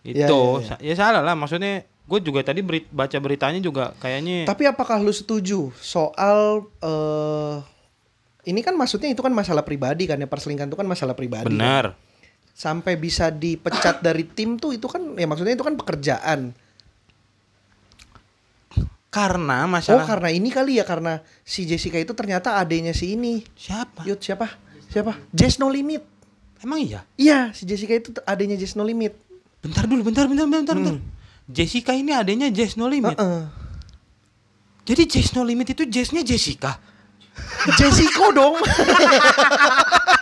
Ya, 0.00 0.24
Itu 0.24 0.40
ya, 0.56 0.66
sa- 0.66 0.80
ya 0.80 0.94
salah 0.96 1.20
lah. 1.20 1.36
Maksudnya 1.36 1.84
gue 1.84 2.18
juga 2.20 2.40
tadi 2.40 2.64
beri- 2.64 2.88
baca 2.88 3.12
beritanya 3.16 3.60
juga 3.60 3.92
kayaknya 3.96 4.48
Tapi 4.48 4.64
apakah 4.64 4.96
lu 4.96 5.12
setuju 5.12 5.68
soal 5.76 6.64
eh 6.80 7.54
ini 8.50 8.60
kan 8.66 8.74
maksudnya 8.74 9.08
itu 9.14 9.22
kan 9.22 9.30
masalah 9.30 9.62
pribadi 9.62 10.10
kan 10.10 10.18
ya 10.18 10.26
perselingkuhan 10.26 10.68
itu 10.68 10.78
kan 10.78 10.88
masalah 10.90 11.14
pribadi. 11.14 11.48
kan? 11.48 11.54
benar. 11.54 11.84
Sampai 12.50 12.98
bisa 12.98 13.30
dipecat 13.30 14.02
dari 14.06 14.26
tim 14.26 14.58
tuh 14.58 14.74
itu 14.74 14.90
kan 14.90 15.00
ya 15.14 15.26
maksudnya 15.30 15.54
itu 15.54 15.64
kan 15.64 15.78
pekerjaan. 15.78 16.52
Karena 19.10 19.66
Oh 19.66 19.70
masalah 19.74 20.06
karena 20.06 20.30
ini 20.30 20.54
kali 20.54 20.78
ya 20.78 20.86
karena 20.86 21.18
si 21.42 21.66
Jessica 21.66 21.98
itu 21.98 22.14
ternyata 22.14 22.62
adenya 22.62 22.94
si 22.94 23.18
ini. 23.18 23.42
siapa? 23.58 24.06
Yud 24.06 24.22
siapa? 24.22 24.46
Siapa? 24.90 25.18
Jess 25.34 25.58
No 25.58 25.66
Limit. 25.70 26.02
Emang 26.62 26.78
iya? 26.78 27.06
Iya, 27.16 27.50
si 27.56 27.66
Jessica 27.66 27.96
itu 27.96 28.14
adanya 28.22 28.54
Jess 28.54 28.78
No 28.78 28.86
Limit. 28.86 29.16
Bentar 29.62 29.90
dulu, 29.90 30.06
bentar, 30.06 30.30
bentar, 30.30 30.46
bentar, 30.46 30.76
bentar. 30.78 30.94
Hmm. 30.98 31.02
Jessica 31.50 31.90
ini 31.90 32.14
adanya 32.14 32.50
Jess 32.54 32.78
No 32.78 32.86
Limit. 32.86 33.18
Heeh. 33.18 33.42
Jadi 34.86 35.02
Jess 35.06 35.34
No 35.34 35.42
Limit 35.42 35.74
itu 35.74 35.86
Jessnya 35.86 36.22
Jessica. 36.22 36.78
Jessica 37.76 38.32
dong. 38.32 38.56